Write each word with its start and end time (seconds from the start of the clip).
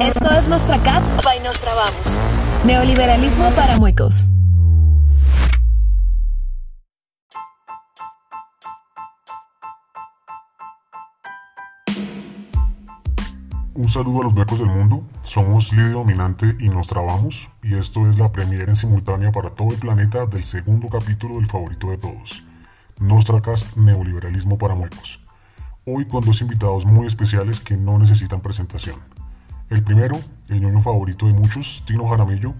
Esto 0.00 0.30
es 0.30 0.46
Nuestra 0.46 0.78
Cast 0.82 1.10
by 1.24 1.40
Nostra 1.40 1.72
Vamos. 1.74 2.18
Neoliberalismo 2.66 3.50
para 3.52 3.78
muecos. 3.78 4.28
Un 13.74 13.88
saludo 13.88 14.20
a 14.20 14.24
los 14.24 14.34
becos 14.34 14.58
del 14.58 14.68
mundo. 14.68 15.02
Somos 15.22 15.72
Lidia 15.72 15.92
Dominante 15.92 16.56
y 16.60 16.68
nos 16.68 16.88
trabamos. 16.88 17.48
Y 17.62 17.76
esto 17.76 18.08
es 18.08 18.18
la 18.18 18.30
premiere 18.30 18.70
en 18.70 18.76
simultánea 18.76 19.32
para 19.32 19.50
todo 19.50 19.72
el 19.72 19.78
planeta 19.78 20.26
del 20.26 20.44
segundo 20.44 20.88
capítulo 20.90 21.36
del 21.36 21.46
favorito 21.46 21.90
de 21.90 21.96
todos. 21.96 22.44
Nostracast 23.00 23.76
Neoliberalismo 23.78 24.58
para 24.58 24.74
Muecos. 24.74 25.20
Hoy 25.86 26.06
con 26.06 26.22
dos 26.22 26.42
invitados 26.42 26.84
muy 26.84 27.06
especiales 27.06 27.60
que 27.60 27.78
no 27.78 27.98
necesitan 27.98 28.42
presentación. 28.42 29.00
El 29.68 29.82
primero, 29.82 30.20
el 30.48 30.60
ñoño 30.60 30.80
favorito 30.80 31.26
de 31.26 31.32
muchos, 31.32 31.82
Tino 31.86 32.08
Jaramillo, 32.08 32.54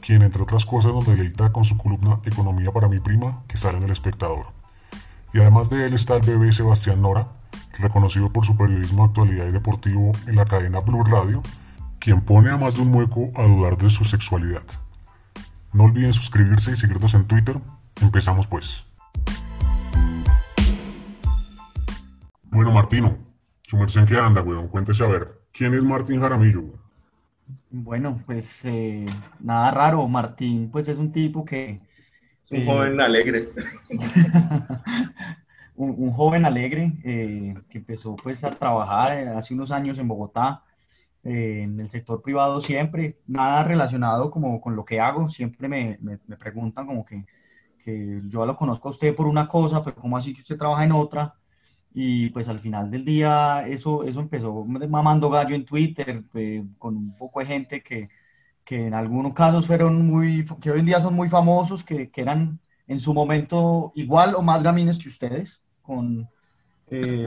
quien 0.00 0.22
entre 0.22 0.42
otras 0.42 0.64
cosas 0.64 0.92
nos 0.92 1.04
deleita 1.04 1.50
con 1.52 1.64
su 1.64 1.76
columna 1.76 2.20
Economía 2.24 2.70
para 2.70 2.88
mi 2.88 3.00
prima, 3.00 3.42
que 3.48 3.56
sale 3.56 3.78
en 3.78 3.84
El 3.84 3.90
Espectador. 3.90 4.46
Y 5.34 5.40
además 5.40 5.70
de 5.70 5.86
él 5.86 5.94
está 5.94 6.14
el 6.14 6.22
bebé 6.22 6.52
Sebastián 6.52 7.02
Nora, 7.02 7.28
reconocido 7.80 8.32
por 8.32 8.46
su 8.46 8.56
periodismo 8.56 9.02
actualidad 9.02 9.48
y 9.48 9.52
deportivo 9.52 10.12
en 10.28 10.36
la 10.36 10.44
cadena 10.44 10.78
Blue 10.78 11.02
Radio, 11.02 11.42
quien 11.98 12.20
pone 12.20 12.50
a 12.50 12.56
más 12.56 12.76
de 12.76 12.82
un 12.82 12.92
mueco 12.92 13.32
a 13.34 13.42
dudar 13.42 13.76
de 13.76 13.90
su 13.90 14.04
sexualidad. 14.04 14.62
No 15.72 15.84
olviden 15.84 16.12
suscribirse 16.12 16.70
y 16.72 16.76
seguirnos 16.76 17.14
en 17.14 17.24
Twitter. 17.26 17.58
Empezamos 18.00 18.46
pues. 18.46 18.84
Bueno, 22.52 22.70
Martino, 22.70 23.16
su 23.62 23.76
merced 23.76 24.04
qué 24.06 24.16
anda, 24.16 24.42
weón. 24.42 24.68
Cuéntese 24.68 25.02
a 25.02 25.08
ver. 25.08 25.41
¿Quién 25.62 25.74
es 25.74 25.84
Martín 25.84 26.20
Jaramillo? 26.20 26.64
Bueno, 27.70 28.20
pues 28.26 28.64
eh, 28.64 29.06
nada 29.38 29.70
raro. 29.70 30.08
Martín, 30.08 30.68
pues 30.72 30.88
es 30.88 30.98
un 30.98 31.12
tipo 31.12 31.44
que... 31.44 31.80
Es 32.50 32.58
un 32.58 32.66
joven 32.66 33.00
alegre. 33.00 33.48
un, 35.76 36.10
joven 36.10 36.44
alegre 36.46 36.94
eh, 37.04 37.54
que 37.70 37.78
empezó 37.78 38.16
pues 38.16 38.42
a 38.42 38.50
trabajar 38.50 39.16
eh, 39.16 39.28
hace 39.28 39.54
unos 39.54 39.70
años 39.70 39.98
en 39.98 40.08
Bogotá, 40.08 40.64
en 41.22 41.78
el 41.78 41.88
sector 41.88 42.20
privado 42.22 42.60
siempre, 42.60 43.20
nada 43.28 43.62
relacionado 43.62 44.32
como 44.32 44.60
con 44.60 44.74
lo 44.74 44.84
que 44.84 44.98
hago, 44.98 45.30
siempre 45.30 45.68
me, 45.68 45.96
me, 46.00 46.18
me 46.26 46.36
preguntan 46.36 46.88
como 46.88 47.04
que, 47.04 47.24
que, 47.84 48.20
yo 48.26 48.44
lo 48.44 48.56
conozco 48.56 48.88
a 48.88 48.90
usted 48.90 49.14
por 49.14 49.28
una 49.28 49.46
cosa, 49.46 49.84
pero 49.84 49.94
¿cómo 49.94 50.16
así 50.16 50.34
que 50.34 50.40
usted 50.40 50.58
trabaja 50.58 50.82
en 50.82 50.90
otra? 50.90 51.36
Y 51.94 52.30
pues 52.30 52.48
al 52.48 52.60
final 52.60 52.90
del 52.90 53.04
día 53.04 53.66
eso, 53.68 54.04
eso 54.04 54.20
empezó 54.20 54.64
mamando 54.64 55.28
gallo 55.28 55.54
en 55.54 55.64
Twitter, 55.64 56.22
eh, 56.34 56.64
con 56.78 56.96
un 56.96 57.16
poco 57.16 57.40
de 57.40 57.46
gente 57.46 57.82
que, 57.82 58.08
que 58.64 58.86
en 58.86 58.94
algunos 58.94 59.34
casos 59.34 59.66
fueron 59.66 60.06
muy, 60.06 60.44
que 60.60 60.70
hoy 60.70 60.80
en 60.80 60.86
día 60.86 61.00
son 61.00 61.14
muy 61.14 61.28
famosos, 61.28 61.84
que, 61.84 62.10
que 62.10 62.20
eran 62.22 62.58
en 62.86 63.00
su 63.00 63.12
momento 63.14 63.92
igual 63.94 64.34
o 64.34 64.42
más 64.42 64.62
gamines 64.62 64.98
que 64.98 65.08
ustedes, 65.08 65.62
con 65.82 66.28
eh, 66.90 67.26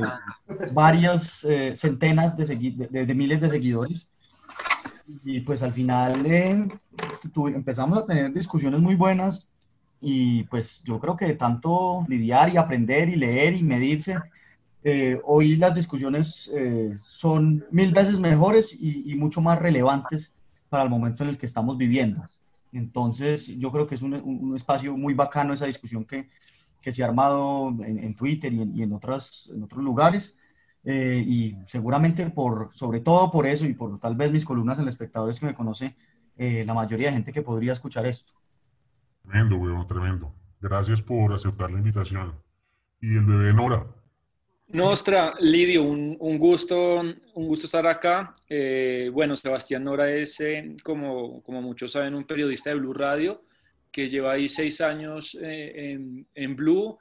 varias 0.73 1.44
eh, 1.44 1.75
centenas 1.75 2.38
de, 2.38 2.45
de, 2.45 3.13
miles 3.16 3.41
de 3.41 3.50
seguidores. 3.50 4.07
Y 5.23 5.39
pues 5.41 5.63
al 5.63 5.73
final 5.73 6.23
eh, 6.25 6.67
empezamos 7.35 7.97
a 7.97 8.05
tener 8.05 8.31
discusiones 8.31 8.79
muy 8.79 8.95
buenas 8.95 9.47
y 10.02 10.44
pues 10.44 10.83
yo 10.83 11.00
creo 11.00 11.16
que 11.16 11.25
de 11.25 11.35
tanto 11.35 12.05
lidiar 12.07 12.50
y 12.50 12.57
aprender 12.57 13.09
y 13.09 13.16
leer 13.16 13.55
y 13.55 13.63
medirse, 13.63 14.17
hoy 15.23 15.55
las 15.55 15.73
discusiones 15.75 16.52
son 16.97 17.66
mil 17.72 17.91
veces 17.91 18.19
mejores 18.19 18.72
y, 18.80 19.11
y 19.11 19.16
mucho 19.16 19.41
más 19.41 19.58
relevantes 19.58 20.38
para 20.69 20.83
el 20.83 20.89
momento 20.89 21.23
en 21.23 21.30
el 21.30 21.38
que 21.38 21.45
estamos 21.45 21.78
viviendo. 21.78 22.28
Entonces, 22.72 23.47
yo 23.47 23.72
creo 23.72 23.88
que 23.88 23.95
es 23.95 24.02
un, 24.02 24.13
un, 24.13 24.56
espacio 24.56 24.97
muy 24.97 25.13
bacano 25.13 25.53
esa 25.53 25.66
discusión 25.66 26.03
que, 26.03 26.29
que 26.81 26.91
se 26.91 27.03
ha 27.03 27.07
armado 27.07 27.69
en, 27.84 28.13
Twitter 28.16 28.51
y 28.51 28.62
en, 28.62 28.78
y 28.78 28.84
en, 28.84 28.91
otras, 28.91 29.50
en 29.53 29.63
otros 29.63 29.81
lugares. 29.81 30.38
Eh, 30.84 31.23
y 31.25 31.57
seguramente 31.66 32.29
por, 32.29 32.69
sobre 32.73 33.00
todo 33.00 33.31
por 33.31 33.47
eso 33.47 33.66
y 33.66 33.73
por 33.73 33.97
tal 34.00 34.16
vez 34.16 34.31
mis 34.31 34.46
columnas 34.46 34.78
en 34.78 34.88
espectadores 34.88 35.40
que 35.40 35.47
me 35.47 35.56
conoce, 35.56 35.96
eh, 36.38 36.63
la 36.66 36.73
mayoría 36.73 37.07
de 37.07 37.13
gente 37.13 37.31
que 37.31 37.41
podría 37.41 37.73
escuchar 37.73 38.06
esto. 38.06 38.34
Tremendo, 39.23 39.56
weón, 39.56 39.88
tremendo. 39.88 40.35
Gracias 40.59 41.02
por 41.02 41.34
aceptar 41.34 41.72
la 41.72 41.79
invitación. 41.79 42.34
Y 43.02 43.16
el 43.16 43.25
bebé 43.25 43.53
Nora, 43.53 43.88
Nostra, 44.68 45.36
Lidio, 45.40 45.84
un, 45.84 46.38
gusto, 46.40 47.00
un 47.00 47.48
gusto 47.48 47.68
estar 47.68 47.86
acá. 47.86 48.34
Eh, 48.50 49.09
bueno, 49.14 49.36
Sebastián 49.36 49.84
Nora 49.84 50.12
es, 50.12 50.40
eh, 50.40 50.76
como, 50.84 51.44
como 51.44 51.62
muchos 51.62 51.92
saben, 51.92 52.16
un 52.16 52.26
periodista 52.26 52.72
de 52.72 52.78
Blue 52.78 52.94
Radio 52.94 53.44
que 53.92 54.09
lleva 54.09 54.34
ahí 54.34 54.50
seis 54.50 54.81
años 54.81 55.38
eh, 55.42 55.98
en, 56.34 56.56
Blue 56.56 56.98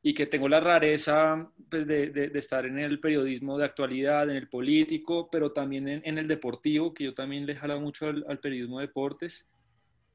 y 0.00 0.14
que 0.14 0.26
tengo 0.26 0.48
la 0.48 0.60
rareza 0.60 1.50
pues, 1.68 1.86
de, 1.86 2.30
estar 2.34 2.64
en 2.64 2.78
el 2.78 3.00
periodismo 3.00 3.58
de 3.58 3.66
actualidad, 3.66 4.30
en 4.30 4.36
el 4.36 4.48
político, 4.48 5.28
pero 5.30 5.52
también 5.52 5.88
en, 5.88 6.18
el 6.18 6.26
deportivo, 6.26 6.94
que 6.94 7.04
yo 7.04 7.14
también 7.14 7.44
le 7.44 7.56
jalo 7.56 7.78
mucho 7.80 8.06
al, 8.06 8.38
periodismo 8.38 8.78
de 8.78 8.86
deportes. 8.86 9.46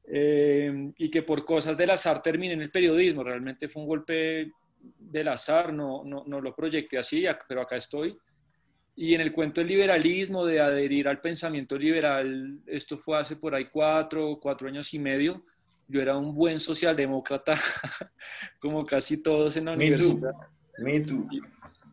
y 0.08 1.10
que 1.10 1.22
por 1.22 1.44
cosas 1.44 1.76
del 1.76 1.90
azar 1.90 2.20
terminé 2.22 2.54
en 2.54 2.62
el 2.62 2.70
periodismo. 2.70 3.22
Realmente 3.22 3.68
fue 3.68 3.82
un 3.82 3.88
golpe 3.88 4.50
del 4.98 5.28
azar, 5.28 5.72
no, 5.72 6.02
no, 6.04 6.24
no 6.26 6.40
lo 6.40 6.54
proyecté 6.54 6.98
así, 6.98 7.24
pero 7.48 7.62
acá 7.62 7.76
estoy. 7.76 8.16
Y 8.96 9.14
en 9.14 9.20
el 9.20 9.32
cuento 9.32 9.60
del 9.60 9.68
liberalismo, 9.68 10.44
de 10.44 10.60
adherir 10.60 11.08
al 11.08 11.20
pensamiento 11.20 11.76
liberal, 11.76 12.60
esto 12.66 12.96
fue 12.96 13.18
hace 13.18 13.36
por 13.36 13.54
ahí 13.54 13.66
cuatro, 13.66 14.38
cuatro 14.40 14.68
años 14.68 14.92
y 14.94 14.98
medio. 14.98 15.44
Yo 15.88 16.00
era 16.00 16.16
un 16.16 16.34
buen 16.34 16.60
socialdemócrata, 16.60 17.56
como 18.60 18.84
casi 18.84 19.22
todos 19.22 19.56
en 19.56 19.66
la 19.66 19.72
universidad. 19.72 20.32
Me 20.78 21.00
too. 21.00 21.28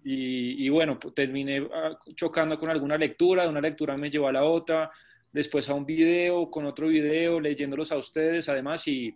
Y, 0.04 0.66
y, 0.66 0.70
bueno, 0.70 1.00
pues, 1.00 1.14
terminé 1.14 1.68
ah, 1.74 1.98
chocando 2.16 2.58
con 2.58 2.70
alguna 2.70 2.98
lectura, 2.98 3.44
de 3.44 3.50
una 3.50 3.62
lectura 3.62 3.98
me 3.98 4.10
llevó 4.10 4.28
a 4.28 4.32
la 4.32 4.44
otra, 4.44 4.90
después 5.32 5.70
a 5.70 5.76
un 5.76 5.86
video, 5.86 6.50
con 6.50 6.66
otro 6.66 6.88
video, 6.88 7.40
leyéndolos 7.40 7.92
a 7.92 7.98
ustedes 7.98 8.50
además 8.50 8.88
y, 8.88 9.16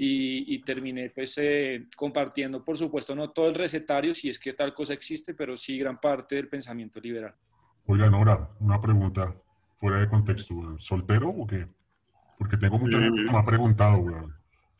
y, 0.00 0.62
terminé 0.62 1.10
pues 1.10 1.38
eh, 1.38 1.86
compartiendo, 1.96 2.64
por 2.64 2.78
supuesto, 2.78 3.16
no 3.16 3.30
todo 3.30 3.48
el 3.48 3.54
recetario, 3.54 4.14
si 4.14 4.28
es 4.28 4.38
que 4.38 4.52
tal 4.52 4.72
cosa 4.72 4.94
existe, 4.94 5.34
pero 5.34 5.56
sí 5.56 5.76
gran 5.76 5.98
parte 5.98 6.36
del 6.36 6.48
pensamiento 6.48 7.00
liberal. 7.00 7.34
Oiga, 7.86 8.08
Nora, 8.08 8.48
una 8.60 8.80
pregunta 8.80 9.34
fuera 9.76 9.98
de 9.98 10.08
contexto, 10.08 10.78
¿soltero 10.78 11.30
o 11.30 11.46
qué? 11.46 11.66
Porque 12.38 12.56
tengo 12.56 12.78
mucha 12.78 13.00
gente 13.00 13.24
que 13.24 13.30
me 13.30 13.38
ha 13.38 13.44
preguntado, 13.44 13.98
weón. 13.98 14.34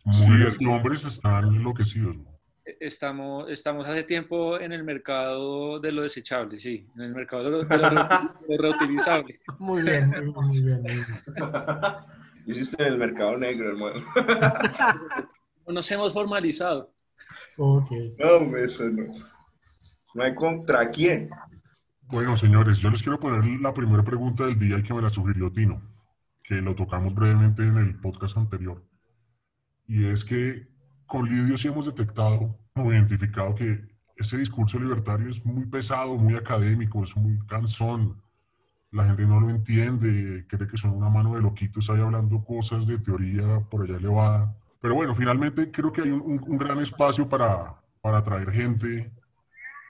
Mujeres 0.04 0.56
y 0.60 0.66
hombres 0.66 1.04
están 1.04 1.48
enloquecidos, 1.48 2.16
e, 2.64 2.76
Estamos, 2.80 3.50
estamos 3.50 3.88
hace 3.88 4.04
tiempo 4.04 4.60
en 4.60 4.72
el 4.72 4.84
mercado 4.84 5.80
de 5.80 5.90
lo 5.90 6.02
desechable, 6.02 6.60
sí, 6.60 6.86
en 6.94 7.02
el 7.02 7.14
mercado 7.14 7.44
de 7.44 7.50
lo, 7.50 8.56
reutilizable. 8.56 9.40
Muy 9.58 9.82
bien, 9.82 10.10
muy 10.10 10.62
bien, 10.62 10.82
muy 10.82 10.94
bien. 10.94 11.06
hiciste 12.52 12.82
en 12.82 12.94
el 12.94 12.98
mercado 12.98 13.36
negro, 13.36 13.70
hermano. 13.70 14.04
Nos 15.66 15.90
hemos 15.90 16.12
formalizado. 16.12 16.92
Ok. 17.58 17.90
No, 18.18 18.56
eso 18.56 18.84
no. 18.88 19.12
No 20.14 20.22
hay 20.22 20.34
contra 20.34 20.88
quién. 20.90 21.28
Bueno, 22.02 22.36
señores, 22.36 22.78
yo 22.78 22.90
les 22.90 23.02
quiero 23.02 23.20
poner 23.20 23.44
la 23.60 23.74
primera 23.74 24.02
pregunta 24.02 24.46
del 24.46 24.58
día 24.58 24.78
y 24.78 24.82
que 24.82 24.94
me 24.94 25.02
la 25.02 25.10
sugirió 25.10 25.52
Tino, 25.52 25.82
que 26.42 26.54
lo 26.54 26.74
tocamos 26.74 27.14
brevemente 27.14 27.62
en 27.62 27.76
el 27.76 28.00
podcast 28.00 28.38
anterior. 28.38 28.82
Y 29.86 30.06
es 30.06 30.24
que 30.24 30.68
con 31.06 31.28
Lidio 31.28 31.58
sí 31.58 31.68
hemos 31.68 31.84
detectado 31.84 32.58
o 32.74 32.92
identificado 32.92 33.54
que 33.54 33.80
ese 34.16 34.38
discurso 34.38 34.78
libertario 34.78 35.28
es 35.28 35.44
muy 35.44 35.66
pesado, 35.66 36.16
muy 36.16 36.34
académico, 36.34 37.04
es 37.04 37.14
muy 37.16 37.38
cansón, 37.46 38.20
la 38.90 39.04
gente 39.04 39.26
no 39.26 39.40
lo 39.40 39.50
entiende, 39.50 40.46
cree 40.48 40.66
que 40.66 40.76
son 40.76 40.92
una 40.92 41.10
mano 41.10 41.34
de 41.34 41.42
loquitos 41.42 41.90
ahí 41.90 42.00
hablando 42.00 42.42
cosas 42.44 42.86
de 42.86 42.98
teoría 42.98 43.60
por 43.70 43.82
allá 43.84 43.96
elevada. 43.96 44.54
Pero 44.80 44.94
bueno, 44.94 45.14
finalmente 45.14 45.70
creo 45.70 45.92
que 45.92 46.02
hay 46.02 46.10
un, 46.10 46.58
gran 46.58 46.78
espacio 46.78 47.28
para, 47.28 47.74
para 48.00 48.18
atraer 48.18 48.50
gente, 48.50 49.12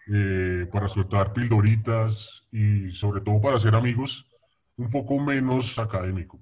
eh, 0.09 0.67
para 0.73 0.89
soltar 0.89 1.33
pildoritas 1.33 2.47
y 2.51 2.91
sobre 2.93 3.21
todo 3.21 3.41
para 3.41 3.59
ser 3.59 3.75
amigos 3.75 4.27
un 4.77 4.91
poco 4.91 5.19
menos 5.19 5.79
académico. 5.79 6.41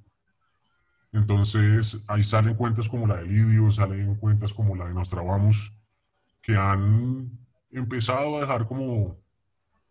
Entonces 1.12 1.99
ahí 2.06 2.23
salen 2.23 2.55
cuentas 2.55 2.88
como 2.88 3.06
la 3.06 3.17
de 3.17 3.25
Lidio, 3.25 3.70
salen 3.70 4.14
cuentas 4.17 4.52
como 4.52 4.76
la 4.76 4.87
de 4.87 4.94
Nostrabamos, 4.94 5.73
que 6.43 6.55
han 6.56 7.31
empezado 7.70 8.37
a 8.37 8.41
dejar 8.41 8.67
como 8.67 9.19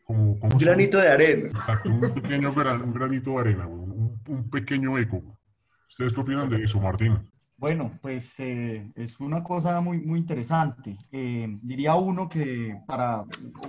un 0.08 0.40
granito 0.58 0.98
de 0.98 1.08
arena. 1.08 1.48
Exacto, 1.50 1.90
un 1.90 2.14
pequeño 2.14 2.50
un 2.52 2.94
granito 2.94 3.32
de 3.32 3.40
arena, 3.40 3.68
un, 3.68 4.50
pequeño 4.52 4.98
eco. 4.98 5.22
¿Ustedes 5.90 6.14
qué 6.14 6.22
opinan 6.22 6.50
de 6.50 6.64
eso, 6.64 6.80
Martín? 6.80 7.18
Bueno, 7.58 7.92
pues 8.02 8.40
eh, 8.40 8.92
es 8.96 9.20
una 9.20 9.42
cosa 9.42 9.80
muy, 9.82 10.00
muy 10.00 10.20
interesante. 10.20 10.98
Eh, 11.12 11.58
diría 11.62 11.96
uno 11.96 12.28
que 12.28 12.82
para 12.86 13.24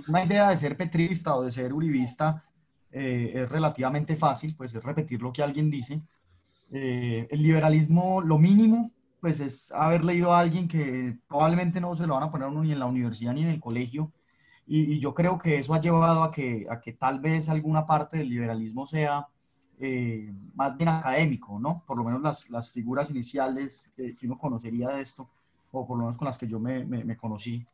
una 0.07 0.25
idea 0.25 0.49
de 0.49 0.57
ser 0.57 0.75
petrista 0.75 1.35
o 1.35 1.43
de 1.43 1.51
ser 1.51 1.73
uribista, 1.73 2.43
eh, 2.91 3.31
es 3.43 3.49
relativamente 3.49 4.15
fácil, 4.15 4.55
pues 4.55 4.73
es 4.73 4.83
repetir 4.83 5.21
lo 5.21 5.31
que 5.31 5.43
alguien 5.43 5.69
dice. 5.69 6.01
Eh, 6.71 7.27
el 7.29 7.41
liberalismo, 7.41 8.21
lo 8.21 8.37
mínimo, 8.37 8.91
pues 9.21 9.39
es 9.39 9.71
haber 9.71 10.03
leído 10.03 10.33
a 10.33 10.39
alguien 10.39 10.67
que 10.67 11.17
probablemente 11.27 11.79
no 11.81 11.95
se 11.95 12.07
lo 12.07 12.15
van 12.15 12.23
a 12.23 12.31
poner 12.31 12.47
uno 12.47 12.63
ni 12.63 12.71
en 12.71 12.79
la 12.79 12.85
universidad 12.85 13.33
ni 13.33 13.43
en 13.43 13.49
el 13.49 13.59
colegio. 13.59 14.11
Y, 14.67 14.99
yo 14.99 15.13
creo 15.13 15.37
que 15.37 15.57
eso 15.57 15.73
ha 15.73 15.81
llevado 15.81 16.23
a 16.23 16.31
que, 16.31 16.67
a 16.69 16.81
que 16.81 16.93
tal 16.93 17.19
vez 17.19 17.47
alguna 17.49 17.87
parte 17.87 18.17
del 18.17 18.29
liberalismo 18.29 18.85
sea 18.85 19.27
eh, 19.79 20.33
más 20.55 20.75
bien 20.75 20.89
académico, 20.89 21.59
¿no? 21.59 21.83
Por 21.87 21.97
lo 21.97 22.03
menos 22.03 22.21
las, 22.21 22.49
las 22.49 22.71
figuras 22.71 23.09
iniciales 23.09 23.91
que, 23.95 24.15
uno 24.23 24.37
conocería 24.37 24.89
de 24.89 25.01
esto, 25.01 25.29
o 25.71 25.87
por 25.87 25.97
lo 25.97 26.03
menos 26.03 26.17
con 26.17 26.25
las 26.25 26.37
que 26.37 26.47
yo 26.47 26.59
me, 26.59 26.83
me, 26.85 27.15
conocí. 27.15 27.65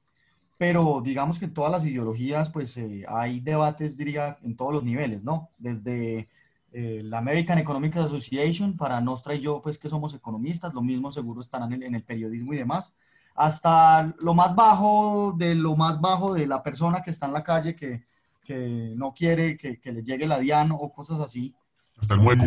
Pero 0.57 1.01
digamos 1.03 1.39
que 1.39 1.45
en 1.45 1.53
todas 1.53 1.71
las 1.71 1.85
ideologías, 1.85 2.49
pues 2.51 2.77
eh, 2.77 3.05
hay 3.07 3.39
debates, 3.39 3.97
diría, 3.97 4.37
en 4.43 4.55
todos 4.55 4.73
los 4.73 4.83
niveles, 4.83 5.23
¿no? 5.23 5.49
Desde 5.57 6.29
eh, 6.73 7.01
la 7.03 7.19
American 7.19 7.57
Economic 7.57 7.95
Association, 7.97 8.77
para 8.77 9.01
Nostra 9.01 9.33
y 9.35 9.41
yo, 9.41 9.61
pues 9.61 9.77
que 9.77 9.89
somos 9.89 10.13
economistas, 10.13 10.73
lo 10.73 10.81
mismo 10.81 11.11
seguro 11.11 11.41
estarán 11.41 11.73
en, 11.73 11.83
en 11.83 11.95
el 11.95 12.03
periodismo 12.03 12.53
y 12.53 12.57
demás, 12.57 12.93
hasta 13.35 14.13
lo 14.19 14.33
más 14.33 14.55
bajo 14.55 15.33
de 15.37 15.55
lo 15.55 15.75
más 15.75 15.99
bajo 15.99 16.33
de 16.33 16.47
la 16.47 16.61
persona 16.61 17.01
que 17.01 17.11
está 17.11 17.25
en 17.25 17.33
la 17.33 17.43
calle 17.43 17.75
que, 17.75 18.05
que 18.43 18.93
no 18.95 19.13
quiere 19.13 19.57
que, 19.57 19.79
que, 19.79 19.91
le 19.91 20.03
llegue 20.03 20.27
la 20.27 20.39
DIAN 20.39 20.71
o 20.71 20.91
cosas 20.93 21.19
así. 21.19 21.55
Hasta 21.97 22.13
el 22.15 22.21
mueco. 22.21 22.45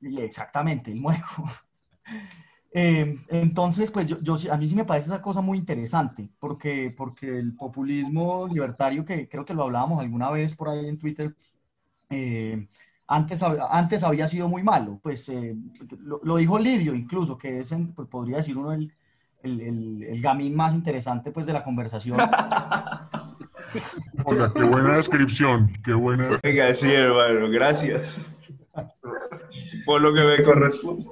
Y 0.00 0.20
exactamente, 0.20 0.90
el 0.90 1.00
mueco. 1.00 1.44
Eh, 2.78 3.24
entonces, 3.28 3.90
pues 3.90 4.06
yo, 4.06 4.20
yo, 4.20 4.52
a 4.52 4.58
mí 4.58 4.68
sí 4.68 4.74
me 4.74 4.84
parece 4.84 5.06
esa 5.06 5.22
cosa 5.22 5.40
muy 5.40 5.56
interesante, 5.56 6.28
porque, 6.38 6.92
porque 6.94 7.38
el 7.38 7.54
populismo 7.54 8.46
libertario, 8.48 9.02
que 9.02 9.30
creo 9.30 9.46
que 9.46 9.54
lo 9.54 9.62
hablábamos 9.62 9.98
alguna 9.98 10.30
vez 10.30 10.54
por 10.54 10.68
ahí 10.68 10.86
en 10.86 10.98
Twitter, 10.98 11.34
eh, 12.10 12.68
antes, 13.06 13.42
antes 13.42 14.02
había 14.02 14.28
sido 14.28 14.48
muy 14.48 14.62
malo. 14.62 15.00
Pues 15.02 15.26
eh, 15.30 15.56
lo, 16.00 16.36
dijo 16.36 16.58
Lidio 16.58 16.94
incluso, 16.94 17.38
que 17.38 17.60
es, 17.60 17.74
pues, 17.94 18.08
podría 18.08 18.38
decir 18.38 18.58
uno, 18.58 18.72
el, 18.72 18.92
el, 19.46 20.02
el, 20.02 20.20
gamín 20.20 20.54
más 20.54 20.74
interesante 20.74 21.30
pues, 21.30 21.46
de 21.46 21.52
la 21.52 21.64
conversación. 21.64 22.18
Oiga, 24.24 24.52
qué 24.54 24.62
buena 24.62 24.96
descripción, 24.96 25.72
qué 25.84 25.92
buena. 25.92 26.28
Venga, 26.42 26.74
sí, 26.74 26.92
hermano, 26.92 27.48
gracias 27.50 28.18
por 29.84 30.00
lo 30.00 30.12
que 30.12 30.22
me 30.22 30.42
corresponde. 30.42 31.06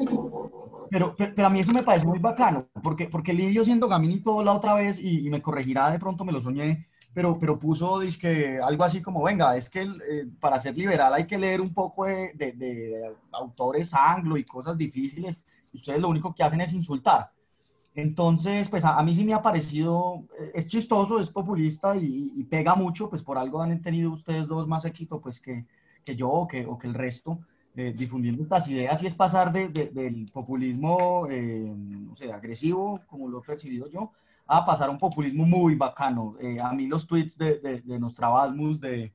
Pero, 0.90 1.14
pero, 1.16 1.46
a 1.46 1.50
mí 1.50 1.60
eso 1.60 1.72
me 1.72 1.82
parece 1.82 2.06
muy 2.06 2.18
bacano, 2.18 2.68
porque, 2.82 3.06
porque 3.06 3.32
Lidio 3.32 3.64
siendo 3.64 3.88
Gamini 3.88 4.20
todo 4.20 4.44
la 4.44 4.52
otra 4.52 4.74
vez, 4.74 4.98
y, 5.00 5.28
me 5.30 5.42
corregirá, 5.42 5.90
de 5.90 5.98
pronto 5.98 6.24
me 6.24 6.32
lo 6.32 6.40
soñé, 6.40 6.86
pero, 7.12 7.38
pero 7.38 7.58
puso 7.58 8.00
que 8.20 8.60
algo 8.62 8.84
así 8.84 9.02
como, 9.02 9.22
venga, 9.22 9.56
es 9.56 9.70
que 9.70 9.80
eh, 9.80 10.28
para 10.38 10.58
ser 10.58 10.76
liberal 10.76 11.14
hay 11.14 11.26
que 11.26 11.38
leer 11.38 11.60
un 11.60 11.72
poco 11.72 12.04
de, 12.04 12.32
de, 12.34 13.12
autores 13.32 13.92
anglo 13.94 14.36
y 14.36 14.44
cosas 14.44 14.76
difíciles, 14.76 15.42
y 15.72 15.78
ustedes 15.78 16.00
lo 16.00 16.08
único 16.08 16.34
que 16.34 16.44
hacen 16.44 16.60
es 16.60 16.72
insultar. 16.72 17.30
Entonces, 17.94 18.68
pues 18.68 18.84
a, 18.84 19.00
mí 19.02 19.14
sí 19.14 19.24
me 19.24 19.34
ha 19.34 19.42
parecido, 19.42 20.24
eh, 20.38 20.52
es 20.54 20.66
chistoso, 20.66 21.20
es 21.20 21.30
populista 21.30 21.96
y, 21.96 22.44
pega 22.44 22.74
mucho, 22.74 23.08
pues 23.08 23.22
por 23.22 23.38
algo 23.38 23.62
han 23.62 23.80
tenido 23.82 24.10
ustedes 24.12 24.48
dos 24.48 24.66
más 24.66 24.84
éxito 24.84 25.20
pues 25.20 25.40
que, 25.40 25.66
que 26.04 26.16
yo 26.16 26.28
o 26.28 26.48
que, 26.48 26.66
o 26.66 26.78
que 26.78 26.88
el 26.88 26.94
resto. 26.94 27.38
Eh, 27.76 27.92
difundiendo 27.92 28.40
estas 28.40 28.68
ideas 28.68 29.02
y 29.02 29.08
es 29.08 29.16
pasar 29.16 29.50
de, 29.52 29.68
del 29.68 30.30
populismo, 30.30 31.26
eh, 31.28 31.74
agresivo, 32.32 33.00
como 33.08 33.28
lo 33.28 33.40
he 33.40 33.42
percibido 33.42 33.88
yo, 33.88 34.12
a 34.46 34.64
pasar 34.64 34.88
a 34.88 34.92
un 34.92 34.98
populismo 34.98 35.44
muy 35.44 35.74
bacano. 35.74 36.36
Eh, 36.40 36.60
a 36.60 36.72
mí 36.72 36.86
los 36.86 37.04
tweets 37.04 37.36
de, 37.36 37.58
de, 37.58 37.80
de 37.80 37.98
de 38.78 39.12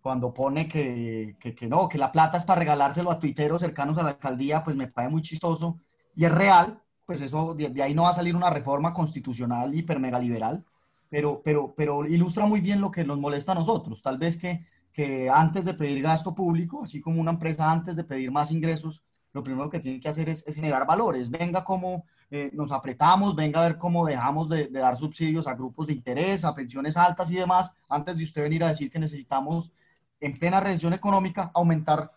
cuando 0.00 0.32
pone 0.32 0.66
que, 0.66 1.36
que, 1.38 1.54
que, 1.54 1.66
no, 1.66 1.90
que 1.90 1.98
la 1.98 2.10
plata 2.10 2.38
es 2.38 2.44
para 2.44 2.60
regalárselo 2.60 3.10
a 3.10 3.18
tuiteros 3.18 3.60
cercanos 3.60 3.98
a 3.98 4.02
la 4.02 4.10
alcaldía, 4.10 4.62
pues 4.64 4.76
me 4.76 4.86
parece 4.86 5.12
muy 5.12 5.20
chistoso 5.20 5.78
y 6.16 6.24
es 6.24 6.32
real, 6.32 6.82
pues 7.10 7.20
eso, 7.20 7.54
de, 7.54 7.82
ahí 7.82 7.94
no 7.94 8.02
va 8.04 8.10
a 8.10 8.14
salir 8.14 8.36
una 8.36 8.50
reforma 8.50 8.92
constitucional 8.92 9.74
hiper 9.74 9.98
mega 9.98 10.18
liberal, 10.18 10.64
pero, 11.08 11.42
pero, 11.44 11.74
pero 11.76 12.06
ilustra 12.06 12.46
muy 12.46 12.60
bien 12.60 12.80
lo 12.80 12.90
que 12.90 13.04
nos 13.04 13.18
molesta 13.18 13.52
a 13.52 13.56
nosotros. 13.56 14.00
Tal 14.02 14.16
vez 14.16 14.36
que 14.36 14.64
que 14.92 15.30
antes 15.30 15.64
de 15.64 15.74
pedir 15.74 16.02
gasto 16.02 16.34
público, 16.34 16.82
así 16.82 17.00
como 17.00 17.20
una 17.20 17.32
empresa 17.32 17.70
antes 17.70 17.96
de 17.96 18.04
pedir 18.04 18.30
más 18.30 18.50
ingresos, 18.50 19.02
lo 19.32 19.42
primero 19.42 19.70
que 19.70 19.78
tiene 19.80 20.00
que 20.00 20.08
hacer 20.08 20.28
es, 20.28 20.44
generar 20.44 20.86
valores. 20.86 21.30
Venga 21.30 21.64
cómo 21.64 22.04
eh, 22.30 22.50
nos 22.52 22.72
apretamos, 22.72 23.36
venga 23.36 23.60
a 23.60 23.68
ver 23.68 23.78
cómo 23.78 24.04
dejamos 24.06 24.48
de, 24.48 24.68
dar 24.68 24.96
subsidios 24.96 25.46
a 25.46 25.54
grupos 25.54 25.86
de 25.86 25.92
interés, 25.92 26.44
a 26.44 26.54
pensiones 26.54 26.96
altas 26.96 27.30
y 27.30 27.36
demás, 27.36 27.72
antes 27.88 28.16
de 28.16 28.24
usted 28.24 28.42
venir 28.42 28.64
a 28.64 28.68
decir 28.68 28.90
que 28.90 28.98
necesitamos, 28.98 29.72
en 30.20 30.38
plena 30.38 30.60
recesión 30.60 30.92
económica, 30.92 31.50
aumentar 31.54 32.10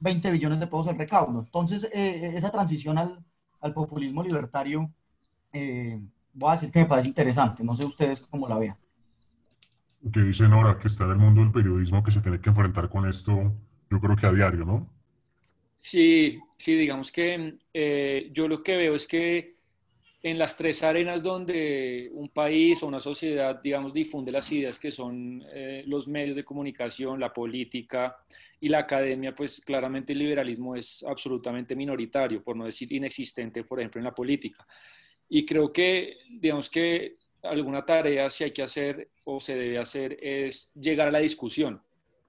20 0.00 0.30
billones 0.32 0.60
de 0.60 0.66
pesos 0.66 0.88
el 0.88 0.98
recaudo. 0.98 1.40
Entonces, 1.40 1.88
eh, 1.92 2.32
esa 2.34 2.50
transición 2.50 2.98
al, 2.98 3.24
al, 3.64 3.72
populismo 3.72 4.22
libertario, 4.22 4.90
eh, 5.52 6.00
voy 6.32 6.50
a 6.50 6.52
decir 6.52 6.70
que 6.70 6.80
me 6.80 6.86
parece 6.86 7.08
interesante. 7.08 7.64
No 7.64 7.74
sé 7.74 7.84
ustedes 7.84 8.20
cómo 8.20 8.46
la 8.48 8.58
vean 8.58 8.76
que 10.12 10.20
dice 10.20 10.48
Nora, 10.48 10.78
que 10.78 10.88
está 10.88 11.04
en 11.04 11.12
el 11.12 11.16
mundo 11.16 11.40
del 11.40 11.52
periodismo, 11.52 12.02
que 12.02 12.10
se 12.10 12.20
tiene 12.20 12.40
que 12.40 12.50
enfrentar 12.50 12.88
con 12.88 13.08
esto, 13.08 13.52
yo 13.90 14.00
creo 14.00 14.16
que 14.16 14.26
a 14.26 14.32
diario, 14.32 14.64
¿no? 14.64 14.90
Sí, 15.78 16.38
sí, 16.56 16.74
digamos 16.74 17.12
que 17.12 17.58
eh, 17.72 18.30
yo 18.32 18.48
lo 18.48 18.58
que 18.58 18.76
veo 18.76 18.94
es 18.94 19.06
que 19.06 19.53
en 20.24 20.38
las 20.38 20.56
tres 20.56 20.82
arenas 20.82 21.22
donde 21.22 22.08
un 22.14 22.30
país 22.30 22.82
o 22.82 22.86
una 22.86 22.98
sociedad, 22.98 23.60
digamos, 23.62 23.92
difunde 23.92 24.32
las 24.32 24.50
ideas 24.50 24.78
que 24.78 24.90
son 24.90 25.44
eh, 25.52 25.84
los 25.86 26.08
medios 26.08 26.34
de 26.34 26.42
comunicación, 26.42 27.20
la 27.20 27.30
política 27.30 28.16
y 28.58 28.70
la 28.70 28.78
academia, 28.78 29.34
pues 29.34 29.60
claramente 29.60 30.14
el 30.14 30.20
liberalismo 30.20 30.76
es 30.76 31.04
absolutamente 31.06 31.76
minoritario, 31.76 32.42
por 32.42 32.56
no 32.56 32.64
decir 32.64 32.90
inexistente, 32.90 33.64
por 33.64 33.80
ejemplo, 33.80 34.00
en 34.00 34.06
la 34.06 34.14
política. 34.14 34.66
Y 35.28 35.44
creo 35.44 35.70
que, 35.70 36.16
digamos 36.30 36.70
que 36.70 37.18
alguna 37.42 37.84
tarea 37.84 38.30
si 38.30 38.44
hay 38.44 38.50
que 38.50 38.62
hacer 38.62 39.10
o 39.24 39.38
se 39.38 39.54
debe 39.54 39.76
hacer 39.76 40.16
es 40.22 40.72
llegar 40.72 41.08
a 41.08 41.12
la 41.12 41.18
discusión, 41.18 41.82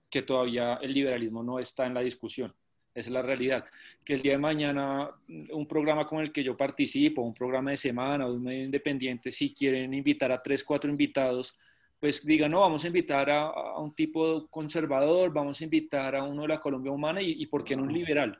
que 0.09 0.21
todavía 0.21 0.79
el 0.81 0.93
liberalismo 0.93 1.43
no 1.43 1.59
está 1.59 1.85
en 1.85 1.93
la 1.93 2.01
discusión. 2.01 2.53
Esa 2.95 3.09
es 3.09 3.13
la 3.13 3.21
realidad. 3.21 3.65
Que 4.05 4.13
el 4.13 4.21
día 4.21 4.31
de 4.31 4.37
mañana 4.37 5.09
un 5.27 5.67
programa 5.67 6.07
con 6.07 6.21
el 6.21 6.31
que 6.31 6.41
yo 6.41 6.55
participo, 6.55 7.21
un 7.21 7.33
programa 7.33 7.71
de 7.71 7.77
semana 7.77 8.25
o 8.25 8.33
un 8.33 8.43
medio 8.43 8.63
independiente, 8.63 9.31
si 9.31 9.53
quieren 9.53 9.93
invitar 9.93 10.31
a 10.31 10.41
tres, 10.41 10.63
cuatro 10.63 10.89
invitados, 10.89 11.57
pues 11.99 12.25
digan, 12.25 12.51
no, 12.51 12.61
vamos 12.61 12.85
a 12.85 12.87
invitar 12.87 13.29
a, 13.29 13.79
un 13.79 13.93
tipo 13.93 14.47
conservador, 14.47 15.33
vamos 15.33 15.59
a 15.59 15.65
invitar 15.65 16.15
a 16.15 16.23
uno 16.23 16.43
de 16.43 16.47
la 16.47 16.59
Colombia 16.61 16.93
Humana 16.93 17.21
y, 17.21 17.45
¿por 17.47 17.65
qué 17.65 17.75
no 17.75 17.83
un 17.83 17.91
liberal? 17.91 18.39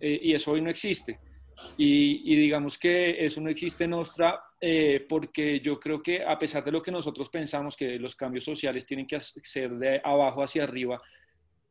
Eh, 0.00 0.18
y 0.22 0.32
eso 0.32 0.52
hoy 0.52 0.62
no 0.62 0.70
existe. 0.70 1.18
Y, 1.76 2.36
digamos 2.36 2.78
que 2.78 3.22
eso 3.22 3.42
no 3.42 3.50
existe 3.50 3.84
en 3.84 3.90
Nostra 3.90 4.42
eh, 4.58 5.04
porque 5.06 5.60
yo 5.60 5.78
creo 5.78 6.02
que 6.02 6.24
a 6.24 6.38
pesar 6.38 6.64
de 6.64 6.72
lo 6.72 6.80
que 6.80 6.90
nosotros 6.90 7.28
pensamos 7.28 7.76
que 7.76 7.98
los 7.98 8.16
cambios 8.16 8.44
sociales 8.44 8.86
tienen 8.86 9.06
que 9.06 9.20
ser 9.20 9.72
de 9.72 10.00
abajo 10.02 10.42
hacia 10.42 10.64
arriba, 10.64 11.02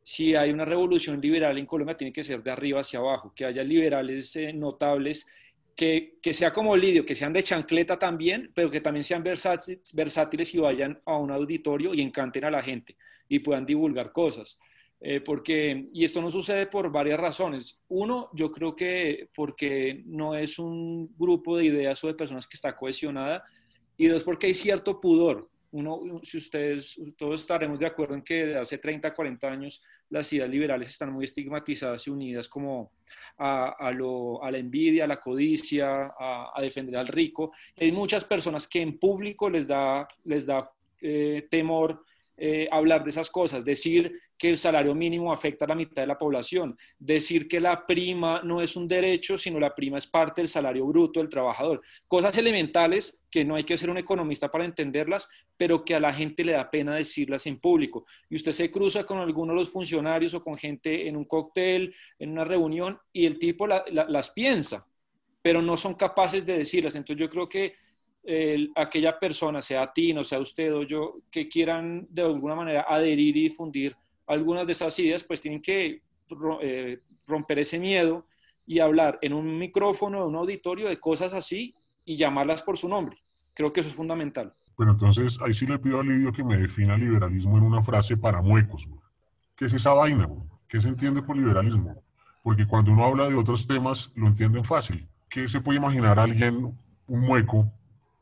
si 0.02 0.34
hay 0.34 0.50
una 0.50 0.64
revolución 0.64 1.20
liberal 1.20 1.58
en 1.58 1.66
Colombia 1.66 1.96
tiene 1.96 2.12
que 2.12 2.24
ser 2.24 2.42
de 2.42 2.50
arriba 2.50 2.80
hacia 2.80 2.98
abajo, 2.98 3.32
que 3.34 3.44
haya 3.44 3.62
liberales 3.62 4.34
eh, 4.36 4.52
notables, 4.52 5.26
que, 5.76 6.18
que, 6.20 6.32
sea 6.32 6.52
como 6.52 6.76
Lidio, 6.76 7.04
que 7.04 7.14
sean 7.14 7.32
de 7.32 7.42
chancleta 7.42 7.98
también, 7.98 8.50
pero 8.54 8.70
que 8.70 8.80
también 8.80 9.04
sean 9.04 9.22
versátiles 9.22 10.54
y 10.54 10.58
vayan 10.58 11.00
a 11.06 11.16
un 11.16 11.30
auditorio 11.30 11.94
y 11.94 12.02
encanten 12.02 12.44
a 12.44 12.50
la 12.50 12.62
gente 12.62 12.96
y 13.28 13.38
puedan 13.38 13.64
divulgar 13.64 14.12
cosas. 14.12 14.58
Eh, 15.02 15.22
porque, 15.22 15.88
y 15.94 16.04
esto 16.04 16.20
no 16.20 16.30
sucede 16.30 16.66
por 16.66 16.92
varias 16.92 17.18
razones. 17.18 17.82
Uno, 17.88 18.28
yo 18.34 18.50
creo 18.50 18.76
que 18.76 19.30
porque 19.34 20.02
no 20.04 20.34
es 20.34 20.58
un 20.58 21.14
grupo 21.16 21.56
de 21.56 21.64
ideas 21.64 22.04
o 22.04 22.08
de 22.08 22.14
personas 22.14 22.46
que 22.46 22.56
está 22.56 22.76
cohesionada. 22.76 23.42
Y 23.96 24.08
dos, 24.08 24.24
porque 24.24 24.48
hay 24.48 24.54
cierto 24.54 25.00
pudor. 25.00 25.48
Uno, 25.72 26.20
si 26.22 26.38
ustedes, 26.38 27.00
todos 27.16 27.42
estaremos 27.42 27.78
de 27.78 27.86
acuerdo 27.86 28.14
en 28.14 28.22
que 28.22 28.56
hace 28.56 28.78
30, 28.78 29.14
40 29.14 29.46
años 29.48 29.82
las 30.08 30.32
ideas 30.32 30.50
liberales 30.50 30.88
están 30.88 31.12
muy 31.12 31.24
estigmatizadas 31.24 32.06
y 32.06 32.10
unidas 32.10 32.48
como 32.48 32.90
a, 33.38 33.92
lo, 33.94 34.42
a 34.42 34.50
la 34.50 34.58
envidia, 34.58 35.04
a 35.04 35.06
la 35.06 35.20
codicia, 35.20 36.12
a, 36.18 36.60
defender 36.60 36.96
al 36.96 37.06
rico. 37.06 37.52
hay 37.76 37.92
muchas 37.92 38.24
personas 38.24 38.66
que 38.66 38.82
en 38.82 38.98
público 38.98 39.48
les 39.48 39.68
da, 39.68 40.06
les 40.24 40.46
da 40.46 40.70
eh, 41.00 41.46
temor 41.48 42.04
eh, 42.42 42.66
hablar 42.70 43.04
de 43.04 43.10
esas 43.10 43.30
cosas, 43.30 43.66
decir 43.66 44.18
que 44.38 44.48
el 44.48 44.56
salario 44.56 44.94
mínimo 44.94 45.30
afecta 45.30 45.66
a 45.66 45.68
la 45.68 45.74
mitad 45.74 46.00
de 46.00 46.06
la 46.06 46.16
población, 46.16 46.74
decir 46.98 47.46
que 47.46 47.60
la 47.60 47.86
prima 47.86 48.40
no 48.42 48.62
es 48.62 48.76
un 48.76 48.88
derecho, 48.88 49.36
sino 49.36 49.60
la 49.60 49.74
prima 49.74 49.98
es 49.98 50.06
parte 50.06 50.40
del 50.40 50.48
salario 50.48 50.86
bruto 50.86 51.20
del 51.20 51.28
trabajador. 51.28 51.82
Cosas 52.08 52.34
elementales 52.38 53.26
que 53.30 53.44
no 53.44 53.56
hay 53.56 53.64
que 53.64 53.76
ser 53.76 53.90
un 53.90 53.98
economista 53.98 54.50
para 54.50 54.64
entenderlas, 54.64 55.28
pero 55.58 55.84
que 55.84 55.94
a 55.94 56.00
la 56.00 56.14
gente 56.14 56.42
le 56.42 56.52
da 56.52 56.70
pena 56.70 56.94
decirlas 56.94 57.46
en 57.46 57.60
público. 57.60 58.06
Y 58.30 58.36
usted 58.36 58.52
se 58.52 58.70
cruza 58.70 59.04
con 59.04 59.18
alguno 59.18 59.52
de 59.52 59.58
los 59.58 59.68
funcionarios 59.68 60.32
o 60.32 60.42
con 60.42 60.56
gente 60.56 61.08
en 61.08 61.18
un 61.18 61.26
cóctel, 61.26 61.94
en 62.18 62.30
una 62.30 62.46
reunión, 62.46 62.98
y 63.12 63.26
el 63.26 63.38
tipo 63.38 63.66
las 63.66 64.30
piensa, 64.30 64.86
pero 65.42 65.60
no 65.60 65.76
son 65.76 65.92
capaces 65.92 66.46
de 66.46 66.56
decirlas. 66.56 66.94
Entonces 66.94 67.20
yo 67.20 67.28
creo 67.28 67.50
que 67.50 67.74
aquella 68.76 69.18
persona, 69.18 69.60
sea 69.60 69.82
a 69.82 69.92
ti, 69.92 70.12
no 70.12 70.22
sea 70.22 70.38
usted 70.38 70.74
o 70.74 70.82
yo, 70.82 71.16
que 71.30 71.48
quieran 71.48 72.06
de 72.10 72.22
alguna 72.22 72.54
manera 72.54 72.86
adherir 72.88 73.36
y 73.36 73.44
difundir 73.44 73.96
algunas 74.26 74.66
de 74.66 74.72
estas 74.72 74.98
ideas, 74.98 75.24
pues 75.24 75.40
tienen 75.40 75.60
que 75.60 76.02
eh, 76.62 77.00
romper 77.26 77.58
ese 77.58 77.78
miedo 77.78 78.26
y 78.66 78.78
hablar 78.78 79.18
en 79.22 79.32
un 79.32 79.58
micrófono, 79.58 80.18
en 80.18 80.28
un 80.28 80.36
auditorio 80.36 80.88
de 80.88 81.00
cosas 81.00 81.34
así 81.34 81.74
y 82.04 82.16
llamarlas 82.16 82.62
por 82.62 82.76
su 82.76 82.88
nombre. 82.88 83.16
Creo 83.54 83.72
que 83.72 83.80
eso 83.80 83.88
es 83.88 83.96
fundamental. 83.96 84.54
Bueno, 84.76 84.92
entonces 84.92 85.38
ahí 85.42 85.52
sí 85.52 85.66
le 85.66 85.78
pido 85.78 86.00
a 86.00 86.04
Lidio 86.04 86.32
que 86.32 86.44
me 86.44 86.56
defina 86.56 86.96
liberalismo 86.96 87.58
en 87.58 87.64
una 87.64 87.82
frase 87.82 88.16
para 88.16 88.40
muecos. 88.40 88.88
¿Qué 89.56 89.64
es 89.64 89.72
esa 89.72 89.92
vaina? 89.92 90.28
¿Qué 90.68 90.80
se 90.80 90.88
entiende 90.88 91.22
por 91.22 91.36
liberalismo? 91.36 92.02
Porque 92.42 92.66
cuando 92.66 92.92
uno 92.92 93.04
habla 93.04 93.28
de 93.28 93.34
otros 93.34 93.66
temas, 93.66 94.12
lo 94.14 94.28
entienden 94.28 94.64
fácil. 94.64 95.06
¿Qué 95.28 95.48
se 95.48 95.60
puede 95.60 95.78
imaginar 95.78 96.18
alguien, 96.18 96.78
un 97.08 97.20
mueco, 97.20 97.70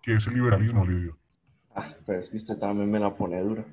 que 0.03 0.15
es 0.15 0.27
el 0.27 0.35
liberalismo, 0.35 0.85
Lidio? 0.85 1.17
Ah, 1.75 1.95
pero 2.07 2.21
es 2.21 2.29
que 2.29 2.37
usted 2.37 2.59
también 2.59 2.91
me 2.91 2.99
la 2.99 3.15
pone 3.15 3.41
dura. 3.41 3.65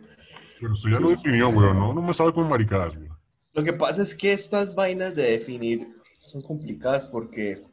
Pero 0.59 0.73
usted 0.73 0.91
ya 0.91 0.99
lo 0.99 1.09
definió, 1.09 1.49
weón, 1.49 1.79
¿no? 1.79 1.93
No 1.93 2.01
me 2.01 2.13
sabe 2.13 2.33
con 2.33 2.47
maricadas, 2.47 2.95
weón. 2.95 3.17
Lo 3.53 3.63
que 3.63 3.73
pasa 3.73 4.01
es 4.01 4.13
que 4.13 4.33
estas 4.33 4.75
vainas 4.75 5.15
de 5.15 5.23
definir 5.23 5.87
son 6.19 6.41
complicadas 6.41 7.05
porque 7.05 7.63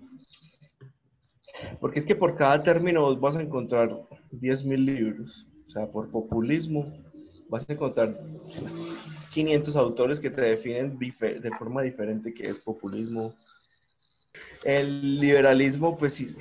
porque 1.81 1.99
es 1.99 2.07
que 2.07 2.15
por 2.15 2.37
cada 2.37 2.63
término 2.63 3.03
vos 3.03 3.21
vas 3.21 3.37
a 3.37 3.43
encontrar 3.43 3.91
10.000 4.33 4.77
libros. 4.77 5.47
O 5.67 5.71
sea, 5.71 5.87
por 5.87 6.11
populismo 6.11 6.93
vas 7.49 7.69
a 7.69 7.73
encontrar 7.73 8.19
500 9.33 9.77
autores 9.77 10.21
que 10.21 10.31
te 10.31 10.41
definen 10.41 10.99
de 10.99 11.51
forma 11.59 11.83
diferente 11.83 12.33
qué 12.33 12.49
es 12.49 12.59
populismo. 12.59 13.35
El 14.65 15.21
liberalismo, 15.21 15.97
pues 15.99 16.15
sí, 16.15 16.35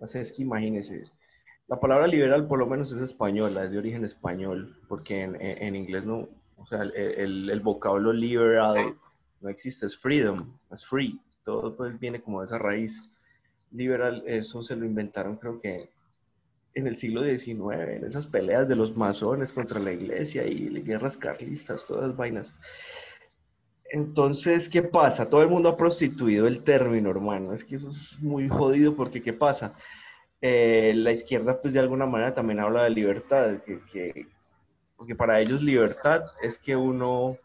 o 0.00 0.06
sea, 0.06 0.20
es 0.20 0.32
que 0.32 0.42
imagínese, 0.42 1.04
la 1.72 1.80
palabra 1.80 2.06
liberal 2.06 2.46
por 2.46 2.58
lo 2.58 2.66
menos 2.66 2.92
es 2.92 3.00
española, 3.00 3.64
es 3.64 3.72
de 3.72 3.78
origen 3.78 4.04
español, 4.04 4.76
porque 4.88 5.22
en, 5.22 5.40
en, 5.40 5.74
inglés 5.74 6.04
no, 6.04 6.28
o 6.58 6.66
sea, 6.66 6.82
el, 6.82 7.48
el, 7.48 7.60
vocablo 7.60 8.12
liberal 8.12 8.94
no 9.40 9.48
existe, 9.48 9.86
es 9.86 9.96
freedom, 9.96 10.54
es 10.70 10.84
free, 10.84 11.18
todo 11.42 11.74
pues 11.74 11.98
viene 11.98 12.20
como 12.20 12.40
de 12.40 12.44
esa 12.44 12.58
raíz. 12.58 13.10
Liberal, 13.70 14.22
eso 14.26 14.62
se 14.62 14.76
lo 14.76 14.84
inventaron 14.84 15.36
creo 15.36 15.62
que 15.62 15.88
en 16.74 16.86
el 16.86 16.94
siglo 16.94 17.24
XIX, 17.24 17.88
en 17.88 18.04
esas 18.04 18.26
peleas 18.26 18.68
de 18.68 18.76
los 18.76 18.94
masones 18.94 19.50
contra 19.50 19.80
la 19.80 19.92
iglesia 19.92 20.46
y 20.46 20.68
guerras 20.82 21.16
carlistas, 21.16 21.86
todas 21.86 22.08
las 22.08 22.16
vainas. 22.18 22.54
Entonces, 23.90 24.68
¿qué 24.68 24.82
pasa? 24.82 25.26
Todo 25.26 25.40
el 25.40 25.48
mundo 25.48 25.70
ha 25.70 25.76
prostituido 25.78 26.46
el 26.46 26.64
término, 26.64 27.08
hermano. 27.08 27.54
Es 27.54 27.64
que 27.64 27.76
eso 27.76 27.88
es 27.88 28.22
muy 28.22 28.46
jodido 28.46 28.94
porque, 28.94 29.22
¿qué 29.22 29.32
pasa? 29.32 29.72
Eh, 30.44 30.92
la 30.96 31.12
izquierda, 31.12 31.60
pues 31.62 31.72
de 31.72 31.78
alguna 31.78 32.04
manera 32.04 32.34
también 32.34 32.58
habla 32.58 32.82
de 32.82 32.90
libertad, 32.90 33.60
que, 33.62 34.26
porque 34.96 35.14
para 35.14 35.40
ellos 35.40 35.62
libertad 35.62 36.24
es 36.42 36.58
que 36.58 36.74
uno, 36.74 37.36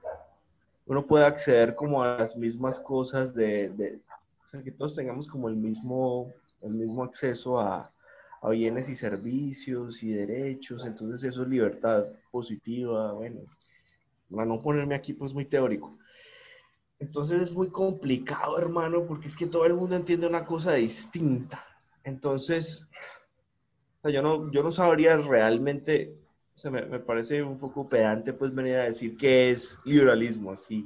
uno 0.88 1.06
puede 1.06 1.26
acceder 1.26 1.76
como 1.76 2.02
a 2.04 2.18
las 2.18 2.36
mismas 2.36 2.80
cosas 2.80 3.36
de, 3.36 3.70
de 3.70 4.00
o 4.44 4.48
sea, 4.48 4.64
que 4.64 4.72
todos 4.72 4.96
tengamos 4.96 5.28
como 5.28 5.48
el 5.48 5.56
mismo, 5.56 6.34
el 6.62 6.72
mismo 6.72 7.04
acceso 7.04 7.60
a, 7.60 7.92
a 8.42 8.50
bienes 8.50 8.90
y 8.90 8.96
servicios 8.96 10.02
y 10.02 10.14
derechos, 10.14 10.84
entonces 10.84 11.24
eso 11.24 11.44
es 11.44 11.50
libertad 11.50 12.06
positiva, 12.32 13.14
bueno, 13.14 13.42
para 14.32 14.46
no 14.46 14.60
ponerme 14.60 14.96
aquí 14.96 15.14
pues 15.14 15.36
muy 15.36 15.46
teórico. 15.46 15.96
Entonces 16.98 17.42
es 17.42 17.52
muy 17.52 17.70
complicado, 17.70 18.58
hermano, 18.58 19.06
porque 19.06 19.28
es 19.28 19.38
que 19.38 19.46
todo 19.46 19.68
el 19.68 19.76
mundo 19.76 19.96
entiende 19.96 20.26
una 20.26 20.46
cosa 20.46 20.74
distinta. 20.74 21.64
Entonces, 22.08 22.88
yo, 24.02 24.22
no, 24.22 24.50
yo 24.50 24.64
no 24.64 24.72
sabría 24.72 25.18
realmente, 25.18 26.16
se 26.54 26.70
me, 26.70 26.86
me, 26.86 27.00
parece 27.00 27.44
un 27.44 27.60
poco 27.60 27.90
pedante 27.90 28.32
pues 28.32 28.56
venir 28.56 28.76
a 28.76 28.86
decir 28.86 29.18
qué 29.18 29.52
es 29.52 29.78
liberalismo 29.84 30.54
así, 30.54 30.86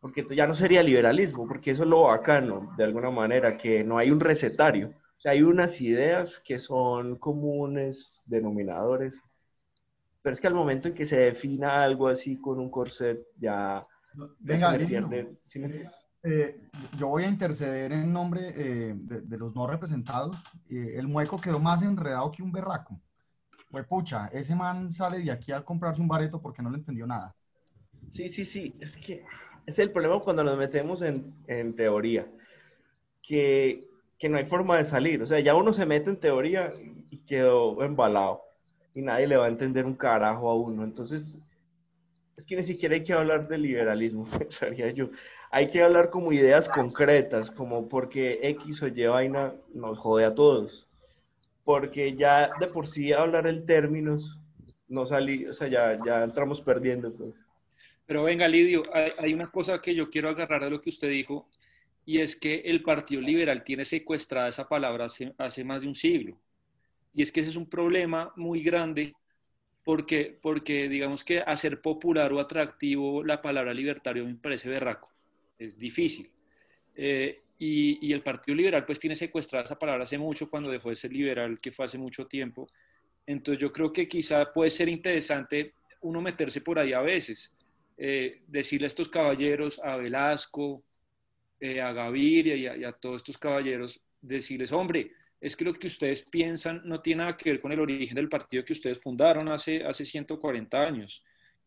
porque 0.00 0.24
ya 0.30 0.46
no 0.46 0.54
sería 0.54 0.84
liberalismo, 0.84 1.48
porque 1.48 1.72
eso 1.72 1.82
es 1.82 1.88
lo 1.88 2.04
bacano, 2.04 2.72
de 2.76 2.84
alguna 2.84 3.10
manera, 3.10 3.58
que 3.58 3.82
no 3.82 3.98
hay 3.98 4.12
un 4.12 4.20
recetario. 4.20 4.90
O 4.90 5.20
sea, 5.20 5.32
hay 5.32 5.42
unas 5.42 5.80
ideas 5.80 6.38
que 6.38 6.60
son 6.60 7.16
comunes, 7.16 8.22
denominadores, 8.24 9.20
pero 10.22 10.32
es 10.32 10.40
que 10.40 10.46
al 10.46 10.54
momento 10.54 10.86
en 10.86 10.94
que 10.94 11.06
se 11.06 11.18
defina 11.18 11.82
algo 11.82 12.06
así 12.06 12.40
con 12.40 12.60
un 12.60 12.70
corset, 12.70 13.26
ya, 13.36 13.84
Venga, 14.38 14.78
eh, 16.22 16.60
yo 16.98 17.08
voy 17.08 17.24
a 17.24 17.28
interceder 17.28 17.92
en 17.92 18.12
nombre 18.12 18.52
eh, 18.54 18.94
de, 18.94 19.38
los 19.38 19.54
no 19.54 19.66
representados. 19.66 20.36
Eh, 20.68 20.94
el 20.96 21.08
mueco 21.08 21.40
quedó 21.40 21.58
más 21.58 21.82
enredado 21.82 22.30
que 22.30 22.42
un 22.42 22.52
berraco. 22.52 23.00
Pues 23.70 23.86
pucha, 23.86 24.26
ese 24.28 24.54
man 24.54 24.92
sale 24.92 25.20
de 25.20 25.30
aquí 25.30 25.52
a 25.52 25.64
comprarse 25.64 26.02
un 26.02 26.08
bareto 26.08 26.40
porque 26.40 26.62
no 26.62 26.70
le 26.70 26.78
entendió 26.78 27.06
nada. 27.06 27.34
Sí, 28.08 28.28
sí, 28.28 28.44
sí, 28.44 28.74
es 28.80 28.96
que 28.96 29.24
es 29.66 29.78
el 29.78 29.92
problema 29.92 30.18
cuando 30.20 30.42
nos 30.42 30.56
metemos 30.56 31.02
en, 31.02 31.32
en 31.46 31.76
teoría, 31.76 32.26
que 33.22 33.90
que 34.20 34.28
no 34.28 34.36
hay 34.36 34.44
forma 34.44 34.76
de 34.76 34.84
salir. 34.84 35.22
O 35.22 35.26
sea, 35.26 35.40
ya 35.40 35.56
uno 35.56 35.72
se 35.72 35.86
mete 35.86 36.10
en 36.10 36.20
teoría 36.20 36.72
y 37.10 37.18
quedó 37.24 37.82
embalado. 37.82 38.42
Y 38.94 39.00
nadie 39.00 39.26
le 39.26 39.36
va 39.38 39.46
a 39.46 39.48
entender 39.48 39.86
un 39.86 39.94
carajo 39.94 40.50
a 40.50 40.54
uno. 40.54 40.84
Entonces, 40.84 41.38
es 42.40 42.46
que 42.46 42.56
ni 42.56 42.62
siquiera 42.62 42.94
hay 42.94 43.04
que 43.04 43.12
hablar 43.12 43.48
de 43.48 43.58
liberalismo, 43.58 44.24
pensaría 44.38 44.90
yo. 44.90 45.10
Hay 45.50 45.68
que 45.68 45.82
hablar 45.82 46.10
como 46.10 46.32
ideas 46.32 46.68
concretas, 46.68 47.50
como 47.50 47.88
porque 47.88 48.40
X 48.42 48.82
o 48.82 48.88
Y 48.88 49.06
vaina 49.06 49.54
nos 49.74 49.98
jode 49.98 50.24
a 50.24 50.34
todos. 50.34 50.88
Porque 51.64 52.16
ya 52.16 52.50
de 52.58 52.66
por 52.66 52.86
sí 52.86 53.12
hablar 53.12 53.46
en 53.46 53.66
términos 53.66 54.38
no 54.88 55.04
salí, 55.04 55.46
o 55.46 55.52
sea, 55.52 55.68
ya, 55.68 55.98
ya 56.04 56.24
entramos 56.24 56.60
perdiendo. 56.60 57.12
Pues. 57.12 57.34
Pero 58.06 58.24
venga, 58.24 58.48
Lidio, 58.48 58.82
hay, 58.92 59.12
hay, 59.18 59.34
una 59.34 59.50
cosa 59.50 59.80
que 59.80 59.94
yo 59.94 60.08
quiero 60.08 60.30
agarrar 60.30 60.64
de 60.64 60.70
lo 60.70 60.80
que 60.80 60.88
usted 60.88 61.08
dijo, 61.08 61.48
y 62.04 62.18
es 62.18 62.34
que 62.34 62.62
el 62.64 62.82
Partido 62.82 63.20
Liberal 63.20 63.62
tiene 63.62 63.84
secuestrada 63.84 64.48
esa 64.48 64.68
palabra 64.68 65.06
hace, 65.38 65.64
más 65.64 65.82
de 65.82 65.88
un 65.88 65.94
siglo. 65.94 66.36
Y 67.12 67.22
es 67.22 67.30
que 67.30 67.40
ese 67.40 67.50
es 67.50 67.56
un 67.56 67.68
problema 67.68 68.32
muy 68.36 68.62
grande 68.62 69.14
porque, 69.84 70.38
porque 70.40 70.88
digamos 70.88 71.24
que 71.24 71.40
hacer 71.40 71.80
popular 71.80 72.32
o 72.32 72.40
atractivo 72.40 73.24
la 73.24 73.40
palabra 73.40 73.72
libertario 73.72 74.24
me 74.24 74.34
parece 74.34 74.68
berraco, 74.68 75.12
es 75.58 75.78
difícil. 75.78 76.30
Eh, 76.94 77.40
y, 77.58 78.06
y, 78.08 78.12
el 78.12 78.22
Partido 78.22 78.56
Liberal 78.56 78.86
pues 78.86 78.98
tiene 78.98 79.14
secuestrada 79.14 79.64
esa 79.64 79.78
palabra 79.78 80.04
hace 80.04 80.16
mucho 80.16 80.48
cuando 80.48 80.70
dejó 80.70 80.88
de 80.88 80.96
ser 80.96 81.12
liberal, 81.12 81.60
que 81.60 81.72
fue 81.72 81.84
hace 81.84 81.98
mucho 81.98 82.26
tiempo. 82.26 82.66
Entonces 83.26 83.60
yo 83.60 83.70
creo 83.70 83.92
que 83.92 84.08
quizá 84.08 84.50
puede 84.52 84.70
ser 84.70 84.88
interesante 84.88 85.74
uno 86.00 86.20
meterse 86.20 86.60
por 86.60 86.78
ahí 86.78 86.92
a 86.92 87.00
veces, 87.00 87.54
eh, 87.96 88.40
decirle 88.46 88.86
a 88.86 88.88
estos 88.88 89.08
caballeros, 89.08 89.78
a 89.84 89.96
Velasco, 89.96 90.82
eh, 91.60 91.80
a 91.80 91.92
Gaviria 91.92 92.56
y 92.56 92.84
a, 92.84 92.92
todos 92.92 93.16
estos 93.16 93.36
caballeros, 93.36 94.02
decirles, 94.20 94.72
hombre, 94.72 95.12
es 95.40 95.56
que 95.56 95.64
lo 95.64 95.72
que 95.72 95.86
ustedes 95.86 96.22
piensan 96.22 96.82
no 96.84 97.00
tiene 97.00 97.22
nada 97.22 97.36
que 97.36 97.50
ver 97.50 97.60
con 97.60 97.72
el 97.72 97.80
origen 97.80 98.14
del 98.14 98.28
partido 98.28 98.64
que 98.64 98.74
ustedes 98.74 99.00
fundaron 99.00 99.48
hace, 99.48 99.82
hace 99.84 100.04
140 100.04 100.78
años. 100.78 101.24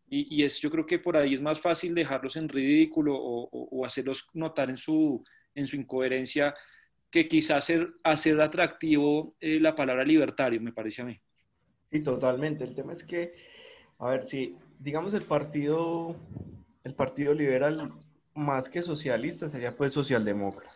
Y, 0.07 0.35
y 0.35 0.43
es, 0.43 0.59
yo 0.59 0.69
creo 0.69 0.85
que 0.85 0.99
por 0.99 1.17
ahí 1.17 1.33
es 1.33 1.41
más 1.41 1.59
fácil 1.59 1.95
dejarlos 1.95 2.35
en 2.35 2.47
ridículo 2.47 3.15
o, 3.15 3.49
o, 3.51 3.85
hacerlos 3.85 4.27
notar 4.33 4.69
en 4.69 4.77
su, 4.77 5.23
en 5.55 5.65
su 5.65 5.75
incoherencia 5.75 6.53
que 7.09 7.27
quizás 7.27 7.57
hacer, 7.57 7.93
hacer 8.03 8.39
atractivo 8.41 9.33
eh, 9.39 9.59
la 9.59 9.73
palabra 9.73 10.03
libertario, 10.03 10.61
me 10.61 10.73
parece 10.73 11.01
a 11.01 11.05
mí. 11.05 11.19
Sí, 11.91 12.01
totalmente. 12.01 12.63
El 12.63 12.75
tema 12.75 12.93
es 12.93 13.03
que, 13.03 13.33
a 13.99 14.09
ver, 14.09 14.23
si 14.23 14.55
digamos 14.79 15.13
el 15.13 15.23
partido, 15.23 16.15
el 16.83 16.93
partido 16.93 17.33
liberal 17.33 17.91
más 18.35 18.69
que 18.69 18.81
socialista, 18.81 19.49
sería 19.49 19.75
pues 19.75 19.93
socialdemócrata. 19.93 20.72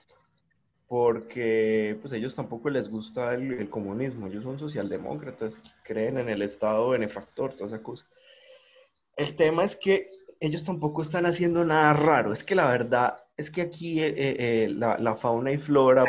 Porque 0.88 1.98
pues 2.02 2.14
ellos 2.14 2.34
tampoco 2.34 2.70
les 2.70 2.90
gusta 2.90 3.34
el, 3.34 3.70
comunismo, 3.70 4.28
ellos 4.28 4.44
son 4.44 4.58
socialdemócratas, 4.58 5.62
creen 5.84 6.18
en 6.18 6.30
el 6.30 6.42
Estado 6.42 6.90
benefactor, 6.90 7.54
toda 7.54 7.68
esa 7.68 7.84
cosa. 7.84 8.06
El 9.18 9.36
tema 9.36 9.66
es 9.66 9.76
que 9.76 10.10
ellos 10.40 10.64
tampoco 10.64 11.02
están 11.02 11.26
haciendo 11.26 11.66
nada 11.66 11.94
raro, 11.94 12.32
es 12.32 12.44
que 12.44 12.56
la 12.56 12.70
verdad 12.70 13.18
es 13.36 13.52
que 13.52 13.62
aquí 13.62 14.00
eh, 14.02 14.14
eh, 14.16 14.36
eh, 14.40 14.68
la, 14.70 14.98
la, 14.98 15.16
fauna 15.16 15.52
y 15.52 15.58
flora 15.58 16.06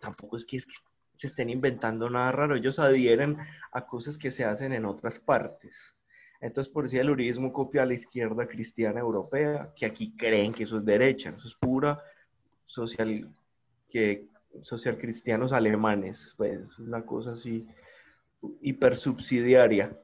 tampoco 0.00 0.36
es 0.36 0.44
que, 0.44 0.56
es 0.58 0.66
que 0.66 0.74
se 1.14 1.28
estén 1.28 1.48
inventando 1.48 2.10
nada 2.10 2.30
raro, 2.32 2.56
ellos 2.56 2.78
adhieren 2.78 3.38
a 3.72 3.86
cosas 3.86 4.18
que 4.18 4.30
se 4.30 4.44
hacen 4.44 4.72
en 4.72 4.84
otras 4.84 5.18
partes. 5.18 5.96
Entonces, 6.40 6.70
por 6.70 6.84
decir, 6.84 7.00
el 7.00 7.10
uribismo 7.10 7.52
copia 7.52 7.84
a 7.84 7.86
la 7.86 7.94
izquierda 7.94 8.46
cristiana 8.46 9.00
europea, 9.00 9.72
que 9.74 9.86
aquí 9.86 10.14
creen 10.14 10.52
que 10.52 10.64
eso 10.64 10.76
es 10.76 10.84
derecha, 10.84 11.32
eso 11.34 11.48
es 11.48 11.54
pura 11.54 12.02
social, 12.66 13.30
que, 13.90 14.28
social 14.62 14.98
cristianos 14.98 15.52
alemanes, 15.52 16.34
pues 16.36 16.60
es 16.60 16.78
una 16.78 17.04
cosa 17.04 17.32
así 17.32 17.66
hipersubsidiaria. 18.60 19.98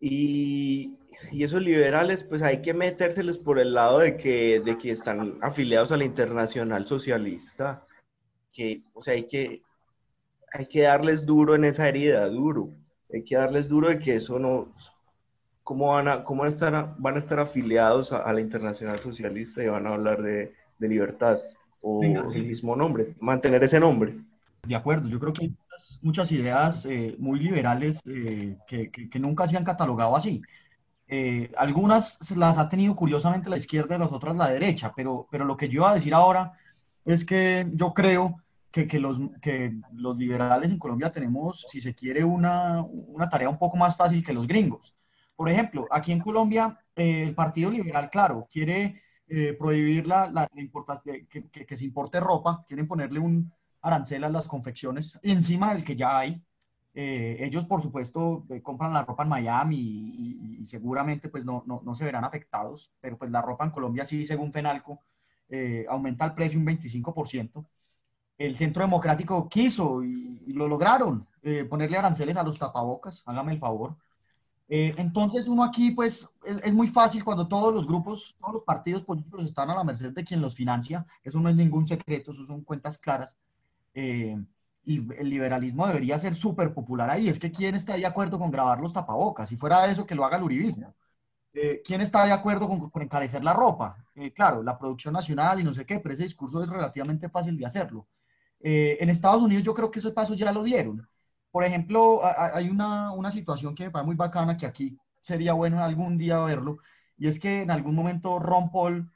Y, 0.00 0.98
y 1.32 1.44
esos 1.44 1.62
liberales, 1.62 2.24
pues 2.24 2.42
hay 2.42 2.60
que 2.60 2.74
metérseles 2.74 3.38
por 3.38 3.58
el 3.58 3.74
lado 3.74 4.00
de 4.00 4.16
que, 4.16 4.60
de 4.64 4.76
que 4.76 4.90
están 4.90 5.38
afiliados 5.42 5.92
a 5.92 5.96
la 5.96 6.04
internacional 6.04 6.86
socialista, 6.86 7.86
que, 8.52 8.82
o 8.92 9.00
sea, 9.00 9.14
hay 9.14 9.26
que, 9.26 9.62
hay 10.52 10.66
que 10.66 10.82
darles 10.82 11.26
duro 11.26 11.54
en 11.54 11.64
esa 11.64 11.88
herida, 11.88 12.28
duro. 12.28 12.70
Hay 13.12 13.24
que 13.24 13.36
darles 13.36 13.68
duro 13.68 13.88
de 13.88 13.98
que 13.98 14.16
eso 14.16 14.38
no, 14.38 14.72
¿cómo 15.62 15.92
van 15.92 16.08
a, 16.08 16.24
cómo 16.24 16.46
estar, 16.46 16.94
van 16.98 17.16
a 17.16 17.18
estar 17.18 17.40
afiliados 17.40 18.12
a, 18.12 18.32
la 18.32 18.40
Internacional 18.40 18.98
Socialista 19.00 19.62
y 19.62 19.68
van 19.68 19.86
a 19.86 19.94
hablar 19.94 20.22
de, 20.22 20.52
de 20.78 20.88
libertad? 20.88 21.38
O 21.86 22.02
el 22.02 22.46
mismo 22.46 22.74
nombre, 22.74 23.14
mantener 23.20 23.62
ese 23.62 23.78
nombre. 23.78 24.16
De 24.66 24.74
acuerdo, 24.74 25.06
yo 25.06 25.20
creo 25.20 25.34
que 25.34 25.44
hay 25.44 25.54
muchas, 26.00 26.32
ideas 26.32 26.86
eh, 26.86 27.14
muy 27.18 27.38
liberales 27.38 28.00
eh, 28.06 28.56
que, 28.66 28.90
que, 28.90 29.18
nunca 29.18 29.46
se 29.46 29.58
han 29.58 29.64
catalogado 29.64 30.16
así. 30.16 30.40
Eh, 31.06 31.52
algunas 31.58 32.18
las 32.34 32.56
ha 32.56 32.70
tenido 32.70 32.96
curiosamente 32.96 33.50
la 33.50 33.58
izquierda 33.58 33.96
y 33.96 33.98
las 33.98 34.12
otras 34.12 34.34
la 34.34 34.48
derecha, 34.48 34.94
pero, 34.96 35.28
pero 35.30 35.44
lo 35.44 35.58
que 35.58 35.68
yo 35.68 35.80
iba 35.80 35.90
a 35.90 35.94
decir 35.94 36.14
ahora 36.14 36.52
es 37.04 37.22
que 37.22 37.66
yo 37.74 37.92
creo 37.92 38.36
que, 38.70 38.88
que, 38.88 38.98
los, 38.98 39.18
que 39.42 39.74
los 39.92 40.16
liberales 40.16 40.70
en 40.70 40.78
Colombia 40.78 41.12
tenemos, 41.12 41.66
si 41.68 41.82
se 41.82 41.94
quiere, 41.94 42.24
una, 42.24 42.82
una 42.82 43.28
tarea 43.28 43.50
un 43.50 43.58
poco 43.58 43.76
más 43.76 43.94
fácil 43.94 44.24
que 44.24 44.32
los 44.32 44.46
gringos. 44.46 44.94
Por 45.36 45.50
ejemplo, 45.50 45.86
aquí 45.90 46.12
en 46.12 46.20
Colombia, 46.20 46.78
el 46.96 47.34
Partido 47.34 47.70
Liberal, 47.70 48.08
claro, 48.08 48.48
quiere 48.50 49.02
eh, 49.26 49.54
prohibir 49.58 50.06
la, 50.06 50.30
la 50.30 50.48
que, 50.48 51.48
que, 51.48 51.76
se 51.76 51.84
importe 51.84 52.20
ropa, 52.20 52.64
quieren 52.68 52.86
ponerle 52.86 53.18
un 53.20 53.50
arancel 53.80 54.22
a 54.24 54.28
las 54.28 54.46
confecciones 54.46 55.18
encima 55.22 55.72
del 55.72 55.82
que 55.84 55.96
ya 55.96 56.18
hay. 56.18 56.42
Eh, 56.94 57.38
ellos, 57.40 57.64
por 57.66 57.82
supuesto, 57.82 58.44
eh, 58.50 58.60
compran 58.62 58.92
la 58.92 59.04
ropa 59.04 59.22
en 59.22 59.30
Miami 59.30 59.76
y, 59.78 60.66
seguramente 60.66 61.28
pues 61.28 61.44
no, 61.44 61.62
no, 61.66 61.82
no, 61.84 61.94
se 61.94 62.04
verán 62.04 62.24
afectados, 62.24 62.92
pero 63.00 63.18
pues 63.18 63.30
la 63.30 63.42
ropa 63.42 63.64
en 63.64 63.70
Colombia 63.70 64.04
sí, 64.06 64.24
según 64.24 64.52
Fenalco, 64.52 65.00
aumenta 65.88 66.24
el 66.24 66.34
precio 66.34 66.58
un 66.58 66.66
25%. 66.66 67.64
El 68.38 68.56
Centro 68.56 68.82
Democrático 68.82 69.48
quiso 69.48 70.02
y 70.02 70.52
lo 70.52 70.68
lograron, 70.68 71.26
ponerle 71.70 71.98
aranceles 71.98 72.36
a 72.36 72.42
los 72.42 72.58
tapabocas, 72.58 73.22
hágame 73.26 73.52
el 73.52 73.58
favor. 73.58 73.96
Eh, 74.68 74.94
entonces 74.96 75.46
uno 75.46 75.62
aquí 75.62 75.90
pues 75.90 76.28
es, 76.42 76.72
muy 76.72 76.88
fácil 76.88 77.22
cuando 77.22 77.46
todos 77.46 77.72
los 77.74 77.86
grupos, 77.86 78.34
todos 78.40 78.54
los 78.54 78.62
partidos 78.64 79.02
políticos 79.02 79.44
están 79.44 79.70
a 79.70 79.74
la 79.74 79.84
merced 79.84 80.12
de 80.12 80.24
quien 80.24 80.40
los 80.40 80.54
financia, 80.54 81.06
eso 81.22 81.38
no 81.38 81.48
es 81.50 81.56
ningún 81.56 81.86
secreto, 81.86 82.32
eso 82.32 82.46
son 82.46 82.62
cuentas 82.62 82.98
claras. 82.98 83.36
Eh, 83.94 84.36
y 84.86 84.96
el 85.14 85.30
liberalismo 85.30 85.86
debería 85.86 86.18
ser 86.18 86.34
súper 86.34 86.74
popular 86.74 87.10
ahí. 87.10 87.28
Es 87.28 87.38
que 87.38 87.50
¿quién 87.52 87.74
está 87.74 87.96
de 87.96 88.06
acuerdo 88.06 88.38
con 88.38 88.50
grabar 88.50 88.80
los 88.80 88.92
tapabocas? 88.92 89.48
Si 89.48 89.56
fuera 89.56 89.86
eso, 89.90 90.06
que 90.06 90.14
lo 90.14 90.24
haga 90.24 90.36
el 90.38 90.42
uribismo. 90.44 90.94
Eh, 91.54 91.82
¿Quién 91.84 92.00
está 92.00 92.26
de 92.26 92.32
acuerdo 92.32 92.68
con, 92.68 92.90
con 92.90 93.02
encarecer 93.02 93.44
la 93.44 93.52
ropa? 93.52 93.96
claro, 94.34 94.62
la 94.62 94.78
producción 94.78 95.14
nacional 95.14 95.60
y 95.60 95.64
no 95.64 95.72
sé 95.72 95.84
qué, 95.86 95.98
pero 96.00 96.14
ese 96.14 96.24
discurso 96.24 96.62
es 96.62 96.68
relativamente 96.68 97.28
fácil 97.28 97.56
de 97.56 97.66
hacerlo. 97.66 98.06
en 98.60 99.10
Estados 99.10 99.42
Unidos 99.42 99.64
yo 99.64 99.74
creo 99.74 99.90
que 99.90 99.98
esos 99.98 100.12
pasos 100.12 100.36
ya 100.36 100.52
lo 100.52 100.62
dieron. 100.62 101.06
Por 101.54 101.62
ejemplo, 101.62 102.20
hay 102.36 102.68
una, 102.68 103.12
una 103.12 103.30
situación 103.30 103.76
que 103.76 103.84
me 103.84 103.90
parece 103.92 104.06
muy 104.06 104.16
bacana, 104.16 104.56
que 104.56 104.66
aquí 104.66 104.98
sería 105.20 105.52
bueno 105.52 105.80
algún 105.80 106.18
día 106.18 106.40
verlo, 106.40 106.78
y 107.16 107.28
es 107.28 107.38
que 107.38 107.62
en 107.62 107.70
algún 107.70 107.94
momento 107.94 108.40
Ron 108.40 108.72
Paul 108.72 109.08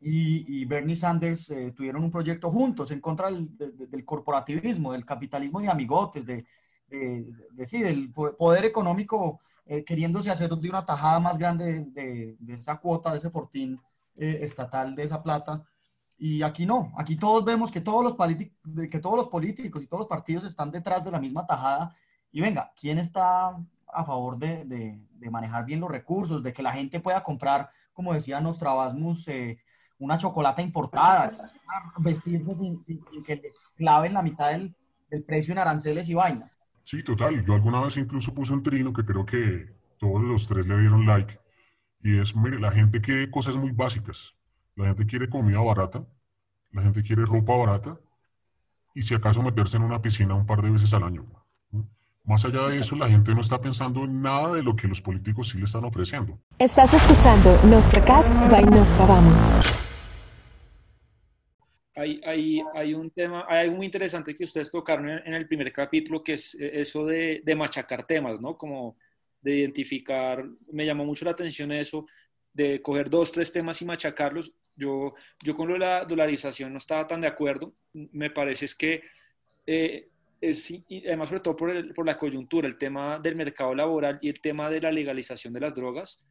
y, 0.00 0.62
y 0.62 0.64
Bernie 0.64 0.96
Sanders 0.96 1.50
eh, 1.50 1.72
tuvieron 1.76 2.04
un 2.04 2.10
proyecto 2.10 2.50
juntos 2.50 2.90
en 2.90 3.02
contra 3.02 3.30
del, 3.30 3.50
del, 3.58 4.04
corporativismo, 4.06 4.92
del 4.92 5.04
capitalismo 5.04 5.60
de 5.60 5.68
amigotes, 5.68 6.24
de, 6.24 6.46
de, 6.88 7.66
sí, 7.66 7.82
del 7.82 8.12
poder 8.14 8.64
económico 8.64 9.40
eh, 9.66 9.84
queriéndose 9.84 10.30
hacer 10.30 10.48
de 10.48 10.70
una 10.70 10.86
tajada 10.86 11.20
más 11.20 11.36
grande 11.36 11.84
de, 11.90 12.38
esa 12.48 12.78
cuota, 12.78 13.12
de 13.12 13.18
ese 13.18 13.28
fortín 13.28 13.78
eh, 14.16 14.38
estatal, 14.40 14.94
de 14.94 15.02
esa 15.02 15.22
plata. 15.22 15.62
Y 16.18 16.42
aquí 16.42 16.66
no, 16.66 16.92
aquí 16.96 17.14
todos 17.14 17.44
vemos 17.44 17.70
que 17.70 17.80
todos 17.80 18.02
los, 18.02 18.16
que 18.90 18.98
todos 18.98 19.16
los 19.16 19.28
políticos 19.28 19.82
y 19.82 19.86
todos 19.86 20.00
los 20.00 20.08
partidos 20.08 20.44
están 20.44 20.72
detrás 20.72 21.04
de 21.04 21.12
la 21.12 21.20
misma 21.20 21.46
tajada. 21.46 21.94
Y 22.32 22.40
venga, 22.40 22.72
¿quién 22.78 22.98
está 22.98 23.56
a 23.86 24.04
favor 24.04 24.36
de, 24.36 24.64
de, 24.64 25.30
manejar 25.30 25.64
bien 25.64 25.80
los 25.80 25.90
recursos, 25.90 26.42
de 26.42 26.52
que 26.52 26.62
la 26.62 26.72
gente 26.72 26.98
pueda 26.98 27.22
comprar, 27.22 27.70
como 27.92 28.12
decía 28.12 28.40
Nostrabasmus, 28.40 29.28
eh, 29.28 29.58
una 29.98 30.18
chocolate 30.18 30.60
importada, 30.60 31.52
vestirse 31.98 32.54
sin, 32.56 32.82
sin, 32.82 33.00
que 33.24 33.36
le 33.36 33.52
claven 33.76 34.14
la 34.14 34.22
mitad 34.22 34.50
del, 34.50 34.74
del, 35.10 35.22
precio 35.22 35.52
en 35.52 35.58
aranceles 35.58 36.08
y 36.08 36.14
vainas? 36.14 36.58
Sí, 36.82 37.04
total. 37.04 37.44
Yo 37.44 37.54
alguna 37.54 37.80
vez 37.80 37.96
incluso 37.96 38.34
puse 38.34 38.52
un 38.52 38.62
trino 38.62 38.92
que 38.92 39.04
creo 39.04 39.24
que 39.24 39.72
todos 39.98 40.22
los 40.22 40.48
tres 40.48 40.66
le 40.66 40.78
dieron 40.78 41.06
like. 41.06 41.38
Y 42.02 42.18
es, 42.18 42.34
mire, 42.34 42.58
la 42.58 42.72
gente 42.72 43.00
quiere 43.00 43.30
cosas 43.30 43.56
muy 43.56 43.70
básicas 43.70 44.34
la 44.78 44.86
gente 44.86 45.06
quiere 45.06 45.28
comida 45.28 45.60
barata, 45.60 46.06
la 46.72 46.82
gente 46.82 47.02
quiere 47.02 47.24
ropa 47.24 47.56
barata 47.56 47.98
y 48.94 49.02
si 49.02 49.14
acaso 49.14 49.42
meterse 49.42 49.76
en 49.76 49.84
una 49.84 50.00
piscina 50.02 50.34
un 50.34 50.46
par 50.46 50.62
de 50.62 50.70
veces 50.70 50.92
al 50.94 51.04
año. 51.04 51.26
Más 52.24 52.44
allá 52.44 52.68
de 52.68 52.78
eso, 52.78 52.94
la 52.94 53.08
gente 53.08 53.34
no 53.34 53.40
está 53.40 53.58
pensando 53.58 54.04
en 54.04 54.20
nada 54.20 54.52
de 54.52 54.62
lo 54.62 54.76
que 54.76 54.86
los 54.86 55.00
políticos 55.00 55.48
sí 55.48 55.58
le 55.58 55.64
están 55.64 55.84
ofreciendo. 55.84 56.38
Estás 56.58 56.92
escuchando 56.92 57.58
Cast 58.04 58.36
by 58.50 58.66
Nostra 58.66 59.06
Vamos. 59.06 59.50
Hay, 61.94 62.20
hay, 62.24 62.62
hay, 62.74 62.94
un 62.94 63.10
tema, 63.10 63.46
hay 63.48 63.64
algo 63.64 63.76
muy 63.76 63.86
interesante 63.86 64.34
que 64.34 64.44
ustedes 64.44 64.70
tocaron 64.70 65.08
en, 65.08 65.32
el 65.32 65.48
primer 65.48 65.72
capítulo, 65.72 66.22
que 66.22 66.34
es 66.34 66.54
eso 66.54 67.06
de, 67.06 67.40
de, 67.44 67.56
machacar 67.56 68.06
temas, 68.06 68.40
¿no? 68.40 68.58
Como 68.58 68.96
de 69.40 69.56
identificar, 69.56 70.44
me 70.70 70.84
llamó 70.84 71.04
mucho 71.04 71.24
la 71.24 71.30
atención 71.30 71.72
eso, 71.72 72.06
de 72.52 72.82
coger 72.82 73.08
dos, 73.10 73.32
tres 73.32 73.52
temas 73.52 73.80
y 73.82 73.84
machacarlos. 73.84 74.54
Yo, 74.74 75.14
yo 75.42 75.54
con 75.56 75.78
la 75.78 76.04
dolarización 76.04 76.72
no 76.72 76.78
estaba 76.78 77.06
tan 77.06 77.20
de 77.20 77.26
acuerdo. 77.26 77.72
Me 77.92 78.30
parece 78.30 78.66
es 78.66 78.74
que, 78.74 79.02
eh, 79.66 80.08
es, 80.40 80.70
y 80.70 81.06
además 81.06 81.30
sobre 81.30 81.42
todo 81.42 81.56
por, 81.56 81.94
por, 81.94 82.06
la 82.06 82.16
coyuntura, 82.16 82.68
el 82.68 82.78
tema 82.78 83.18
del 83.18 83.34
mercado 83.34 83.74
laboral 83.74 84.18
y 84.22 84.28
el 84.28 84.40
tema 84.40 84.70
de 84.70 84.80
la 84.80 84.92
legalización 84.92 85.52
de 85.52 85.60
las 85.60 85.74
drogas, 85.74 86.24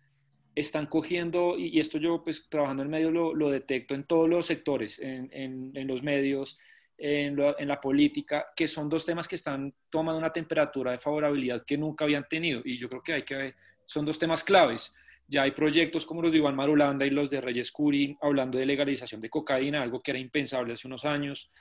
están 0.56 0.88
cogiendo, 0.88 1.56
y, 1.58 1.80
esto 1.80 2.00
yo 2.00 2.24
pues 2.24 2.50
trabajando 2.50 2.82
en 2.82 2.90
medio 2.90 3.12
lo, 3.12 3.36
lo 3.36 3.50
detecto 3.50 3.94
en 3.94 4.06
todos 4.06 4.28
los 4.28 4.46
sectores, 4.46 5.00
en, 5.00 5.30
en, 5.32 5.72
en 5.76 5.88
los 5.88 6.02
medios, 6.02 6.58
en, 6.98 7.38
en, 7.60 7.68
la 7.68 7.80
política, 7.80 8.48
que 8.56 8.68
son 8.68 8.90
dos 8.90 9.06
temas 9.06 9.28
que 9.28 9.36
están 9.36 9.72
tomando 9.90 10.18
una 10.18 10.34
temperatura 10.34 10.92
de 10.92 10.98
favorabilidad 10.98 11.62
que 11.64 11.78
nunca 11.78 12.06
habían 12.06 12.28
tenido. 12.28 12.62
Y 12.66 12.78
yo 12.78 12.90
creo 12.90 13.04
que 13.04 13.14
hay 13.14 13.24
que, 13.24 13.54
son 13.86 14.04
dos 14.06 14.18
temas 14.18 14.44
claves. 14.44 14.96
Ya 15.28 15.44
hay 15.44 15.52
proyectos 15.52 16.06
como 16.06 16.22
los 16.22 16.32
de 16.32 16.38
Iván 16.38 16.56
Marulanda 16.56 17.06
y 17.06 17.10
los 17.10 17.30
de 17.30 17.42
Reyes 17.42 17.72
Curi 17.72 18.18
hablando 18.22 18.58
de 18.58 18.66
legalización 18.66 19.20
de 19.20 19.30
cocaína, 19.30 19.82
algo 19.82 20.02
que 20.02 20.12
era 20.12 20.20
impensable 20.20 20.74
hace 20.74 20.88
unos 20.88 21.04
años. 21.04 21.52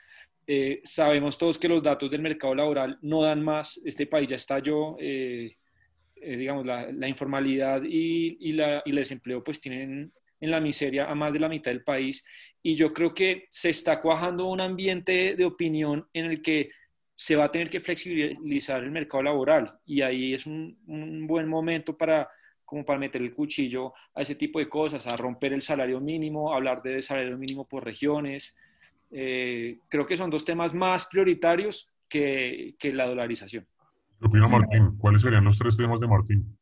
Eh, 0.45 0.79
sabemos 0.83 1.37
todos 1.37 1.59
que 1.59 1.67
los 1.67 1.83
datos 1.83 2.09
del 2.09 2.21
mercado 2.21 2.55
laboral 2.55 2.97
no 3.01 3.21
dan 3.21 3.43
más. 3.43 3.81
Este 3.83 4.07
país 4.07 4.29
ya 4.29 4.37
estalló, 4.37 4.95
eh, 4.99 5.57
eh, 6.15 6.37
digamos, 6.37 6.65
la, 6.65 7.07
informalidad 7.09 7.83
y, 7.83 8.37
y, 8.39 8.53
la, 8.53 8.81
y 8.85 8.91
el 8.91 8.95
desempleo 8.95 9.43
pues 9.43 9.59
tienen 9.59 10.13
en 10.39 10.51
la 10.51 10.61
miseria 10.61 11.09
a 11.09 11.15
más 11.15 11.33
de 11.33 11.39
la 11.39 11.49
mitad 11.49 11.71
del 11.71 11.83
país. 11.83 12.25
Y 12.63 12.75
yo 12.75 12.93
creo 12.93 13.13
que 13.13 13.43
se 13.49 13.69
está 13.69 13.99
cuajando 13.99 14.45
un 14.45 14.61
ambiente 14.61 15.35
de 15.35 15.45
opinión 15.45 16.07
en 16.13 16.25
el 16.25 16.41
que 16.41 16.69
se 17.15 17.35
va 17.35 17.45
a 17.45 17.51
tener 17.51 17.69
que 17.69 17.81
flexibilizar 17.81 18.81
el 18.83 18.91
mercado 18.91 19.23
laboral. 19.23 19.79
Y 19.85 20.01
ahí 20.01 20.33
es 20.33 20.45
un, 20.45 20.77
un 20.87 21.27
buen 21.27 21.47
momento 21.47 21.97
para 21.97 22.29
como 22.67 22.83
para 22.83 22.99
meter 22.99 23.21
el 23.21 23.33
cuchillo 23.33 23.93
a 24.13 24.21
ese 24.21 24.35
tipo 24.35 24.59
de 24.59 24.67
cosas, 24.67 25.07
a 25.07 25.15
romper 25.15 25.53
el 25.53 25.61
salario 25.61 26.01
mínimo, 26.01 26.53
hablar 26.53 26.83
de 26.83 27.01
salario 27.01 27.37
mínimo 27.37 27.65
por 27.65 27.85
regiones. 27.85 28.57
Eh, 29.09 29.79
creo 29.87 30.05
que 30.05 30.17
son 30.17 30.29
dos 30.29 30.43
temas 30.43 30.73
más 30.73 31.05
prioritarios 31.05 31.93
que, 32.09 32.75
que 32.77 32.91
la 32.91 33.07
dolarización. 33.07 33.65
¿Qué 34.19 34.27
opina 34.27 34.49
Martín? 34.49 34.97
¿Cuáles 34.97 35.21
serían 35.21 35.45
los 35.45 35.57
tres 35.57 35.77
temas 35.77 36.01
de 36.01 36.07
Martín? 36.07 36.57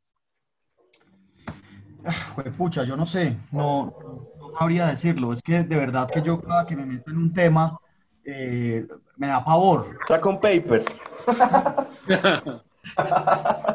Pues 2.35 2.53
pucha, 2.55 2.83
yo 2.83 2.95
no 2.95 3.07
sé, 3.07 3.35
no, 3.51 3.95
no, 4.39 4.51
sabría 4.59 4.85
decirlo. 4.85 5.33
Es 5.33 5.41
que 5.41 5.63
de 5.63 5.75
verdad 5.75 6.07
que 6.07 6.21
yo 6.21 6.39
cada 6.39 6.67
que 6.67 6.75
me 6.75 6.85
meto 6.85 7.09
en 7.09 7.17
un 7.17 7.33
tema 7.33 7.79
eh, 8.23 8.85
me 9.17 9.25
da 9.25 9.43
pavor. 9.43 9.97
Saca 10.07 10.29
un 10.29 10.39
paper. 10.39 10.85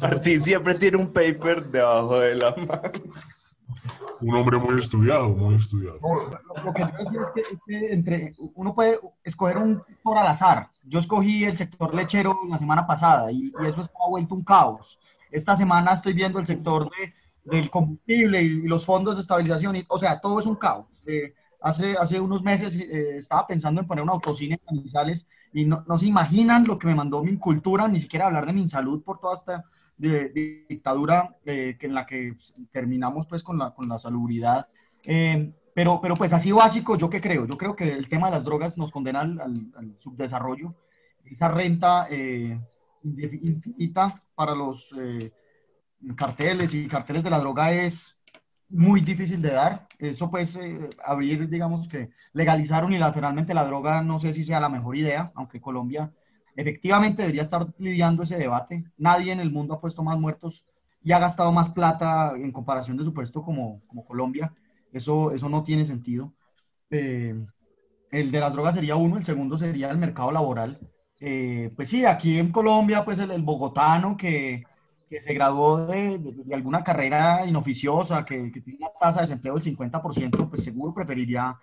Martín 0.00 0.44
siempre 0.44 0.74
tiene 0.74 0.96
un 0.96 1.12
paper 1.12 1.70
debajo 1.70 2.20
de 2.20 2.34
la 2.34 2.54
mano. 2.56 2.92
Un 4.20 4.34
hombre 4.34 4.58
muy 4.58 4.78
estudiado, 4.78 5.28
muy 5.28 5.56
estudiado. 5.56 5.98
lo, 6.64 6.72
que 6.72 6.80
yo 6.80 6.88
decía 6.98 7.20
es 7.22 7.58
que, 7.66 7.92
entre, 7.92 8.34
uno 8.54 8.74
puede 8.74 8.98
escoger 9.22 9.58
un 9.58 9.80
por 10.02 10.18
al 10.18 10.26
azar. 10.26 10.70
Yo 10.82 10.98
escogí 10.98 11.44
el 11.44 11.56
sector 11.56 11.94
lechero 11.94 12.40
la 12.48 12.58
semana 12.58 12.86
pasada 12.86 13.30
y, 13.30 13.52
eso 13.66 13.80
está 13.80 13.98
vuelto 14.08 14.34
un 14.34 14.42
caos. 14.42 14.98
Esta 15.30 15.56
semana 15.56 15.92
estoy 15.92 16.14
viendo 16.14 16.38
el 16.40 16.46
sector 16.46 16.90
de, 16.90 17.14
del 17.44 17.70
combustible 17.70 18.42
y 18.42 18.62
los 18.62 18.84
fondos 18.84 19.16
de 19.16 19.22
estabilización. 19.22 19.76
Y, 19.76 19.84
o 19.88 19.98
sea, 19.98 20.20
todo 20.20 20.40
es 20.40 20.46
un 20.46 20.56
caos. 20.56 20.86
Eh, 21.06 21.34
hace, 21.60 21.96
hace 21.96 22.18
unos 22.18 22.42
meses 22.42 22.74
eh, 22.76 23.18
estaba 23.18 23.46
pensando 23.46 23.80
en 23.80 23.86
poner 23.86 24.02
un 24.02 24.10
autocine 24.10 24.54
en 24.54 24.76
Manizales 24.76 25.28
y 25.52 25.64
no, 25.64 25.84
no, 25.86 25.96
se 25.96 26.06
imaginan 26.06 26.64
lo 26.66 26.78
que 26.78 26.88
me 26.88 26.94
mandó 26.94 27.22
mi 27.22 27.36
cultura, 27.36 27.86
ni 27.86 28.00
siquiera 28.00 28.26
hablar 28.26 28.46
de 28.46 28.52
mi 28.52 28.68
salud 28.68 29.02
por 29.02 29.20
toda 29.20 29.34
esta 29.34 29.64
de, 29.98 30.64
dictadura 30.68 31.36
eh, 31.44 31.76
que 31.78 31.86
en 31.86 31.94
la 31.94 32.06
que 32.06 32.36
terminamos 32.72 33.26
pues 33.26 33.42
con 33.42 33.58
la, 33.58 33.74
con 33.74 33.88
la 33.88 33.98
salubridad. 33.98 34.68
Eh, 35.04 35.52
pero, 35.74 36.00
pero 36.00 36.14
pues 36.14 36.32
así 36.32 36.50
básico, 36.50 36.96
¿yo 36.96 37.10
qué 37.10 37.20
creo? 37.20 37.46
Yo 37.46 37.56
creo 37.56 37.76
que 37.76 37.92
el 37.92 38.08
tema 38.08 38.28
de 38.28 38.34
las 38.34 38.44
drogas 38.44 38.78
nos 38.78 38.90
condena 38.90 39.20
al, 39.20 39.40
al, 39.40 39.96
subdesarrollo, 39.98 40.74
esa 41.24 41.48
renta 41.48 42.06
eh, 42.10 42.58
infinita 43.04 44.18
para 44.34 44.54
los, 44.54 44.92
carteles 46.16 46.74
y 46.74 46.86
carteles 46.86 47.24
de 47.24 47.30
la 47.30 47.38
droga 47.38 47.72
es 47.72 48.18
muy 48.68 49.00
difícil 49.00 49.42
de 49.42 49.50
dar. 49.50 49.86
Eso 49.98 50.30
pues 50.30 50.56
eh, 50.56 50.90
abrir, 51.04 51.48
digamos 51.48 51.88
que 51.88 52.10
legalizar 52.32 52.84
unilateralmente 52.84 53.54
la 53.54 53.64
droga 53.64 54.02
no 54.02 54.18
sé 54.18 54.32
si 54.32 54.44
sea 54.44 54.60
la 54.60 54.68
mejor 54.68 54.96
idea, 54.96 55.32
aunque 55.34 55.60
Colombia 55.60 56.12
efectivamente 56.58 57.22
debería 57.22 57.42
estar 57.42 57.66
lidiando 57.78 58.24
ese 58.24 58.36
debate. 58.36 58.84
Nadie 58.96 59.32
en 59.32 59.38
el 59.38 59.52
mundo 59.52 59.74
ha 59.74 59.80
puesto 59.80 60.02
más 60.02 60.18
muertos 60.18 60.64
y 61.02 61.12
ha 61.12 61.20
gastado 61.20 61.52
más 61.52 61.70
plata 61.70 62.32
en 62.36 62.50
comparación 62.50 62.96
de 62.96 63.04
su 63.04 63.14
puesto 63.14 63.42
como, 63.42 63.80
como 63.86 64.04
Colombia. 64.04 64.52
Eso, 64.92 65.30
eso 65.30 65.48
no 65.48 65.62
tiene 65.62 65.84
sentido. 65.84 66.34
Eh, 66.90 67.34
el 68.10 68.30
de 68.32 68.40
las 68.40 68.52
drogas 68.54 68.74
sería 68.74 68.96
uno, 68.96 69.18
el 69.18 69.24
segundo 69.24 69.56
sería 69.56 69.90
el 69.90 69.98
mercado 69.98 70.32
laboral. 70.32 70.80
Eh, 71.20 71.72
pues 71.76 71.90
sí, 71.90 72.04
aquí 72.04 72.38
en 72.38 72.50
Colombia, 72.50 73.04
pues 73.04 73.20
el, 73.20 73.42
bogotano 73.42 74.16
que, 74.16 74.64
que, 75.08 75.20
se 75.20 75.34
graduó 75.34 75.86
de, 75.86 76.18
de, 76.18 76.54
alguna 76.54 76.82
carrera 76.82 77.46
inoficiosa, 77.46 78.24
que, 78.24 78.50
que, 78.50 78.60
tiene 78.60 78.80
una 78.80 78.90
tasa 78.98 79.20
de 79.20 79.26
desempleo 79.28 79.54
del 79.54 79.76
50%, 79.76 80.50
pues 80.50 80.64
seguro 80.64 80.92
preferiría 80.92 81.56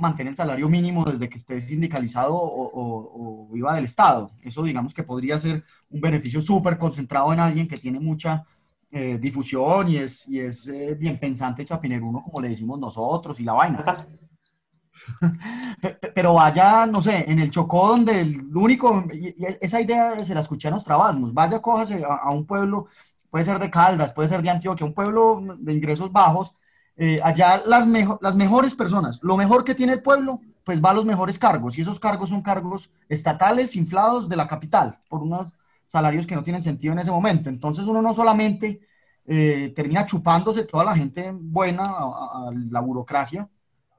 mantener 0.00 0.30
el 0.30 0.36
salario 0.36 0.68
mínimo 0.68 1.04
desde 1.04 1.28
que 1.28 1.36
esté 1.36 1.60
sindicalizado 1.60 2.34
o, 2.34 3.46
o, 3.46 3.48
viva 3.52 3.74
del 3.74 3.84
Estado. 3.84 4.30
Eso 4.42 4.62
digamos 4.62 4.94
que 4.94 5.02
podría 5.02 5.38
ser 5.38 5.62
un 5.90 6.00
beneficio 6.00 6.40
súper 6.40 6.78
concentrado 6.78 7.32
en 7.32 7.40
alguien 7.40 7.68
que 7.68 7.76
tiene 7.76 8.00
mucha 8.00 8.44
eh, 8.90 9.18
difusión 9.20 9.88
y 9.88 9.96
es, 9.96 10.26
y 10.28 10.40
es 10.40 10.68
eh, 10.68 10.94
bien 10.98 11.18
pensante 11.18 11.64
chapineruno, 11.64 12.22
como 12.22 12.40
le 12.40 12.48
decimos 12.48 12.78
nosotros, 12.78 13.38
y 13.40 13.44
la 13.44 13.52
vaina. 13.52 14.06
Pero 16.14 16.34
vaya, 16.34 16.86
no 16.86 17.02
sé, 17.02 17.30
en 17.30 17.38
el 17.40 17.50
Chocó, 17.50 17.88
donde 17.88 18.20
el 18.20 18.56
único, 18.56 19.04
esa 19.60 19.80
idea 19.80 20.24
se 20.24 20.34
la 20.34 20.40
escuché 20.40 20.68
a 20.68 20.70
Nostrabasmus, 20.70 21.34
vaya, 21.34 21.60
cójase 21.60 22.02
a, 22.04 22.14
a, 22.14 22.30
un 22.30 22.46
pueblo, 22.46 22.86
puede 23.28 23.44
ser 23.44 23.58
de 23.58 23.70
Caldas, 23.70 24.12
puede 24.12 24.28
ser 24.28 24.42
de 24.42 24.50
Antioquia, 24.50 24.86
un 24.86 24.94
pueblo 24.94 25.42
de 25.58 25.72
ingresos 25.74 26.10
bajos, 26.10 26.56
eh, 26.96 27.18
allá 27.22 27.62
las, 27.66 27.86
mejo 27.86 28.18
las 28.22 28.36
mejores 28.36 28.74
personas, 28.74 29.18
lo 29.22 29.36
mejor 29.36 29.64
que 29.64 29.74
tiene 29.74 29.94
el 29.94 30.02
pueblo, 30.02 30.40
pues 30.64 30.82
va 30.82 30.90
a 30.90 30.94
los 30.94 31.04
mejores 31.04 31.38
cargos, 31.38 31.76
y 31.76 31.82
esos 31.82 32.00
cargos 32.00 32.30
son 32.30 32.42
cargos 32.42 32.90
estatales 33.08 33.76
inflados 33.76 34.28
de 34.28 34.36
la 34.36 34.46
capital, 34.46 34.98
por 35.08 35.22
unos 35.22 35.52
salarios 35.86 36.26
que 36.26 36.34
no 36.34 36.42
tienen 36.42 36.62
sentido 36.62 36.92
en 36.92 36.98
ese 37.00 37.10
momento. 37.10 37.48
Entonces 37.48 37.86
uno 37.86 38.00
no 38.00 38.14
solamente 38.14 38.80
eh, 39.26 39.72
termina 39.76 40.06
chupándose 40.06 40.64
toda 40.64 40.84
la 40.84 40.94
gente 40.94 41.30
buena 41.32 41.84
a, 41.84 42.48
a 42.48 42.50
la 42.70 42.80
burocracia, 42.80 43.48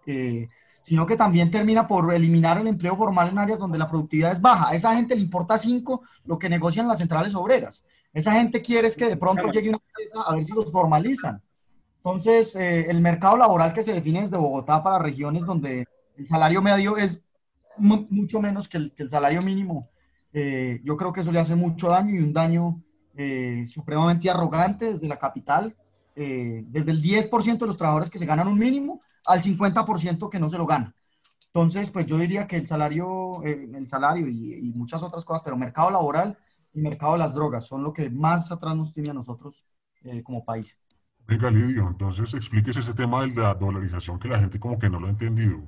eh, 0.06 0.48
sino 0.82 1.06
que 1.06 1.16
también 1.16 1.50
termina 1.50 1.88
por 1.88 2.14
eliminar 2.14 2.60
el 2.60 2.68
empleo 2.68 2.96
formal 2.96 3.30
en 3.30 3.40
áreas 3.40 3.58
donde 3.58 3.80
la 3.80 3.90
productividad 3.90 4.32
es 4.32 4.40
baja. 4.40 4.70
A 4.70 4.76
esa 4.76 4.96
gente 4.96 5.16
le 5.16 5.22
importa 5.22 5.58
cinco 5.58 6.04
lo 6.26 6.38
que 6.38 6.48
negocian 6.48 6.88
las 6.88 7.00
centrales 7.00 7.34
obreras. 7.34 7.84
Esa 8.14 8.34
gente 8.34 8.62
quiere 8.62 8.88
es 8.88 8.96
que 8.96 9.08
de 9.08 9.18
pronto 9.18 9.50
llegue 9.50 9.70
una 9.70 9.80
empresa 9.80 10.22
a 10.28 10.36
ver 10.36 10.44
si 10.44 10.54
los 10.54 10.72
formalizan. 10.72 11.42
Entonces, 12.06 12.56
eh, 12.56 12.86
el 12.88 13.02
mercado 13.02 13.36
laboral 13.36 13.74
que 13.74 13.82
se 13.82 13.92
define 13.92 14.22
desde 14.22 14.38
Bogotá 14.38 14.84
para 14.84 15.00
regiones 15.00 15.44
donde 15.44 15.88
el 16.16 16.28
salario 16.28 16.62
medio 16.62 16.98
es 16.98 17.20
mu 17.78 18.06
mucho 18.12 18.40
menos 18.40 18.70
que 18.70 18.78
el, 18.78 19.10
salario 19.10 19.42
mínimo, 19.42 19.90
eh, 20.32 20.82
yo 20.84 20.96
creo 20.98 21.12
que 21.12 21.22
eso 21.22 21.32
le 21.32 21.40
hace 21.40 21.56
mucho 21.56 21.88
daño 21.88 22.14
y 22.14 22.20
un 22.20 22.32
daño 22.32 22.80
eh, 23.18 23.66
supremamente 23.68 24.30
arrogante 24.30 24.92
desde 24.92 25.08
la 25.08 25.18
capital, 25.18 25.76
eh, 26.16 26.64
desde 26.68 26.92
el 26.92 27.02
10% 27.02 27.58
de 27.58 27.66
los 27.66 27.78
trabajadores 27.78 28.12
que 28.12 28.20
se 28.20 28.26
ganan 28.28 28.50
un 28.50 28.60
mínimo 28.60 29.02
al 29.26 29.42
50% 29.42 30.30
que 30.30 30.40
no 30.40 30.48
se 30.48 30.60
lo 30.60 30.68
ganan. 30.68 30.94
Entonces, 31.48 31.90
pues 31.90 32.06
yo 32.06 32.20
diría 32.20 32.46
que 32.46 32.58
el 32.58 32.68
salario, 32.68 33.42
eh, 33.44 33.68
el 33.74 33.88
salario 33.90 34.28
y, 34.28 34.54
y, 34.54 34.74
muchas 34.74 35.02
otras 35.02 35.26
cosas, 35.26 35.42
pero 35.44 35.58
mercado 35.58 35.90
laboral 35.90 36.38
y 36.72 36.82
mercado 36.82 37.14
de 37.14 37.20
las 37.20 37.34
drogas 37.34 37.66
son 37.66 37.82
lo 37.82 37.94
que 37.94 38.12
más 38.12 38.52
atrás 38.52 38.76
nos 38.76 38.92
tiene 38.92 39.10
a 39.10 39.14
nosotros 39.14 39.66
como 40.24 40.46
país. 40.46 40.78
Venga, 41.28 41.50
Lidio, 41.50 41.88
entonces 41.88 42.34
explíquese 42.34 42.82
ese 42.82 42.94
tema 42.94 43.26
de 43.26 43.34
la 43.34 43.56
dolarización 43.56 44.20
que 44.20 44.28
la 44.28 44.40
gente 44.40 44.60
como 44.60 44.78
que 44.78 44.90
no 44.90 45.00
lo 45.00 45.08
ha 45.08 45.10
entendido. 45.10 45.60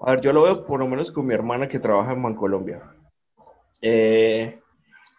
A 0.00 0.12
ver, 0.12 0.20
yo 0.20 0.32
lo 0.32 0.42
veo 0.42 0.64
por 0.64 0.78
lo 0.78 0.86
menos 0.86 1.10
con 1.10 1.26
mi 1.26 1.34
hermana 1.34 1.66
que 1.66 1.80
trabaja 1.80 2.12
en 2.12 2.22
Bancolombia. 2.22 2.82
Eh, 3.80 4.60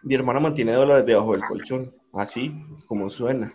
mi 0.02 0.14
hermana 0.14 0.40
mantiene 0.40 0.72
dólares 0.72 1.04
debajo 1.04 1.32
del 1.32 1.44
colchón, 1.44 1.94
así 2.14 2.54
como 2.86 3.10
suena. 3.10 3.52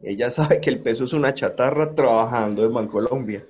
Ella 0.00 0.30
sabe 0.30 0.60
que 0.60 0.70
el 0.70 0.80
peso 0.80 1.04
es 1.04 1.12
una 1.12 1.34
chatarra 1.34 1.94
trabajando 1.94 2.64
en 2.64 2.74
Bancolombia. 2.74 3.46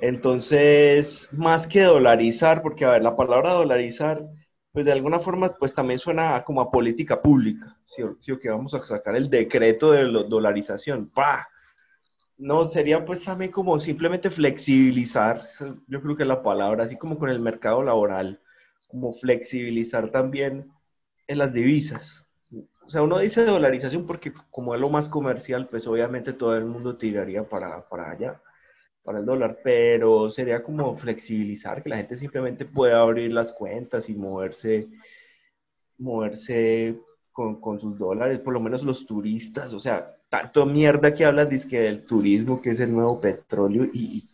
Entonces, 0.00 1.28
más 1.32 1.66
que 1.66 1.82
dolarizar, 1.82 2.62
porque 2.62 2.84
a 2.84 2.90
ver, 2.90 3.02
la 3.02 3.14
palabra 3.14 3.52
dolarizar, 3.52 4.26
pues 4.72 4.86
de 4.86 4.92
alguna 4.92 5.20
forma, 5.20 5.54
pues 5.54 5.74
también 5.74 5.98
suena 5.98 6.42
como 6.44 6.62
a 6.62 6.70
política 6.70 7.20
pública, 7.20 7.76
¿sí? 7.84 8.02
¿Sí? 8.20 8.38
que 8.38 8.48
vamos 8.48 8.72
a 8.74 8.82
sacar 8.82 9.14
el 9.16 9.28
decreto 9.28 9.92
de 9.92 10.04
dolarización, 10.04 11.10
¡pah! 11.10 11.46
No, 12.38 12.68
sería 12.68 13.04
pues 13.04 13.22
también 13.22 13.52
como 13.52 13.78
simplemente 13.78 14.30
flexibilizar, 14.30 15.42
yo 15.86 16.00
creo 16.00 16.16
que 16.16 16.24
la 16.24 16.42
palabra, 16.42 16.84
así 16.84 16.96
como 16.96 17.18
con 17.18 17.28
el 17.28 17.38
mercado 17.38 17.82
laboral, 17.82 18.40
como 18.88 19.12
flexibilizar 19.12 20.10
también 20.10 20.72
en 21.28 21.38
las 21.38 21.52
divisas. 21.52 22.26
O 22.84 22.88
sea, 22.88 23.02
uno 23.02 23.18
dice 23.18 23.44
dolarización 23.44 24.06
porque 24.06 24.32
como 24.50 24.74
es 24.74 24.80
lo 24.80 24.90
más 24.90 25.08
comercial, 25.08 25.68
pues 25.68 25.86
obviamente 25.86 26.32
todo 26.32 26.56
el 26.56 26.64
mundo 26.64 26.96
tiraría 26.96 27.48
para, 27.48 27.88
para 27.88 28.10
allá, 28.10 28.40
para 29.02 29.18
el 29.18 29.26
dólar, 29.26 29.58
pero 29.62 30.30
sería 30.30 30.62
como 30.62 30.94
flexibilizar, 30.94 31.82
que 31.82 31.88
la 31.88 31.96
gente 31.96 32.16
simplemente 32.16 32.64
pueda 32.64 33.00
abrir 33.00 33.32
las 33.32 33.52
cuentas 33.52 34.08
y 34.08 34.14
moverse, 34.14 34.88
moverse 35.98 36.96
con, 37.32 37.60
con 37.60 37.80
sus 37.80 37.98
dólares, 37.98 38.38
por 38.40 38.52
lo 38.52 38.60
menos 38.60 38.84
los 38.84 39.06
turistas, 39.06 39.72
o 39.72 39.80
sea, 39.80 40.16
tanto 40.28 40.66
mierda 40.66 41.12
que 41.14 41.24
hablan 41.24 41.48
que 41.68 41.80
del 41.80 42.04
turismo, 42.04 42.60
que 42.62 42.70
es 42.70 42.80
el 42.80 42.92
nuevo 42.92 43.20
petróleo, 43.20 43.86
y, 43.92 44.24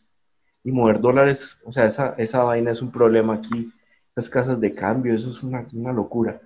y 0.65 0.73
mover 0.73 1.01
dólares, 1.01 1.61
o 1.65 1.73
sea, 1.73 1.87
esa, 1.87 2.15
esa 2.19 2.43
vaina 2.43 2.71
es 2.71 2.83
un 2.83 2.93
problema 2.93 3.35
aquí, 3.35 3.73
las 4.15 4.29
casas 4.29 4.61
de 4.61 4.75
cambio, 4.75 5.15
eso 5.15 5.31
es 5.31 5.43
una, 5.43 5.67
una 5.73 5.93
locura. 5.93 6.41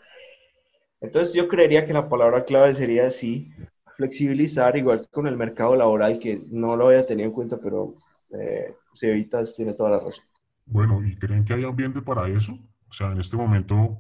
Entonces 1.01 1.35
yo 1.35 1.49
creería 1.49 1.85
que 1.85 1.93
la 1.93 2.09
palabra 2.09 2.45
clave 2.45 2.75
sería 2.75 3.07
así, 3.07 3.51
flexibilizar, 3.97 4.77
igual 4.77 5.09
con 5.11 5.27
el 5.27 5.37
mercado 5.37 5.75
laboral, 5.75 6.19
que 6.19 6.41
no 6.49 6.77
lo 6.77 6.89
había 6.89 7.07
tenido 7.07 7.29
en 7.29 7.35
cuenta, 7.35 7.59
pero 7.59 7.95
eh, 8.33 8.75
Cevitas 8.95 9.55
tiene 9.55 9.75
toda 9.75 9.91
la 9.91 10.01
razón. 10.01 10.25
Bueno, 10.67 11.05
¿y 11.05 11.17
creen 11.17 11.45
que 11.45 11.55
hay 11.55 11.65
ambiente 11.65 12.01
para 12.03 12.29
eso? 12.29 12.59
O 12.89 12.93
sea, 12.93 13.13
en 13.13 13.21
este 13.21 13.37
momento, 13.37 13.99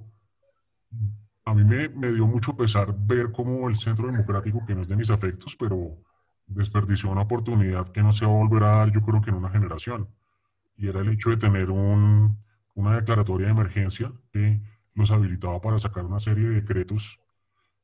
a 1.45 1.55
mí 1.55 1.65
me, 1.65 2.13
dio 2.13 2.27
mucho 2.27 2.57
pesar 2.57 2.95
ver 2.97 3.33
cómo 3.33 3.69
el 3.69 3.77
Centro 3.77 4.07
Democrático, 4.07 4.65
que 4.67 4.75
no 4.75 4.83
es 4.83 4.89
de 4.89 4.97
mis 4.97 5.11
afectos, 5.11 5.57
pero 5.57 5.97
desperdició 6.47 7.11
una 7.11 7.23
oportunidad 7.23 7.89
que 7.89 8.03
no 8.03 8.13
se 8.13 8.27
va 8.27 8.33
a 8.33 8.37
volver 8.37 8.65
a 8.65 8.77
dar, 8.77 8.93
yo 8.93 9.03
creo 9.03 9.21
que 9.21 9.31
en 9.31 9.37
una 9.37 9.51
generación. 9.51 10.09
Y 10.77 10.89
era 10.89 11.01
el 11.01 11.09
hecho 11.09 11.31
de 11.31 11.37
tener 11.37 11.71
un, 11.71 12.39
una 12.75 12.97
declaratoria 12.97 13.47
de 13.47 13.53
emergencia 13.53 14.13
que 14.33 14.61
los 14.95 15.11
habilitaba 15.11 15.61
para 15.61 15.79
sacar 15.79 16.05
una 16.05 16.21
serie 16.21 16.49
de 16.49 16.55
decretos 16.57 17.21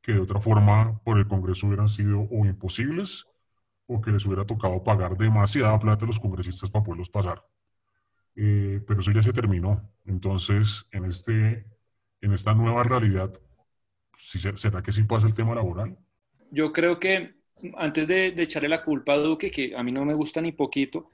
que 0.02 0.12
de 0.12 0.20
otra 0.20 0.40
forma 0.40 1.00
por 1.04 1.18
el 1.18 1.26
Congreso 1.26 1.66
hubieran 1.66 1.88
sido 1.88 2.20
o 2.30 2.44
imposibles 2.44 3.27
o 3.88 4.00
que 4.00 4.12
les 4.12 4.24
hubiera 4.24 4.44
tocado 4.44 4.84
pagar 4.84 5.16
demasiada 5.16 5.78
plata 5.78 6.04
a 6.04 6.06
los 6.06 6.20
congresistas 6.20 6.70
para 6.70 6.84
poderlos 6.84 7.10
pasar. 7.10 7.42
Eh, 8.36 8.80
pero 8.86 9.00
eso 9.00 9.10
ya 9.10 9.22
se 9.22 9.32
terminó. 9.32 9.90
Entonces, 10.06 10.86
en, 10.92 11.06
este, 11.06 11.66
en 12.20 12.32
esta 12.32 12.54
nueva 12.54 12.84
realidad, 12.84 13.32
¿será 14.16 14.82
que 14.82 14.92
sí 14.92 15.02
pasa 15.02 15.26
el 15.26 15.34
tema 15.34 15.54
laboral? 15.54 15.98
Yo 16.50 16.72
creo 16.72 17.00
que 17.00 17.34
antes 17.76 18.06
de, 18.06 18.30
de 18.30 18.42
echarle 18.42 18.68
la 18.68 18.84
culpa 18.84 19.14
a 19.14 19.18
Duque, 19.18 19.50
que 19.50 19.74
a 19.74 19.82
mí 19.82 19.90
no 19.90 20.04
me 20.04 20.14
gusta 20.14 20.40
ni 20.40 20.52
poquito, 20.52 21.10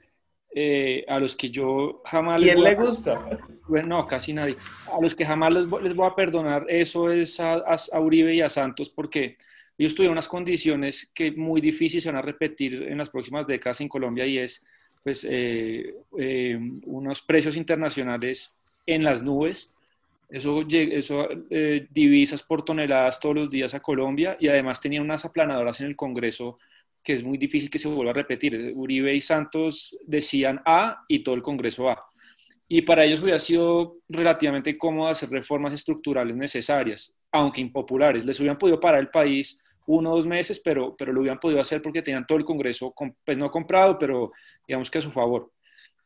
eh, 0.57 1.03
a 1.09 1.19
los 1.19 1.35
que 1.35 1.49
yo 1.49 2.01
jamás... 2.05 2.41
¿Quién 2.41 2.63
le 2.63 2.75
gusta? 2.75 3.27
Bueno, 3.67 3.97
no, 3.97 4.07
casi 4.07 4.31
nadie. 4.31 4.55
A 4.87 5.01
los 5.01 5.13
que 5.13 5.25
jamás 5.25 5.53
les, 5.53 5.65
les 5.65 5.93
voy 5.93 6.07
a 6.07 6.15
perdonar 6.15 6.65
eso 6.69 7.11
es 7.11 7.41
a, 7.41 7.55
a, 7.55 7.99
Uribe 7.99 8.33
y 8.33 8.39
a 8.39 8.47
Santos 8.47 8.89
porque 8.89 9.35
ellos 9.77 9.95
tuvieron 9.95 10.13
unas 10.13 10.27
condiciones 10.27 11.11
que 11.13 11.31
muy 11.31 11.61
difíciles 11.61 12.03
se 12.03 12.09
van 12.09 12.19
a 12.19 12.21
repetir 12.21 12.83
en 12.83 12.97
las 12.97 13.09
próximas 13.09 13.45
décadas 13.45 13.81
en 13.81 13.89
Colombia 13.89 14.25
y 14.25 14.37
es 14.37 14.65
pues 15.03 15.27
eh, 15.29 15.93
eh, 16.17 16.57
unos 16.85 17.21
precios 17.21 17.57
internacionales 17.57 18.57
en 18.87 19.03
las 19.03 19.21
nubes, 19.21 19.75
eso, 20.29 20.65
eso 20.69 21.27
eh, 21.49 21.87
divisas 21.91 22.41
por 22.41 22.63
toneladas 22.63 23.19
todos 23.19 23.35
los 23.35 23.49
días 23.49 23.73
a 23.75 23.81
Colombia 23.81 24.37
y 24.39 24.47
además 24.47 24.81
tenían 24.81 25.03
unas 25.03 25.23
aplanadoras 25.25 25.79
en 25.81 25.87
el 25.87 25.95
Congreso 25.95 26.57
que 27.03 27.13
es 27.13 27.23
muy 27.23 27.37
difícil 27.37 27.69
que 27.69 27.77
se 27.77 27.87
vuelva 27.87 28.11
a 28.11 28.15
repetir. 28.15 28.73
Uribe 28.75 29.13
y 29.13 29.21
Santos 29.21 29.95
decían 30.07 30.59
A 30.65 31.03
y 31.07 31.19
todo 31.19 31.35
el 31.35 31.43
Congreso 31.43 31.87
A. 31.87 32.03
Y 32.67 32.81
para 32.81 33.05
ellos 33.05 33.21
hubiera 33.21 33.37
sido 33.37 33.97
relativamente 34.09 34.75
cómodo 34.75 35.09
hacer 35.09 35.29
reformas 35.29 35.71
estructurales 35.71 36.35
necesarias, 36.35 37.13
aunque 37.31 37.61
impopulares. 37.61 38.25
Les 38.25 38.39
hubieran 38.39 38.57
podido 38.57 38.79
parar 38.79 39.01
el 39.01 39.09
país 39.09 39.61
uno 39.87 40.11
o 40.11 40.15
dos 40.15 40.25
meses, 40.25 40.59
pero, 40.59 40.95
pero 40.95 41.13
lo 41.13 41.21
hubieran 41.21 41.39
podido 41.39 41.61
hacer 41.61 41.81
porque 41.81 42.01
tenían 42.01 42.25
todo 42.25 42.37
el 42.37 42.45
Congreso, 42.45 42.93
pues 43.23 43.37
no 43.37 43.49
comprado, 43.49 43.97
pero 43.97 44.31
digamos 44.67 44.89
que 44.89 44.97
a 44.97 45.01
su 45.01 45.11
favor. 45.11 45.51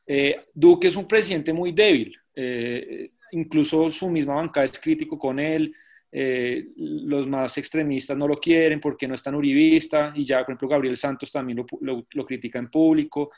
Eh, 0.05 0.35
Duque 0.53 0.87
es 0.87 0.95
un 0.95 1.07
presidente 1.07 1.53
muy 1.53 1.71
débil, 1.71 2.15
eh, 2.35 3.11
incluso 3.31 3.89
su 3.89 4.09
misma 4.09 4.35
bancada 4.35 4.65
es 4.65 4.79
crítico 4.79 5.17
con 5.17 5.39
él, 5.39 5.73
eh, 6.11 6.69
los 6.77 7.27
más 7.27 7.55
extremistas 7.59 8.17
no 8.17 8.27
lo 8.27 8.37
quieren 8.37 8.79
porque 8.79 9.07
no 9.07 9.13
es 9.13 9.21
tan 9.21 9.35
uribista 9.35 10.11
y 10.15 10.23
ya, 10.23 10.39
por 10.39 10.51
ejemplo, 10.51 10.67
Gabriel 10.67 10.97
Santos 10.97 11.31
también 11.31 11.63
lo, 11.81 12.05
lo, 12.09 12.25
critica 12.25 12.57
en 12.57 12.69
público. 12.69 13.31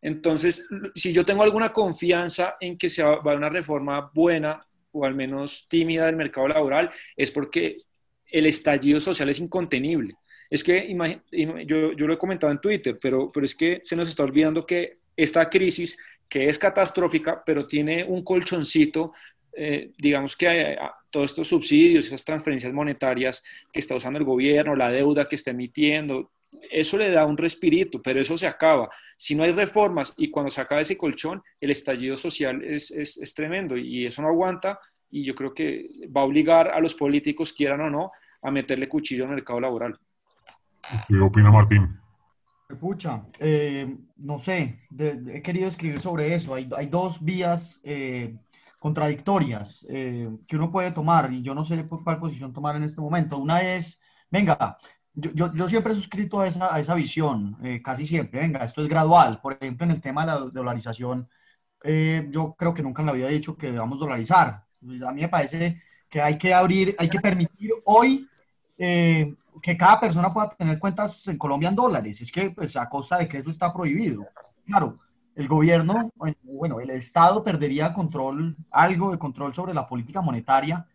Entonces, 0.00 0.68
si 0.94 1.12
yo 1.12 1.24
tengo 1.24 1.42
alguna 1.42 1.70
confianza 1.70 2.56
en 2.60 2.78
que 2.78 2.88
se 2.88 3.02
va 3.02 3.14
a 3.14 3.36
una 3.36 3.48
reforma 3.48 4.10
buena 4.14 4.64
o 4.92 5.04
al 5.04 5.14
menos 5.14 5.66
tímida 5.68 6.06
del 6.06 6.14
mercado 6.14 6.46
laboral, 6.46 6.90
es 7.16 7.32
porque 7.32 7.74
el 8.34 8.46
estallido 8.46 8.98
social 8.98 9.28
es 9.28 9.38
incontenible. 9.38 10.14
Es 10.50 10.62
que, 10.62 10.94
yo, 11.66 11.92
yo, 11.92 12.06
lo 12.06 12.14
he 12.14 12.18
comentado 12.18 12.52
en 12.52 12.60
Twitter, 12.60 12.98
pero, 13.00 13.30
pero 13.32 13.46
es 13.46 13.54
que 13.54 13.78
se 13.82 13.96
nos 13.96 14.08
está 14.08 14.24
olvidando 14.24 14.66
que 14.66 14.98
esta 15.16 15.48
crisis, 15.48 15.96
que 16.28 16.48
es 16.48 16.58
catastrófica, 16.58 17.42
pero 17.44 17.66
tiene 17.66 18.04
un 18.04 18.22
colchoncito 18.22 19.12
eh, 19.56 19.92
digamos 19.96 20.34
que 20.34 20.46
eh, 20.48 20.78
todos 21.10 21.30
estos 21.30 21.46
subsidios, 21.46 22.06
esas 22.06 22.24
transferencias 22.24 22.72
monetarias 22.72 23.44
que 23.72 23.78
está 23.78 23.94
usando 23.94 24.18
el 24.18 24.24
gobierno, 24.24 24.74
la 24.74 24.90
deuda 24.90 25.26
que 25.26 25.36
está 25.36 25.52
emitiendo, 25.52 26.32
eso 26.70 26.98
le 26.98 27.12
da 27.12 27.24
un 27.24 27.36
respirito, 27.36 28.02
pero 28.02 28.20
eso 28.20 28.36
se 28.36 28.48
acaba. 28.48 28.90
Si 29.16 29.36
no 29.36 29.44
hay 29.44 29.52
reformas 29.52 30.12
y 30.16 30.28
cuando 30.28 30.50
se 30.50 30.60
acaba 30.60 30.80
ese 30.80 30.96
colchón, 30.96 31.40
el 31.60 31.70
estallido 31.70 32.16
social 32.16 32.64
es, 32.64 32.90
es, 32.90 33.16
es 33.16 33.34
tremendo 33.34 33.76
y 33.76 34.06
eso 34.06 34.22
no 34.22 34.28
aguanta 34.28 34.80
y 35.08 35.22
yo 35.22 35.36
creo 35.36 35.54
que 35.54 35.88
va 36.14 36.22
a 36.22 36.24
obligar 36.24 36.68
a 36.68 36.80
los 36.80 36.96
políticos, 36.96 37.52
quieran 37.52 37.80
o 37.82 37.90
no, 37.90 38.10
a 38.44 38.50
meterle 38.52 38.88
cuchillo 38.88 39.24
en 39.24 39.30
el 39.30 39.36
mercado 39.36 39.58
laboral. 39.58 39.98
¿Qué 41.08 41.18
opina 41.18 41.50
Martín? 41.50 41.98
Pucha, 42.80 43.24
eh, 43.40 43.96
no 44.16 44.38
sé, 44.38 44.86
he 44.96 45.42
querido 45.42 45.68
escribir 45.68 46.00
sobre 46.00 46.34
eso. 46.34 46.54
Hay, 46.54 46.68
hay 46.76 46.86
dos 46.86 47.22
vías 47.22 47.80
contradictorias 48.84 49.86
eh, 49.88 50.28
que 50.46 50.56
uno 50.56 50.70
puede 50.70 50.92
tomar 50.92 51.32
y 51.32 51.40
yo 51.40 51.54
no 51.54 51.64
sé 51.64 51.86
cuál 51.88 52.18
posición 52.18 52.52
tomar 52.52 52.76
en 52.76 52.82
este 52.82 53.00
momento. 53.00 53.38
Una 53.38 53.62
es, 53.62 53.98
venga, 54.30 54.76
yo, 55.14 55.30
yo, 55.32 55.50
yo 55.54 55.68
siempre 55.68 55.94
he 55.94 55.96
suscrito 55.96 56.38
a 56.38 56.46
esa, 56.46 56.74
a 56.74 56.78
esa 56.78 56.94
visión, 56.94 57.56
eh, 57.62 57.80
casi 57.80 58.04
siempre, 58.04 58.40
venga, 58.40 58.62
esto 58.62 58.82
es 58.82 58.88
gradual. 58.88 59.40
Por 59.40 59.54
ejemplo, 59.54 59.86
en 59.86 59.92
el 59.92 60.02
tema 60.02 60.20
de 60.20 60.26
la 60.26 60.38
dolarización, 60.50 61.26
eh, 61.82 62.28
yo 62.30 62.54
creo 62.58 62.74
que 62.74 62.82
nunca 62.82 63.00
en 63.00 63.06
la 63.06 63.14
vida 63.14 63.30
he 63.30 63.32
dicho 63.32 63.56
que 63.56 63.72
debamos 63.72 63.98
dolarizar. 63.98 64.66
A 65.06 65.12
mí 65.12 65.22
me 65.22 65.28
parece 65.30 65.80
que 66.06 66.20
hay 66.20 66.36
que 66.36 66.52
abrir, 66.52 66.94
hay 66.98 67.08
que 67.08 67.20
permitir 67.20 67.70
hoy 67.86 68.28
que 68.76 69.76
cada 69.76 70.00
persona 70.00 70.30
pueda 70.30 70.50
tener 70.50 70.78
cuentas 70.78 71.26
en 71.28 71.38
Colombia 71.38 71.68
en 71.68 71.76
dólares. 71.76 72.20
Es 72.20 72.30
que, 72.30 72.50
pues, 72.50 72.76
a 72.76 72.88
costa 72.88 73.18
de 73.18 73.28
que 73.28 73.38
eso 73.38 73.50
está 73.50 73.72
prohibido. 73.72 74.26
Claro, 74.66 74.98
el 75.34 75.48
gobierno, 75.48 76.10
bueno, 76.42 76.80
el 76.80 76.90
Estado 76.90 77.42
perdería 77.42 77.92
control, 77.92 78.56
algo 78.70 79.10
de 79.10 79.18
control 79.18 79.54
sobre 79.54 79.74
la 79.74 79.86
política 79.86 80.20
monetaria, 80.20 80.86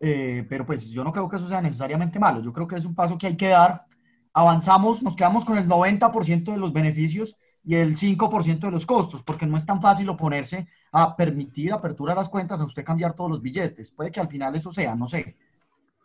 eh, 0.00 0.44
pero 0.48 0.66
pues 0.66 0.90
yo 0.90 1.04
no 1.04 1.12
creo 1.12 1.28
que 1.28 1.36
eso 1.36 1.48
sea 1.48 1.60
necesariamente 1.60 2.18
malo. 2.18 2.42
Yo 2.42 2.52
creo 2.52 2.66
que 2.66 2.76
es 2.76 2.84
un 2.84 2.94
paso 2.94 3.16
que 3.16 3.28
hay 3.28 3.36
que 3.36 3.48
dar. 3.48 3.86
Avanzamos, 4.32 5.02
nos 5.02 5.16
quedamos 5.16 5.44
con 5.44 5.56
el 5.56 5.66
90% 5.68 6.52
de 6.52 6.58
los 6.58 6.72
beneficios 6.72 7.36
y 7.64 7.74
el 7.76 7.96
5% 7.96 8.66
de 8.66 8.72
los 8.72 8.86
costos, 8.86 9.22
porque 9.22 9.46
no 9.46 9.56
es 9.56 9.66
tan 9.66 9.80
fácil 9.80 10.08
oponerse 10.08 10.68
a 10.92 11.16
permitir 11.16 11.72
apertura 11.72 12.12
de 12.12 12.20
las 12.20 12.28
cuentas, 12.28 12.60
a 12.60 12.64
usted 12.64 12.84
cambiar 12.84 13.14
todos 13.14 13.30
los 13.30 13.42
billetes. 13.42 13.90
Puede 13.92 14.10
que 14.10 14.20
al 14.20 14.28
final 14.28 14.54
eso 14.54 14.72
sea, 14.72 14.94
no 14.94 15.08
sé. 15.08 15.36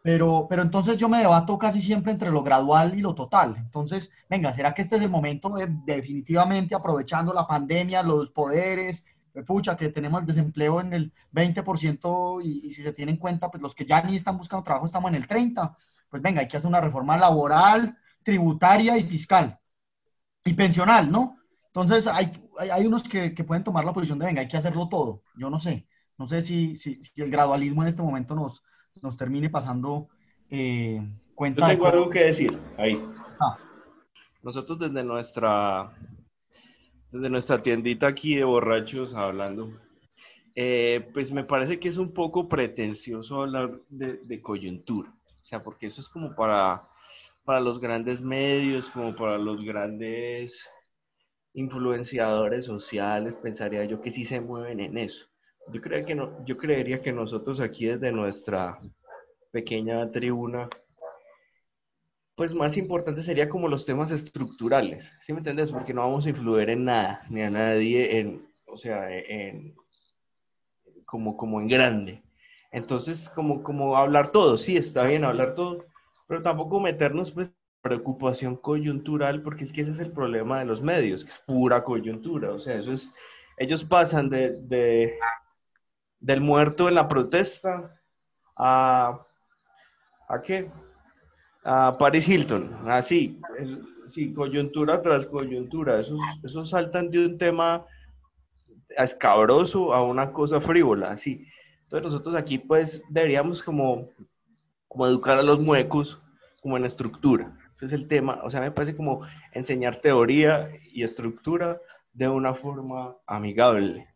Pero, 0.04 0.48
pero 0.50 0.64
entonces 0.64 0.98
yo 0.98 1.08
me 1.08 1.20
debato 1.20 1.58
casi 1.58 1.82
siempre 1.82 2.12
entre 2.12 2.32
lo 2.32 2.44
gradual 2.44 2.98
y 2.98 3.02
lo 3.02 3.14
total. 3.14 3.56
Entonces, 3.58 4.10
venga, 4.30 4.52
¿será 4.54 4.74
que 4.74 4.82
este 4.82 4.96
es 4.96 5.02
el 5.04 5.10
momento 5.10 5.50
de, 5.52 5.68
definitivamente 5.86 6.74
aprovechando 6.74 7.34
la 7.34 7.46
pandemia, 7.46 8.02
los 8.02 8.32
poderes, 8.32 9.06
pucha, 9.46 9.78
que 9.78 9.90
tenemos 9.90 10.22
el 10.22 10.28
desempleo 10.28 10.82
en 10.82 10.94
el 10.94 11.14
20% 11.32 12.42
y, 12.44 12.68
y, 12.68 12.72
si 12.72 12.84
se 12.84 12.94
tiene 12.94 13.14
en 13.14 13.18
cuenta, 13.18 13.50
pues 13.50 13.62
los 13.62 13.76
que 13.76 13.86
ya 13.86 14.02
ni 14.02 14.16
están 14.16 14.38
buscando 14.38 14.64
trabajo 14.64 14.86
estamos 14.86 15.10
en 15.10 15.16
el 15.16 15.28
30%, 15.28 15.78
pues 16.10 16.22
venga, 16.22 16.42
hay 16.42 16.48
que 16.48 16.58
hacer 16.58 16.68
una 16.68 16.82
reforma 16.82 17.16
laboral, 17.18 17.98
tributaria 18.24 18.98
y 18.98 19.04
fiscal 19.04 19.60
y 20.44 20.54
pensional, 20.54 21.12
¿no? 21.12 21.38
Entonces, 21.68 22.08
hay, 22.08 22.34
hay, 22.60 22.86
unos 22.86 23.04
que, 23.08 23.34
que, 23.34 23.44
pueden 23.44 23.64
tomar 23.64 23.86
la 23.86 23.94
posición 23.94 24.20
de, 24.20 24.26
venga, 24.26 24.42
hay 24.42 24.48
que 24.48 24.58
hacerlo 24.58 24.90
todo. 24.90 25.24
Yo 25.36 25.50
no 25.50 25.60
sé, 25.60 25.88
no 26.18 26.28
sé 26.28 26.42
si, 26.42 26.76
si, 26.76 27.02
si 27.02 27.22
el 27.22 27.32
gradualismo 27.32 27.82
en 27.82 27.88
este 27.88 28.02
momento 28.02 28.36
nos, 28.36 28.62
nos 29.02 29.18
termine 29.18 29.50
pasando 29.50 30.10
eh, 30.50 31.02
cuenta. 31.36 31.62
Yo 31.62 31.68
tengo 31.68 31.88
algo 31.88 32.10
que 32.10 32.26
decir 32.26 32.60
ahí. 32.78 33.02
Ah. 33.40 33.58
Nosotros 34.44 34.80
desde 34.80 35.04
nuestra, 35.04 35.92
desde 37.12 37.30
nuestra 37.30 37.62
tiendita 37.62 38.08
aquí 38.08 38.36
de 38.36 38.44
borrachos 38.44 39.14
hablando, 39.16 39.72
eh, 40.56 41.10
pues 41.14 41.32
me 41.32 41.44
parece 41.44 41.80
que 41.80 41.90
es 41.90 41.98
un 41.98 42.14
poco 42.14 42.50
pretencioso 42.50 43.42
hablar 43.42 43.80
de, 43.90 44.42
coyuntura. 44.42 45.14
O 45.42 45.46
sea, 45.46 45.64
porque 45.64 45.88
eso 45.88 46.02
es 46.02 46.10
como 46.10 46.36
para, 46.36 46.88
para 47.46 47.60
los 47.60 47.80
grandes 47.80 48.22
medios, 48.22 48.90
como 48.90 49.16
para 49.16 49.38
los 49.38 49.64
grandes 49.64 50.70
influenciadores 51.54 52.66
sociales, 52.66 53.38
pensaría 53.38 53.86
yo 53.86 54.02
que 54.02 54.12
sí 54.12 54.26
se 54.26 54.42
mueven 54.42 54.80
en 54.80 54.98
eso. 54.98 55.31
Yo, 55.72 55.82
creo 55.82 56.06
que 56.06 56.16
no, 56.16 56.46
yo 56.46 56.58
creería 56.58 56.98
que 56.98 57.12
nosotros 57.12 57.60
aquí 57.60 57.86
desde 57.86 58.12
nuestra 58.12 58.80
pequeña 59.52 60.10
tribuna, 60.12 60.70
pues 62.36 62.54
más 62.54 62.78
importante 62.78 63.24
sería 63.24 63.50
como 63.50 63.68
los 63.68 63.86
temas 63.86 64.12
estructurales, 64.12 65.14
¿sí 65.22 65.34
me 65.34 65.40
entiendes? 65.40 65.72
Porque 65.72 65.94
no 65.94 66.02
vamos 66.02 66.26
a 66.26 66.30
influir 66.30 66.70
en 66.70 66.86
nada, 66.86 67.26
ni 67.30 67.42
a 67.42 67.50
nadie, 67.50 68.20
en, 68.20 68.48
o 68.66 68.78
sea, 68.78 69.10
en, 69.12 69.76
como, 71.06 71.38
como 71.38 71.62
en 71.62 71.68
grande. 71.68 72.24
Entonces, 72.72 73.30
como, 73.30 73.64
como 73.64 73.98
hablar 73.98 74.30
todo, 74.30 74.58
sí, 74.58 74.78
está 74.78 75.06
bien 75.06 75.26
hablar 75.26 75.56
todo, 75.56 75.86
pero 76.28 76.42
tampoco 76.42 76.80
meternos 76.80 77.32
pues 77.32 77.54
preocupación 77.82 78.56
coyuntural, 78.56 79.42
porque 79.42 79.64
es 79.64 79.74
que 79.74 79.82
ese 79.82 79.92
es 79.92 80.00
el 80.00 80.12
problema 80.12 80.60
de 80.60 80.66
los 80.66 80.82
medios, 80.82 81.26
que 81.26 81.32
es 81.32 81.40
pura 81.40 81.84
coyuntura, 81.84 82.52
o 82.52 82.60
sea, 82.60 82.76
eso 82.76 82.92
es, 82.94 83.12
ellos 83.58 83.84
pasan 83.84 84.30
de, 84.30 84.52
de 84.62 85.18
del 86.22 86.40
muerto 86.40 86.88
en 86.88 86.96
la 86.96 87.08
protesta 87.08 88.00
a, 88.56 89.26
¿a 90.30 90.42
qué? 90.42 90.72
A 91.64 91.98
Paris 91.98 92.28
Hilton, 92.28 92.90
así, 92.90 93.40
sí, 94.08 94.34
coyuntura 94.34 95.02
tras 95.02 95.26
coyuntura, 95.26 96.00
esos, 96.00 96.20
esos 96.44 96.70
saltan 96.70 97.12
de 97.12 97.26
un 97.26 97.38
tema 97.38 97.86
escabroso 98.98 99.94
a 99.94 100.04
una 100.04 100.32
cosa 100.32 100.60
frívola, 100.62 101.12
así. 101.12 101.46
Entonces 101.84 102.12
nosotros 102.12 102.36
aquí 102.36 102.58
pues 102.58 103.04
deberíamos 103.10 103.62
como, 103.62 104.10
como 104.88 105.08
educar 105.08 105.38
a 105.38 105.44
los 105.44 105.60
muecos 105.60 106.24
como 106.62 106.78
en 106.78 106.86
estructura. 106.86 107.58
Ese 107.76 107.88
es 107.88 107.94
el 107.94 108.08
tema, 108.08 108.40
o 108.44 108.50
sea, 108.50 108.62
me 108.62 108.72
parece 108.72 108.96
como 108.96 109.26
enseñar 109.54 109.98
teoría 109.98 110.70
y 110.92 111.04
estructura 111.04 111.80
de 112.14 112.28
una 112.28 112.54
forma 112.54 113.18
amigable 113.26 114.11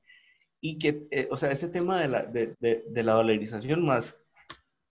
y 0.67 0.79
que, 0.79 1.07
eh, 1.11 1.27
o 1.29 1.37
sea, 1.37 1.51
ese 1.51 1.67
tema 1.67 1.99
de 1.99 2.07
la, 2.07 2.23
de, 2.23 2.55
de, 2.59 3.03
la 3.03 3.13
dolarización 3.13 3.85
más, 3.85 4.19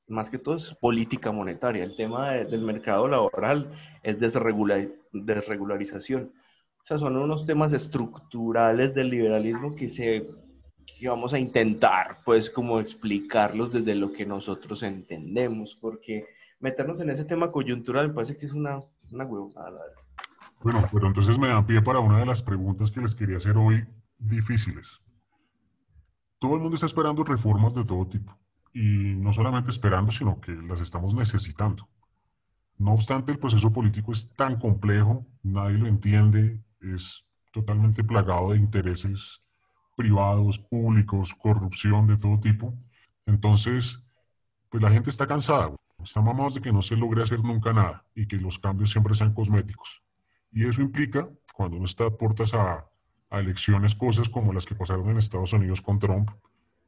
más 0.07 0.31
que 0.31 0.39
todo 0.39 0.55
es 0.55 0.73
política 0.75 1.33
monetaria. 1.33 1.83
El 1.83 1.97
tema 1.97 2.35
del 2.35 2.61
mercado 2.61 3.09
laboral 3.09 3.73
es 4.05 4.21
desregular, 4.21 4.89
desregularización. 5.13 6.33
O 6.81 6.85
sea, 6.85 6.97
son 6.97 7.17
unos 7.17 7.45
temas 7.45 7.73
estructurales 7.73 8.95
del 8.95 9.11
liberalismo 9.11 9.75
que, 9.75 9.89
se, 9.89 10.31
que 10.87 11.09
vamos 11.09 11.35
a 11.35 11.41
intentar, 11.41 12.19
pues, 12.25 12.49
como 12.49 12.79
explicarlos 12.79 13.73
desde 13.73 13.97
lo 13.97 14.13
que 14.13 14.25
nosotros 14.25 14.81
entendemos, 14.85 15.77
porque 15.81 16.25
meternos 16.61 17.01
en 17.01 17.11
ese 17.11 17.25
tema 17.25 17.51
coyuntural 17.51 18.09
me 18.09 18.15
parece 18.15 18.37
que 18.37 18.47
es 18.47 18.53
una, 18.53 18.79
una 19.11 19.25
huevada. 19.25 19.81
Bueno, 20.63 20.87
pero 20.93 21.09
entonces 21.09 21.37
me 21.37 21.49
dan 21.49 21.67
pie 21.67 21.83
para 21.83 21.99
una 21.99 22.21
de 22.21 22.27
las 22.27 22.45
preguntas 22.45 22.93
que 22.93 23.01
les 23.01 23.17
quería 23.17 23.39
hacer 23.39 23.57
hoy 23.57 23.85
difíciles 24.19 25.01
todo 26.39 26.55
el 26.55 26.61
mundo 26.61 26.75
está 26.75 26.87
esperando 26.87 27.25
reformas 27.25 27.75
de 27.75 27.85
todo 27.85 28.07
tipo. 28.07 28.37
Y 28.73 29.15
no 29.17 29.33
solamente 29.33 29.71
esperando, 29.71 30.11
sino 30.11 30.41
que 30.41 30.53
las 30.53 30.81
estamos 30.81 31.15
necesitando. 31.15 31.89
No 32.77 32.93
obstante, 32.93 33.33
el 33.33 33.39
proceso 33.39 33.73
político 33.73 34.13
es 34.13 34.29
tan 34.35 34.59
complejo, 34.59 35.25
nadie 35.43 35.79
lo 35.79 35.87
entiende, 35.87 36.61
es 36.81 37.25
totalmente 37.53 38.03
plagado 38.03 38.51
de 38.51 38.59
intereses 38.59 39.41
privados, 39.97 40.59
públicos, 40.59 41.35
corrupción 41.35 42.07
de 42.09 42.17
todo 42.17 42.41
tipo. 42.41 42.75
Entonces, 43.27 44.03
pues 44.69 44.83
la 44.83 44.91
gente 44.91 45.11
está 45.11 45.27
cansada, 45.27 45.75
está 46.03 46.21
mamados 46.21 46.55
de 46.55 46.61
que 46.61 46.73
no 46.73 46.83
se 46.83 46.97
logre 46.97 47.23
hacer 47.23 47.43
nunca 47.43 47.73
nada 47.73 48.05
y 48.15 48.27
que 48.27 48.37
los 48.37 48.59
cambios 48.59 48.91
siempre 48.91 49.15
sean 49.15 49.33
cosméticos. 49.33 50.03
Y 50.53 50.67
eso 50.67 50.83
implica, 50.83 51.29
cuando 51.55 51.77
uno 51.77 51.85
está 51.85 52.07
a 52.07 52.11
puertas 52.11 52.55
a 52.55 52.85
a 53.35 53.41
elecciones 53.41 53.95
cosas 53.95 54.29
como 54.29 54.53
las 54.53 54.65
que 54.65 54.75
pasaron 54.75 55.09
en 55.11 55.19
Estados 55.19 55.53
Unidos 55.53 55.81
con 55.81 55.99
Trump, 55.99 56.31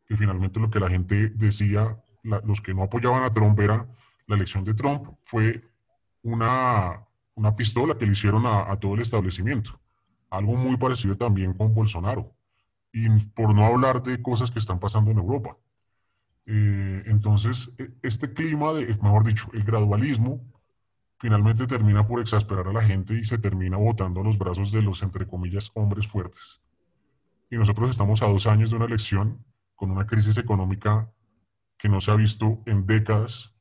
que 0.07 0.17
finalmente 0.17 0.61
lo 0.61 0.71
que 0.71 0.81
la 0.81 0.89
gente 0.89 1.31
decía, 1.31 1.97
los 2.23 2.61
que 2.61 2.73
no 2.73 2.85
apoyaban 2.85 3.25
a 3.25 3.33
Trump 3.33 3.59
era 3.59 3.87
la 4.27 4.37
elección 4.37 4.65
de 4.65 4.75
Trump 4.75 5.09
fue 5.23 5.63
una, 6.23 7.05
una 7.35 7.55
pistola 7.55 7.97
que 7.97 8.07
le 8.07 8.13
hicieron 8.13 8.45
a, 8.47 8.77
todo 8.79 8.95
el 8.95 9.01
establecimiento. 9.01 9.79
Algo 10.31 10.57
muy 10.57 10.77
parecido 10.77 11.17
también 11.17 11.53
con 11.53 11.75
Bolsonaro. 11.75 12.33
Y 12.93 13.09
por 13.09 13.55
no 13.55 13.65
hablar 13.65 14.03
de 14.03 14.21
cosas 14.23 14.51
que 14.51 14.59
están 14.59 14.81
pasando 14.81 15.11
en 15.11 15.19
Europa. 15.19 15.57
Eh, 16.47 17.03
entonces, 17.07 17.73
e, 17.79 17.91
este 18.03 18.33
clima 18.33 18.73
de, 18.73 18.87
mejor 18.87 19.25
dicho, 19.25 19.49
el 19.53 19.65
gradualismo, 19.65 20.41
finalmente 21.19 21.67
termina 21.67 22.07
por 22.07 22.21
exasperar 22.21 22.69
a 22.69 22.73
la 22.73 22.83
gente 22.83 23.15
y 23.15 23.25
se 23.25 23.39
termina 23.39 23.77
botando 23.77 24.21
a 24.21 24.25
los 24.25 24.39
brazos 24.39 24.73
de 24.73 24.83
los, 24.83 25.03
entre 25.03 25.27
comillas, 25.27 25.71
hombres 25.75 26.07
fuertes. 26.07 26.61
Y 27.51 27.57
nosotros 27.57 27.91
estamos 27.91 28.23
a 28.23 28.27
dos 28.27 28.47
años 28.47 28.71
de 28.71 28.77
una 28.77 28.87
elección 28.87 29.45
con 29.75 29.91
una 29.91 30.07
crisis 30.07 30.37
económica 30.39 31.11
que 31.79 31.89
no 31.89 32.01
se 32.01 32.11
ha 32.11 32.17
visto 32.17 32.63
en 32.67 32.87
décadas 32.87 33.55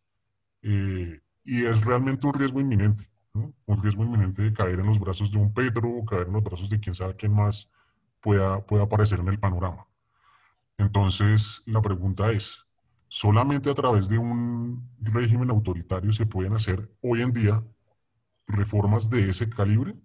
eh, 0.61 1.21
y 1.43 1.65
es 1.65 1.83
realmente 1.85 2.25
un 2.25 2.33
riesgo 2.33 2.59
inminente, 2.59 3.09
un 3.33 3.83
riesgo 3.83 4.03
inminente 4.03 4.41
de 4.41 4.53
caer 4.53 4.79
en 4.79 4.87
los 4.87 4.99
brazos 4.99 5.31
de 5.31 5.37
un 5.37 5.53
Petro 5.53 5.89
o 5.89 6.05
caer 6.05 6.27
en 6.27 6.33
los 6.33 6.43
brazos 6.43 6.69
de 6.69 6.79
quien 6.79 6.95
sabe 6.95 7.15
quién 7.15 7.33
más 7.33 7.69
pueda, 8.21 8.65
pueda 8.65 8.83
aparecer 8.83 9.19
en 9.19 9.27
el 9.27 9.39
panorama. 9.39 9.85
Entonces, 10.77 11.61
la 11.65 11.81
pregunta 11.81 12.31
es, 12.31 12.64
¿solamente 13.15 13.69
a 13.69 13.73
través 13.73 14.09
de 14.09 14.17
un 14.17 14.89
régimen 14.99 15.49
autoritario 15.49 16.11
se 16.11 16.25
pueden 16.25 16.51
hacer 16.53 16.91
hoy 16.99 17.21
en 17.21 17.31
día 17.31 17.63
reformas 18.45 19.09
de 19.09 19.29
ese 19.29 19.49
calibre? 19.49 19.95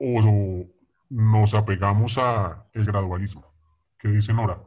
¿O 0.00 0.66
nos 1.08 1.54
apegamos 1.54 2.18
al 2.18 2.64
gradualismo? 2.72 3.54
¿Qué 3.96 4.08
dice 4.08 4.32
Nora? 4.32 4.60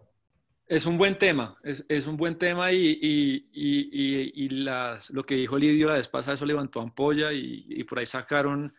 Es 0.66 0.86
un 0.86 0.98
buen 0.98 1.18
tema, 1.18 1.58
es, 1.62 1.86
es 1.90 2.08
un 2.08 2.16
buen 2.16 2.38
tema 2.38 2.72
y, 2.72 3.00
y, 3.02 3.50
y, 3.52 4.46
y, 4.46 4.50
las, 4.50 5.10
lo 5.10 5.24
que 5.24 5.36
dijo 5.36 5.58
Lidio 5.58 5.90
la 5.90 5.96
vez 5.96 6.08
pasada, 6.08 6.36
eso 6.36 6.46
levantó 6.46 6.80
ampolla 6.80 7.34
y, 7.34 7.84
por 7.84 8.00
ahí 8.00 8.06
sacaron 8.06 8.74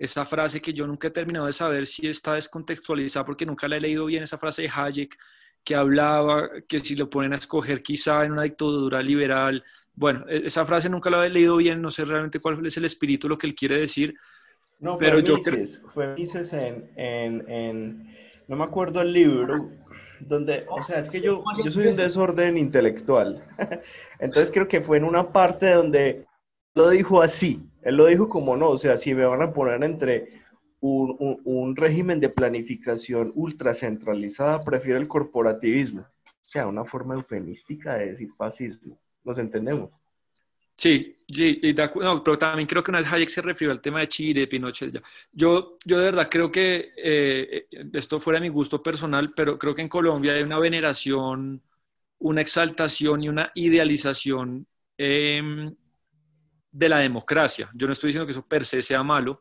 esa 0.00 0.24
frase 0.24 0.60
que 0.60 0.74
yo 0.74 0.84
nunca 0.88 1.06
he 1.06 1.12
terminado 1.12 1.46
de 1.46 1.52
saber 1.52 1.86
si 1.86 2.08
está 2.08 2.34
descontextualizada 2.34 3.24
porque 3.24 3.46
nunca 3.46 3.68
la 3.68 3.76
he 3.76 3.80
leído 3.80 4.04
bien, 4.06 4.24
esa 4.24 4.36
frase 4.36 4.62
de 4.62 4.70
Hayek 4.74 5.16
que 5.66 5.74
hablaba 5.74 6.48
que 6.68 6.78
si 6.78 6.94
lo 6.94 7.10
ponen 7.10 7.32
a 7.32 7.34
escoger 7.34 7.82
quizá 7.82 8.24
en 8.24 8.32
una 8.32 8.44
dictadura 8.44 9.02
liberal, 9.02 9.64
bueno, 9.96 10.24
e, 10.28 10.46
esa 10.46 10.64
frase 10.64 10.88
nunca 10.88 11.10
la 11.10 11.26
he 11.26 11.28
leído 11.28 11.56
bien, 11.56 11.82
no 11.82 11.90
sé 11.90 12.04
realmente 12.04 12.38
cuál 12.38 12.64
es 12.64 12.76
el 12.76 12.84
espíritu, 12.84 13.28
lo 13.28 13.36
que 13.36 13.48
él 13.48 13.54
quiere 13.56 13.80
decir. 13.80 14.14
No, 14.78 14.96
pero 14.96 15.18
fue 15.18 15.24
yo 15.24 15.36
Mises, 15.36 15.82
fue 15.88 16.14
Mises 16.14 16.52
en, 16.52 16.88
en, 16.94 17.50
en, 17.50 18.16
no 18.46 18.54
me 18.54 18.62
acuerdo 18.62 19.00
el 19.00 19.12
libro, 19.12 19.70
donde, 20.20 20.64
o 20.68 20.80
sea, 20.84 21.00
es 21.00 21.10
que 21.10 21.20
yo, 21.20 21.42
yo 21.64 21.70
soy 21.72 21.88
un 21.88 21.96
desorden 21.96 22.56
intelectual. 22.56 23.44
Entonces 24.20 24.52
creo 24.52 24.68
que 24.68 24.80
fue 24.80 24.98
en 24.98 25.04
una 25.04 25.32
parte 25.32 25.72
donde 25.72 26.26
lo 26.74 26.90
dijo 26.90 27.22
así. 27.22 27.68
Él 27.82 27.96
lo 27.96 28.06
dijo 28.06 28.28
como 28.28 28.56
no, 28.56 28.70
o 28.70 28.78
sea, 28.78 28.96
si 28.96 29.14
me 29.14 29.24
van 29.24 29.42
a 29.42 29.52
poner 29.52 29.82
entre 29.82 30.28
un, 30.80 31.40
un, 31.44 31.76
régimen 31.76 32.20
de 32.20 32.28
planificación 32.28 33.32
ultracentralizada, 33.34 34.62
prefiero 34.62 34.98
el 34.98 35.08
corporativismo. 35.08 36.02
O 36.02 36.48
sea, 36.48 36.66
una 36.66 36.84
forma 36.84 37.14
eufemística 37.14 37.94
de 37.94 38.10
decir 38.10 38.28
fascismo. 38.36 38.98
¿Nos 39.24 39.38
entendemos? 39.38 39.90
Sí, 40.76 41.16
sí 41.26 41.60
no, 41.96 42.22
pero 42.22 42.38
también 42.38 42.68
creo 42.68 42.82
que 42.82 42.90
una 42.90 43.00
vez 43.00 43.10
Hayek 43.10 43.28
se 43.30 43.42
refirió 43.42 43.72
al 43.72 43.80
tema 43.80 44.00
de 44.00 44.08
Chile, 44.08 44.40
de 44.40 44.46
Pinochet. 44.46 44.92
Ya. 44.92 45.02
Yo, 45.32 45.78
yo 45.84 45.98
de 45.98 46.04
verdad 46.04 46.28
creo 46.30 46.50
que 46.50 46.92
eh, 46.96 47.66
esto 47.94 48.20
fuera 48.20 48.40
mi 48.40 48.50
gusto 48.50 48.82
personal, 48.82 49.32
pero 49.34 49.58
creo 49.58 49.74
que 49.74 49.82
en 49.82 49.88
Colombia 49.88 50.34
hay 50.34 50.42
una 50.42 50.58
veneración, 50.58 51.62
una 52.18 52.40
exaltación 52.42 53.24
y 53.24 53.28
una 53.30 53.50
idealización 53.54 54.66
em, 54.98 55.74
de 56.70 56.88
la 56.88 56.98
democracia. 56.98 57.70
Yo 57.74 57.86
no 57.86 57.92
estoy 57.92 58.08
diciendo 58.08 58.26
que 58.26 58.32
eso 58.32 58.46
per 58.46 58.66
se 58.66 58.82
sea 58.82 59.02
malo, 59.02 59.40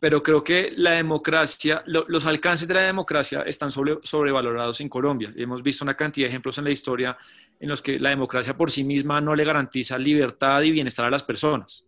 pero 0.00 0.22
creo 0.22 0.44
que 0.44 0.72
la 0.76 0.92
democracia, 0.92 1.82
los 1.86 2.26
alcances 2.26 2.68
de 2.68 2.74
la 2.74 2.84
democracia 2.84 3.42
están 3.42 3.70
sobrevalorados 3.70 4.80
en 4.80 4.88
Colombia. 4.88 5.32
Hemos 5.36 5.62
visto 5.62 5.84
una 5.84 5.94
cantidad 5.94 6.26
de 6.26 6.30
ejemplos 6.30 6.56
en 6.58 6.64
la 6.64 6.70
historia 6.70 7.16
en 7.58 7.68
los 7.68 7.82
que 7.82 7.98
la 7.98 8.10
democracia 8.10 8.56
por 8.56 8.70
sí 8.70 8.84
misma 8.84 9.20
no 9.20 9.34
le 9.34 9.44
garantiza 9.44 9.98
libertad 9.98 10.62
y 10.62 10.70
bienestar 10.70 11.06
a 11.06 11.10
las 11.10 11.24
personas. 11.24 11.84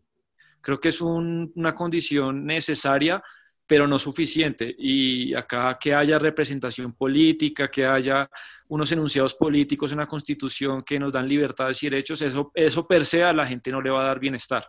Creo 0.61 0.81
que 0.81 0.89
es 0.89 1.01
una 1.01 1.75
condición 1.75 2.45
necesaria, 2.45 3.23
pero 3.65 3.87
no 3.87 3.99
suficiente. 3.99 4.75
Y 4.77 5.33
acá 5.33 5.79
que 5.81 5.95
haya 5.95 6.19
representación 6.19 6.93
política, 6.95 7.69
que 7.69 7.87
haya 7.87 8.29
unos 8.67 8.91
enunciados 8.91 9.37
políticos 9.37 9.93
en 9.93 9.99
la 9.99 10.09
Constitución 10.09 10.83
que 10.83 10.99
nos 10.99 11.13
dan 11.13 11.29
libertades 11.29 11.81
y 11.85 11.89
derechos, 11.89 12.21
eso, 12.23 12.51
eso 12.55 12.87
per 12.89 13.07
se 13.07 13.23
a 13.23 13.33
la 13.33 13.47
gente 13.47 13.71
no 13.71 13.81
le 13.81 13.91
va 13.91 14.03
a 14.03 14.07
dar 14.07 14.19
bienestar. 14.19 14.69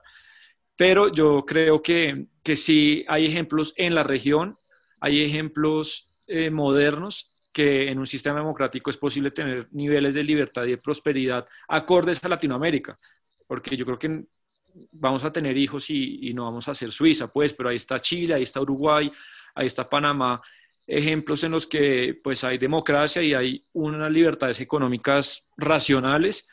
Pero 0.75 1.11
yo 1.11 1.45
creo 1.45 1.81
que, 1.81 2.27
que 2.43 2.55
sí 2.55 3.05
hay 3.07 3.25
ejemplos 3.25 3.73
en 3.77 3.95
la 3.95 4.03
región, 4.03 4.57
hay 4.99 5.21
ejemplos 5.21 6.09
eh, 6.27 6.49
modernos 6.49 7.31
que 7.51 7.89
en 7.89 7.99
un 7.99 8.07
sistema 8.07 8.39
democrático 8.39 8.89
es 8.89 8.97
posible 8.97 9.31
tener 9.31 9.67
niveles 9.71 10.13
de 10.15 10.23
libertad 10.23 10.63
y 10.65 10.71
de 10.71 10.77
prosperidad 10.77 11.45
acordes 11.67 12.23
a 12.23 12.29
Latinoamérica, 12.29 12.97
porque 13.45 13.75
yo 13.75 13.85
creo 13.85 13.97
que 13.97 14.23
vamos 14.93 15.25
a 15.25 15.31
tener 15.31 15.57
hijos 15.57 15.89
y, 15.89 16.29
y, 16.29 16.33
no 16.33 16.45
vamos 16.45 16.67
a 16.69 16.73
ser 16.73 16.91
Suiza, 16.91 17.27
pues, 17.31 17.53
pero 17.53 17.69
ahí 17.69 17.75
está 17.75 17.99
Chile, 17.99 18.35
ahí 18.35 18.43
está 18.43 18.61
Uruguay, 18.61 19.11
ahí 19.53 19.67
está 19.67 19.89
Panamá, 19.89 20.41
ejemplos 20.87 21.43
en 21.43 21.51
los 21.51 21.67
que 21.67 22.19
pues 22.23 22.43
hay 22.43 22.57
democracia 22.57 23.21
y 23.21 23.33
hay 23.33 23.63
unas 23.73 24.11
libertades 24.11 24.59
económicas 24.59 25.49
racionales 25.57 26.49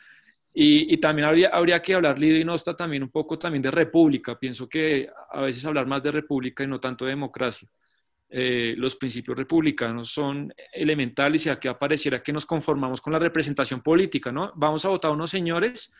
y, 0.53 0.97
también 0.97 1.27
habría, 1.27 1.49
habría 1.49 1.81
que 1.81 1.93
hablar, 1.93 2.17
Lidio 2.17 2.39
y 2.39 2.43
Nosta, 2.43 2.75
también 2.75 3.03
un 3.03 3.09
poco 3.09 3.37
también 3.37 3.61
de 3.61 3.71
república. 3.71 4.37
Pienso 4.37 4.67
que 4.67 5.09
a 5.31 5.41
veces 5.41 5.63
hablar 5.65 5.85
más 5.85 6.01
de 6.01 6.11
república 6.11 6.63
y 6.63 6.67
no 6.67 6.79
tanto 6.79 7.05
de 7.05 7.11
democracia. 7.11 7.69
Eh, 8.31 8.75
los 8.77 8.95
principios 8.95 9.37
republicanos 9.37 10.11
son 10.11 10.53
elementales 10.73 11.45
y 11.45 11.49
aquí 11.49 11.67
apareciera 11.67 12.21
que 12.21 12.33
nos 12.33 12.45
conformamos 12.45 13.01
con 13.01 13.13
la 13.13 13.19
representación 13.19 13.81
política, 13.81 14.31
¿no? 14.31 14.51
Vamos 14.55 14.85
a 14.85 14.89
votar 14.89 15.11
unos 15.11 15.31
señores 15.31 15.93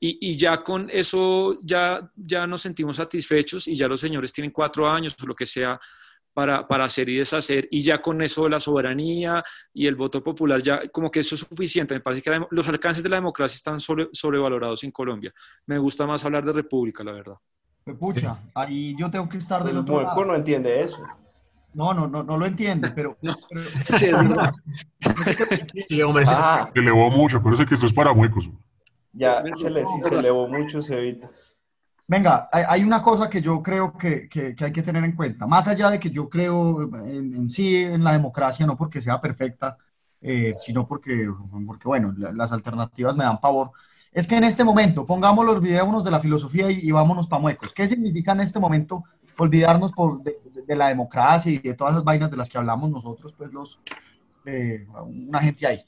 y, 0.00 0.30
y, 0.30 0.36
ya 0.36 0.62
con 0.62 0.88
eso 0.90 1.60
ya, 1.62 2.10
ya 2.16 2.46
nos 2.46 2.62
sentimos 2.62 2.96
satisfechos 2.96 3.68
y 3.68 3.76
ya 3.76 3.86
los 3.86 4.00
señores 4.00 4.32
tienen 4.32 4.50
cuatro 4.50 4.88
años 4.88 5.14
o 5.22 5.26
lo 5.26 5.34
que 5.34 5.46
sea 5.46 5.80
para, 6.36 6.68
para, 6.68 6.84
hacer 6.84 7.08
y 7.08 7.16
deshacer, 7.16 7.66
y 7.70 7.80
ya 7.80 7.98
con 7.98 8.20
eso 8.20 8.46
la 8.46 8.60
soberanía 8.60 9.42
y 9.72 9.86
el 9.86 9.94
voto 9.94 10.22
popular, 10.22 10.62
ya 10.62 10.86
como 10.90 11.10
que 11.10 11.20
eso 11.20 11.34
es 11.34 11.40
suficiente. 11.40 11.94
Me 11.94 12.00
parece 12.00 12.20
que 12.20 12.46
los 12.50 12.68
alcances 12.68 13.02
de 13.02 13.08
la 13.08 13.16
democracia 13.16 13.56
están 13.56 13.80
sobre, 13.80 14.10
sobrevalorados 14.12 14.84
en 14.84 14.90
Colombia. 14.90 15.32
Me 15.64 15.78
gusta 15.78 16.06
más 16.06 16.22
hablar 16.26 16.44
de 16.44 16.52
república, 16.52 17.02
la 17.02 17.12
verdad. 17.12 17.36
Pucha, 17.98 18.36
ahí 18.54 18.94
yo 18.98 19.10
tengo 19.10 19.26
que 19.30 19.38
estar 19.38 19.64
del 19.64 19.78
otro 19.78 20.02
lado. 20.02 20.24
no 20.26 20.34
entiende 20.34 20.82
eso. 20.82 21.02
No, 21.72 21.94
no, 21.94 22.06
no, 22.06 22.22
no 22.22 22.36
lo 22.36 22.44
entiende, 22.44 22.90
pero... 22.90 23.16
no. 23.22 23.34
Sí, 23.96 24.10
sí, 25.86 26.02
hombre, 26.02 26.24
ah. 26.28 26.68
se 26.70 26.80
elevó 26.80 27.10
mucho, 27.10 27.42
pero 27.42 27.56
sé 27.56 27.64
que 27.64 27.72
esto 27.72 27.86
es 27.86 27.94
para 27.94 28.12
muecos. 28.12 28.50
Ya, 29.14 29.42
se, 29.54 29.70
le, 29.70 29.84
se 30.02 30.14
elevó 30.14 30.48
mucho, 30.48 30.82
se 30.82 30.98
evita. 30.98 31.30
Venga, 32.08 32.48
hay, 32.52 32.84
una 32.84 33.02
cosa 33.02 33.28
que 33.28 33.42
yo 33.42 33.60
creo 33.62 33.96
que, 33.98 34.28
hay 34.60 34.72
que 34.72 34.82
tener 34.82 35.02
en 35.04 35.16
cuenta, 35.16 35.44
más 35.46 35.66
allá 35.66 35.90
de 35.90 35.98
que 35.98 36.10
yo 36.10 36.28
creo 36.28 36.82
en, 37.04 37.50
sí 37.50 37.76
en 37.76 38.04
la 38.04 38.12
democracia, 38.12 38.64
no 38.64 38.76
porque 38.76 39.00
sea 39.00 39.20
perfecta, 39.20 39.76
eh, 40.20 40.54
sino 40.58 40.86
porque, 40.86 41.28
porque, 41.66 41.88
bueno, 41.88 42.14
las 42.16 42.52
alternativas 42.52 43.16
me 43.16 43.24
dan 43.24 43.40
pavor, 43.40 43.72
es 44.12 44.26
que 44.28 44.36
en 44.36 44.44
este 44.44 44.62
momento, 44.62 45.04
pongamos 45.04 45.46
olvidémonos 45.46 46.04
de 46.04 46.10
la 46.12 46.20
filosofía 46.20 46.70
y, 46.70 46.90
vámonos 46.92 47.26
pa' 47.26 47.38
muecos. 47.38 47.72
¿Qué 47.72 47.88
significa 47.88 48.32
en 48.32 48.40
este 48.40 48.60
momento 48.60 49.04
olvidarnos 49.36 49.92
por, 49.92 50.22
de, 50.22 50.38
la 50.76 50.88
democracia 50.88 51.50
y 51.52 51.58
de 51.58 51.74
todas 51.74 51.94
esas 51.94 52.04
vainas 52.04 52.30
de 52.30 52.36
las 52.36 52.48
que 52.48 52.56
hablamos 52.56 52.88
nosotros, 52.88 53.34
pues 53.36 53.52
los, 53.52 53.80
eh, 54.46 54.86
una 55.06 55.40
gente 55.40 55.66
ahí? 55.66 55.84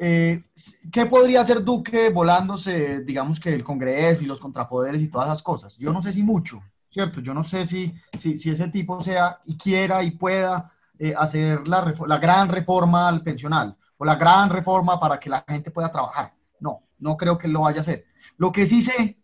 Eh, 0.00 0.44
¿Qué 0.92 1.06
podría 1.06 1.40
hacer 1.40 1.64
Duque 1.64 2.10
volándose, 2.10 3.00
digamos 3.00 3.40
que 3.40 3.52
el 3.52 3.64
Congreso 3.64 4.22
y 4.22 4.26
los 4.26 4.38
contrapoderes 4.38 5.00
y 5.00 5.08
todas 5.08 5.26
esas 5.26 5.42
cosas? 5.42 5.76
Yo 5.76 5.92
no 5.92 6.00
sé 6.00 6.12
si 6.12 6.22
mucho, 6.22 6.62
¿cierto? 6.88 7.20
Yo 7.20 7.34
no 7.34 7.42
sé 7.42 7.64
si, 7.64 7.92
si, 8.16 8.48
ese 8.48 8.68
tipo 8.68 9.00
sea 9.00 9.40
y 9.44 9.56
quiera 9.56 10.04
y 10.04 10.12
pueda 10.12 10.70
eh, 10.98 11.14
hacer 11.18 11.66
la, 11.66 11.94
la 12.06 12.18
gran 12.18 12.48
reforma 12.48 13.08
al 13.08 13.22
pensional 13.22 13.76
o 13.96 14.04
la 14.04 14.14
gran 14.14 14.50
reforma 14.50 15.00
para 15.00 15.18
que 15.18 15.30
la 15.30 15.44
gente 15.48 15.72
pueda 15.72 15.90
trabajar. 15.90 16.32
No, 16.60 16.84
no 17.00 17.16
creo 17.16 17.36
que 17.36 17.48
lo 17.48 17.62
vaya 17.62 17.78
a 17.78 17.80
hacer. 17.80 18.04
Lo 18.36 18.52
que 18.52 18.66
sí 18.66 18.82
sé 18.82 19.18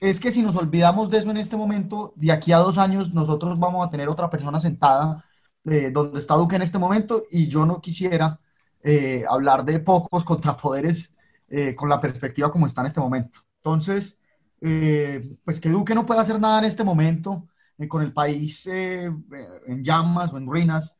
es 0.00 0.20
que 0.20 0.30
si 0.30 0.42
nos 0.42 0.56
olvidamos 0.56 1.08
de 1.10 1.18
eso 1.18 1.30
en 1.30 1.38
este 1.38 1.56
momento, 1.56 2.12
de 2.16 2.30
aquí 2.32 2.52
a 2.52 2.58
dos 2.58 2.76
años 2.76 3.14
nosotros 3.14 3.58
vamos 3.58 3.86
a 3.86 3.90
tener 3.90 4.08
otra 4.10 4.28
persona 4.28 4.60
sentada 4.60 5.24
eh, 5.64 5.90
donde 5.90 6.18
está 6.18 6.34
Duque 6.34 6.56
en 6.56 6.62
este 6.62 6.78
momento 6.78 7.24
y 7.30 7.48
yo 7.48 7.64
no 7.64 7.80
quisiera 7.80 8.38
eh, 8.82 9.24
hablar 9.28 9.64
de 9.64 9.80
pocos 9.80 10.24
contrapoderes 10.24 11.14
eh, 11.48 11.74
con 11.74 11.88
la 11.88 12.00
perspectiva 12.00 12.50
como 12.52 12.66
está 12.66 12.80
en 12.82 12.86
este 12.88 13.00
momento. 13.00 13.40
Entonces, 13.56 14.18
eh, 14.60 15.36
pues 15.44 15.60
que 15.60 15.68
Duque 15.68 15.94
no 15.94 16.06
pueda 16.06 16.20
hacer 16.22 16.40
nada 16.40 16.58
en 16.60 16.64
este 16.66 16.84
momento 16.84 17.48
con 17.88 18.02
el 18.02 18.12
país 18.12 18.66
en 18.66 19.82
llamas 19.82 20.32
o 20.32 20.36
en 20.36 20.46
ruinas. 20.46 20.96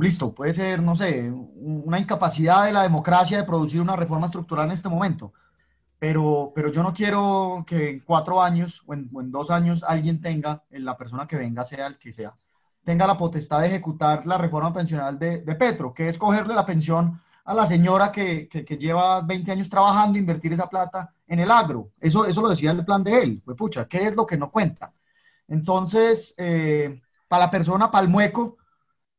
Listo, 0.00 0.34
puede 0.34 0.52
ser, 0.52 0.80
no 0.82 0.94
sé, 0.94 1.30
una 1.30 1.98
incapacidad 1.98 2.66
de 2.66 2.72
la 2.72 2.82
democracia 2.84 3.38
de 3.38 3.44
producir 3.44 3.80
una 3.80 3.96
reforma 3.96 4.26
estructural 4.26 4.66
en 4.66 4.72
este 4.72 4.88
momento. 4.88 5.32
Pero, 5.98 6.52
pero 6.54 6.72
yo 6.72 6.82
no 6.82 6.94
quiero 6.94 7.64
que 7.66 7.90
en 7.90 8.00
cuatro 8.00 8.42
años 8.42 8.82
o 8.86 8.94
en, 8.94 9.10
o 9.14 9.20
en 9.22 9.30
dos 9.32 9.50
años 9.50 9.84
alguien 9.84 10.20
tenga, 10.20 10.64
la 10.70 10.96
persona 10.96 11.26
que 11.26 11.36
venga 11.36 11.64
sea 11.64 11.86
el 11.88 11.98
que 11.98 12.12
sea, 12.12 12.36
tenga 12.86 13.04
la 13.04 13.16
potestad 13.16 13.62
de 13.62 13.66
ejecutar 13.66 14.24
la 14.26 14.38
reforma 14.38 14.72
pensional 14.72 15.18
de, 15.18 15.40
Petro, 15.58 15.92
que 15.92 16.08
es 16.08 16.16
cogerle 16.16 16.54
la 16.54 16.64
pensión 16.64 17.20
a 17.44 17.52
la 17.52 17.66
señora 17.66 18.12
que, 18.12 18.48
que, 18.48 18.64
que, 18.64 18.78
lleva 18.78 19.22
20 19.22 19.50
años 19.50 19.68
trabajando, 19.68 20.16
invertir 20.16 20.52
esa 20.52 20.68
plata 20.68 21.12
en 21.26 21.40
el 21.40 21.50
agro. 21.50 21.90
Eso, 22.00 22.24
eso 22.24 22.40
lo 22.40 22.48
decía 22.48 22.70
el 22.70 22.84
plan 22.84 23.02
de 23.02 23.20
él. 23.20 23.42
Pues 23.44 23.56
pucha, 23.56 23.88
¿qué 23.88 24.06
es 24.06 24.14
lo 24.14 24.24
que 24.24 24.36
no 24.36 24.52
cuenta? 24.52 24.92
Entonces, 25.48 26.32
eh, 26.38 27.02
para 27.26 27.46
la 27.46 27.50
persona, 27.50 27.90
para 27.90 28.04
el 28.04 28.08
mueco, 28.08 28.56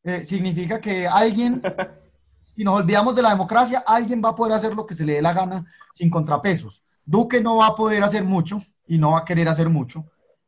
eh, 0.01 0.23
significa 0.23 0.79
que 0.79 1.05
alguien, 1.05 1.61
y 2.55 2.63
nos 2.63 2.75
olvidamos 2.79 3.17
de 3.17 3.21
la 3.21 3.31
democracia, 3.31 3.83
alguien 3.85 4.21
va 4.23 4.29
a 4.29 4.35
poder 4.35 4.53
hacer 4.53 4.73
lo 4.73 4.85
que 4.85 4.93
se 4.93 5.05
le 5.05 5.15
dé 5.15 5.21
la 5.21 5.33
gana 5.33 5.65
sin 5.93 6.09
contrapesos. 6.09 6.85
Duque 7.03 7.41
no 7.41 7.57
va 7.57 7.67
a 7.67 7.75
poder 7.75 8.01
hacer 8.01 8.23
mucho 8.23 8.61
y 8.87 8.97
no 8.97 9.11
va 9.11 9.19
a 9.19 9.25
querer 9.25 9.49
hacer 9.49 9.67
mucho. 9.69 10.05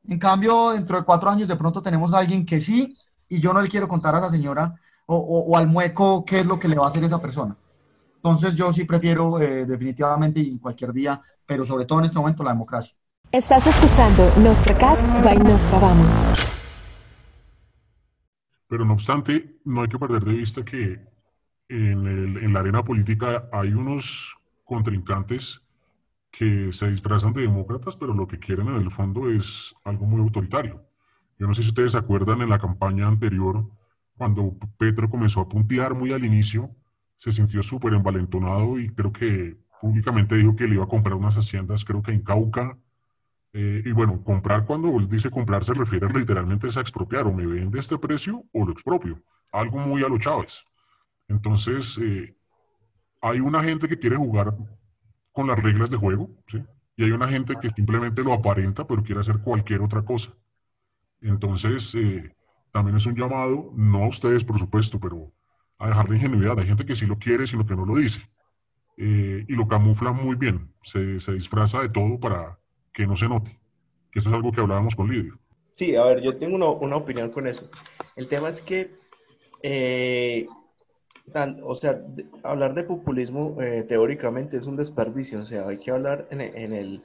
En 0.07 0.17
cambio, 0.17 0.72
dentro 0.72 0.97
de 0.97 1.03
cuatro 1.03 1.30
años 1.30 1.49
de 1.49 1.57
pronto 1.57 1.82
tenemos 1.82 2.13
a 2.13 2.20
alguien 2.20 2.45
que 2.45 2.61
sí, 2.61 2.95
y 3.30 3.39
yo 3.39 3.53
no 3.53 3.61
le 3.61 3.69
quiero 3.69 3.88
contar 3.88 4.15
a 4.15 4.17
esa 4.17 4.30
señora 4.30 4.75
o, 5.05 5.15
o, 5.15 5.51
o 5.51 5.57
al 5.57 5.67
mueco 5.67 6.25
qué 6.25 6.41
es 6.41 6.45
lo 6.45 6.59
que 6.59 6.67
le 6.67 6.75
va 6.75 6.86
a 6.86 6.89
hacer 6.89 7.03
esa 7.03 7.21
persona. 7.21 7.55
Entonces 8.15 8.55
yo 8.55 8.73
sí 8.73 8.84
prefiero 8.84 9.39
eh, 9.39 9.65
definitivamente 9.65 10.41
y 10.41 10.57
cualquier 10.59 10.91
día, 10.91 11.21
pero 11.45 11.63
sobre 11.63 11.86
todo 11.86 11.99
en 11.99 12.05
este 12.05 12.17
momento 12.19 12.43
la 12.43 12.51
democracia. 12.51 12.93
Estás 13.32 13.67
escuchando 13.67 14.30
Nostracast 14.38 15.07
by 15.23 15.38
Nostra 15.38 15.80
Vamos. 15.80 16.25
Pero 18.67 18.84
no 18.86 18.93
obstante, 18.93 19.59
no 19.63 19.84
hay 19.84 19.88
que 19.88 19.97
perder 19.97 20.23
de 20.23 20.34
vista 20.34 20.65
que 20.65 20.99
en, 21.69 22.07
el, 22.07 22.38
en 22.38 22.53
la 22.53 22.59
arena 22.59 22.84
política 22.84 23.47
hay 23.51 23.73
unos 23.73 24.38
contrincantes 24.65 25.61
que 26.32 26.73
se 26.73 26.89
disfrazan 26.89 27.34
de 27.34 27.41
demócratas, 27.41 27.95
pero 27.95 28.13
lo 28.13 28.27
que 28.27 28.38
quieren 28.38 28.67
en 28.67 28.75
el 28.75 28.91
fondo 28.91 29.30
es 29.30 29.73
algo 29.84 30.05
muy 30.05 30.21
autoritario. 30.21 30.89
Yo 31.40 31.48
no 31.48 31.54
sé 31.54 31.64
si 31.64 31.70
ustedes 31.70 31.94
se 31.94 31.98
acuerdan 31.98 32.42
en 32.42 32.50
la 32.50 32.60
campaña 32.60 33.08
anterior, 33.08 33.66
cuando 34.18 34.58
Petro 34.78 35.10
comenzó 35.10 35.40
a 35.40 35.48
puntear 35.50 35.96
muy 35.96 36.12
al 36.12 36.26
inicio, 36.26 36.70
se 37.18 37.32
sintió 37.32 37.64
súper 37.64 37.94
envalentonado 37.94 38.78
y 38.78 38.90
creo 38.90 39.14
que 39.14 39.58
públicamente 39.82 40.36
dijo 40.36 40.56
que 40.56 40.68
le 40.68 40.76
iba 40.76 40.84
a 40.84 40.88
comprar 40.88 41.16
unas 41.16 41.38
haciendas, 41.38 41.86
creo 41.86 42.04
que 42.04 42.12
en 42.12 42.22
Cauca. 42.22 42.78
Eh, 43.54 43.82
y 43.86 43.92
bueno, 43.94 44.24
comprar 44.24 44.66
cuando 44.66 44.90
él 45.00 45.10
dice 45.10 45.32
comprar 45.32 45.64
se 45.64 45.74
refiere 45.74 46.08
literalmente 46.14 46.68
a 46.68 46.82
expropiar, 46.82 47.26
o 47.26 47.34
me 47.34 47.48
vende 47.48 47.80
este 47.80 47.98
precio 47.98 48.44
o 48.52 48.66
lo 48.66 48.74
expropio. 48.74 49.24
Algo 49.52 49.80
muy 49.80 50.04
a 50.04 50.10
lo 50.10 50.20
Chávez. 50.20 50.64
Entonces, 51.30 51.98
eh, 52.00 52.36
hay 53.22 53.40
una 53.40 53.64
gente 53.64 53.88
que 53.88 53.98
quiere 53.98 54.18
jugar 54.18 54.56
con 55.32 55.48
las 55.48 55.62
reglas 55.62 55.90
de 55.90 55.98
juego. 55.98 56.30
Y 56.98 57.04
hay 57.04 57.12
una 57.12 57.30
gente 57.30 57.56
que 57.62 57.70
simplemente 57.70 58.24
lo 58.24 58.34
aparenta, 58.34 58.86
pero 58.86 59.02
quiere 59.04 59.22
hacer 59.22 59.40
cualquier 59.40 59.82
otra 59.82 60.04
cosa. 60.04 60.34
Entonces, 61.22 61.95
eh, 61.95 62.36
también 62.72 62.97
es 62.97 63.05
un 63.05 63.15
llamado, 63.15 63.72
no 63.76 64.03
a 64.03 64.07
ustedes, 64.07 64.43
por 64.43 64.59
supuesto, 64.59 64.99
pero 64.99 65.32
a 65.78 65.88
dejar 65.88 66.07
de 66.07 66.15
ingenuidad. 66.15 66.59
Hay 66.59 66.67
gente 66.67 66.86
que 66.86 66.95
sí 66.95 67.05
lo 67.05 67.17
quiere, 67.17 67.47
sino 67.47 67.65
que 67.65 67.76
no 67.76 67.86
lo 67.86 67.95
dice. 67.95 68.22
Eh, 68.97 69.45
y 69.47 69.53
lo 69.53 69.67
camufla 69.67 70.11
muy 70.11 70.36
bien. 70.36 70.74
Se, 70.84 71.20
se, 71.20 71.34
disfraza 71.34 71.82
de 71.82 71.89
todo 71.89 72.20
para 72.20 72.59
que 72.93 73.07
no 73.07 73.15
se 73.15 73.30
note. 73.30 73.57
Que 74.11 74.20
eso 74.20 74.30
es 74.30 74.36
algo 74.36 74.51
que 74.51 74.61
hablábamos 74.61 74.95
con 74.95 75.09
Lidio. 75.09 75.38
Sí, 75.74 75.95
a 75.95 76.03
ver, 76.03 76.22
yo 76.22 76.38
tengo 76.38 76.55
una, 76.55 76.67
una 76.67 76.97
opinión 76.97 77.32
con 77.32 77.47
eso. 77.47 77.70
El 78.15 78.28
tema 78.28 78.49
es 78.49 78.61
que, 78.61 78.91
eh, 79.63 80.47
o 81.63 81.76
sea, 81.76 82.01
hablar 82.43 82.74
de 82.74 82.84
populismo 82.84 83.55
teóricamente 83.88 84.57
es 84.57 84.65
un 84.65 84.76
desperdicio. 84.76 85.41
O 85.41 85.45
sea, 85.45 85.67
hay 85.67 85.78
que 85.78 85.91
hablar 85.91 86.28
en, 86.32 86.41
en, 86.41 86.74
el, 86.74 87.03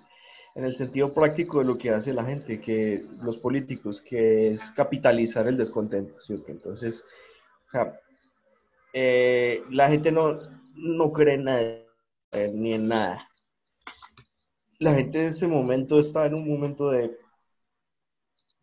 en 0.54 0.64
el 0.64 0.74
sentido 0.74 1.12
práctico 1.12 1.58
de 1.58 1.64
lo 1.64 1.76
que 1.76 1.90
hace 1.90 2.12
la 2.12 2.24
gente, 2.24 2.60
que 2.60 3.04
los 3.22 3.36
políticos, 3.38 4.00
que 4.00 4.52
es 4.52 4.70
capitalizar 4.70 5.48
el 5.48 5.56
descontento. 5.56 6.20
¿sí? 6.20 6.40
Entonces, 6.46 7.04
o 7.66 7.70
sea, 7.70 8.00
eh, 8.92 9.62
la 9.70 9.88
gente 9.88 10.12
no, 10.12 10.38
no 10.76 11.12
cree 11.12 11.34
en 11.34 11.44
nada, 11.44 11.78
ni 12.52 12.74
en 12.74 12.88
nada. 12.88 13.28
La 14.78 14.94
gente 14.94 15.22
en 15.22 15.28
ese 15.28 15.48
momento 15.48 15.98
está 15.98 16.26
en 16.26 16.34
un 16.34 16.48
momento 16.48 16.90
de... 16.90 17.16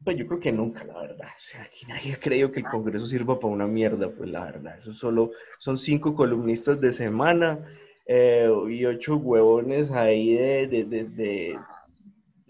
Pues 0.04 0.18
yo 0.18 0.26
creo 0.26 0.40
que 0.40 0.52
nunca, 0.52 0.84
la 0.84 1.00
verdad. 1.00 1.28
O 1.28 1.40
sea, 1.40 1.62
aquí 1.62 1.86
nadie 1.88 2.14
ha 2.14 2.20
creído 2.20 2.52
que 2.52 2.62
el 2.62 2.66
Congreso 2.66 3.06
sirva 3.06 3.40
para 3.40 3.54
una 3.54 3.68
mierda, 3.68 4.10
pues 4.10 4.30
la 4.30 4.46
verdad. 4.46 4.78
Eso 4.78 4.94
solo 4.94 5.32
son 5.60 5.78
cinco 5.78 6.16
columnistas 6.16 6.80
de 6.80 6.92
semana 6.92 7.68
eh, 8.08 8.50
y 8.70 8.86
ocho 8.86 9.18
huevones 9.18 9.92
ahí 9.92 10.34
de... 10.34 10.68
de, 10.68 11.04
de, 11.04 11.60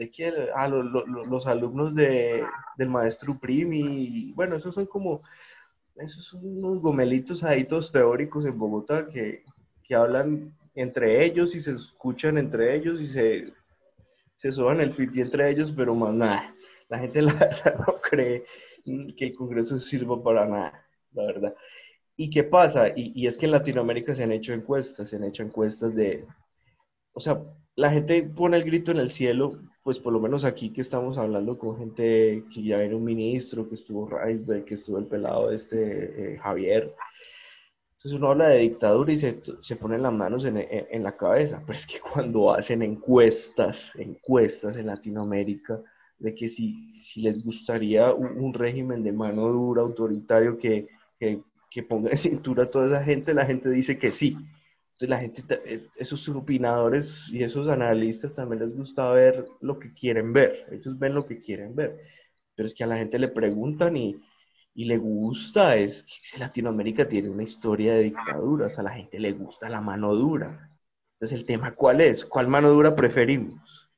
de, 0.02 0.10
quién? 0.10 0.34
Ah, 0.56 0.68
los, 0.68 0.86
los, 0.86 1.28
los 1.28 1.48
alumnos 1.48 1.94
de, 1.96 2.44
del 2.78 2.90
maestro 2.90 3.38
Primi. 3.40 4.32
Bueno, 4.36 4.56
esos 4.56 4.76
son 4.76 4.86
como 4.86 5.22
esos 5.96 6.26
son 6.26 6.46
unos 6.58 6.82
gomelitos 6.82 7.44
ahí 7.44 7.64
todos 7.64 7.92
teóricos 7.92 8.46
en 8.46 8.58
Bogotá 8.58 9.08
que, 9.08 9.44
que, 9.84 9.96
hablan 9.96 10.56
entre 10.74 11.24
ellos 11.26 11.54
y 11.56 11.60
se 11.60 11.72
escuchan 11.72 12.38
entre 12.38 12.76
ellos 12.76 13.02
y 13.02 13.08
se, 13.08 13.54
se 14.36 14.52
soban 14.52 14.82
el 14.82 14.96
pipí 14.96 15.22
entre 15.22 15.50
ellos, 15.50 15.74
pero 15.76 15.94
más 15.94 16.14
nada. 16.14 16.56
La 16.90 17.00
gente 17.00 17.22
la 17.22 17.34
verdad 17.40 17.76
no 17.88 18.02
cree 18.02 18.46
que 19.18 19.26
el 19.26 19.36
Congreso 19.36 19.80
sirva 19.80 20.22
para 20.22 20.46
nada, 20.46 20.86
la 21.14 21.26
verdad. 21.26 21.56
¿Y 22.16 22.30
qué 22.30 22.44
pasa? 22.44 22.90
Y, 22.90 23.12
y 23.16 23.28
es 23.28 23.38
que 23.38 23.46
en 23.46 23.52
Latinoamérica 23.52 24.16
se 24.16 24.24
han 24.24 24.32
hecho 24.32 24.54
encuestas, 24.54 25.10
se 25.10 25.18
han 25.18 25.24
hecho 25.24 25.44
encuestas 25.44 25.96
de, 25.96 26.26
o 27.14 27.20
sea, 27.20 27.42
la 27.76 27.90
gente 27.92 28.24
pone 28.24 28.58
el 28.58 28.64
grito 28.64 28.92
en 28.92 28.98
el 28.98 29.12
cielo, 29.12 29.60
pues 29.84 30.00
por 30.00 30.14
lo 30.14 30.20
menos 30.20 30.46
aquí 30.46 30.72
que 30.72 30.82
estamos 30.82 31.18
hablando 31.18 31.58
con 31.58 31.78
gente 31.78 32.44
que 32.54 32.64
ya 32.64 32.82
era 32.82 32.96
un 32.96 33.04
ministro, 33.04 33.68
que 33.68 33.76
estuvo 33.76 34.08
Reisberg, 34.08 34.66
que 34.66 34.76
estuvo 34.76 34.98
el 35.00 35.08
pelado 35.08 35.52
este 35.52 36.34
eh, 36.34 36.38
Javier. 36.38 36.94
Entonces 37.94 38.20
uno 38.20 38.30
habla 38.30 38.50
de 38.50 38.60
dictadura 38.60 39.12
y 39.12 39.18
se, 39.18 39.42
se 39.60 39.76
pone 39.76 39.98
las 39.98 40.14
manos 40.14 40.46
en, 40.46 40.58
en, 40.58 41.04
la 41.04 41.16
cabeza, 41.16 41.62
pero 41.66 41.78
es 41.78 41.86
que 41.86 42.00
cuando 42.00 42.52
hacen 42.52 42.82
encuestas, 42.82 43.96
encuestas 43.96 44.78
en 44.78 44.88
Latinoamérica, 44.88 45.82
de 46.20 46.36
que 46.36 46.48
si, 46.48 46.94
si 46.94 47.22
les 47.22 47.44
gustaría 47.44 48.14
un, 48.14 48.38
un 48.38 48.54
régimen 48.54 49.04
de 49.04 49.14
mano 49.14 49.48
dura, 49.50 49.82
autoritario, 49.82 50.58
que, 50.58 50.88
que, 51.20 51.42
que 51.70 51.84
ponga 51.84 52.12
en 52.12 52.18
cintura 52.18 52.64
a 52.64 52.70
toda 52.70 52.88
esa 52.88 53.04
gente, 53.04 53.34
la 53.34 53.46
gente 53.46 53.70
dice 53.70 53.98
que 53.98 54.12
sí 54.12 54.38
la 55.08 55.20
gente, 55.20 55.44
esos 55.98 56.30
opinadores 56.30 57.30
y 57.30 57.44
esos 57.44 57.68
analistas 57.70 58.36
también 58.36 58.62
les 58.62 58.76
gusta 58.76 59.10
ver 59.12 59.46
lo 59.62 59.80
que 59.80 59.94
quieren 59.94 60.34
ver. 60.34 60.68
Ellos 60.72 60.98
ven 61.00 61.16
lo 61.16 61.26
que 61.26 61.40
quieren 61.40 61.76
ver. 61.76 62.00
Pero 62.56 62.68
es 62.68 62.74
que 62.74 62.84
a 62.84 62.88
la 62.88 62.98
gente 62.98 63.20
le 63.20 63.30
preguntan 63.30 63.98
y, 63.98 64.16
y 64.74 64.86
le 64.86 64.98
gusta. 64.98 65.76
Es 65.78 66.04
que 66.04 66.38
Latinoamérica 66.40 67.08
tiene 67.08 67.30
una 67.30 67.44
historia 67.44 67.94
de 67.94 68.04
dictaduras. 68.04 68.80
A 68.80 68.84
la 68.84 68.92
gente 68.92 69.20
le 69.20 69.34
gusta 69.34 69.70
la 69.70 69.82
mano 69.82 70.16
dura. 70.16 70.70
Entonces, 71.14 71.40
el 71.40 71.46
tema, 71.46 71.74
¿cuál 71.76 72.02
es? 72.02 72.26
¿Cuál 72.26 72.48
mano 72.48 72.70
dura 72.70 72.96
preferimos? 72.96 73.90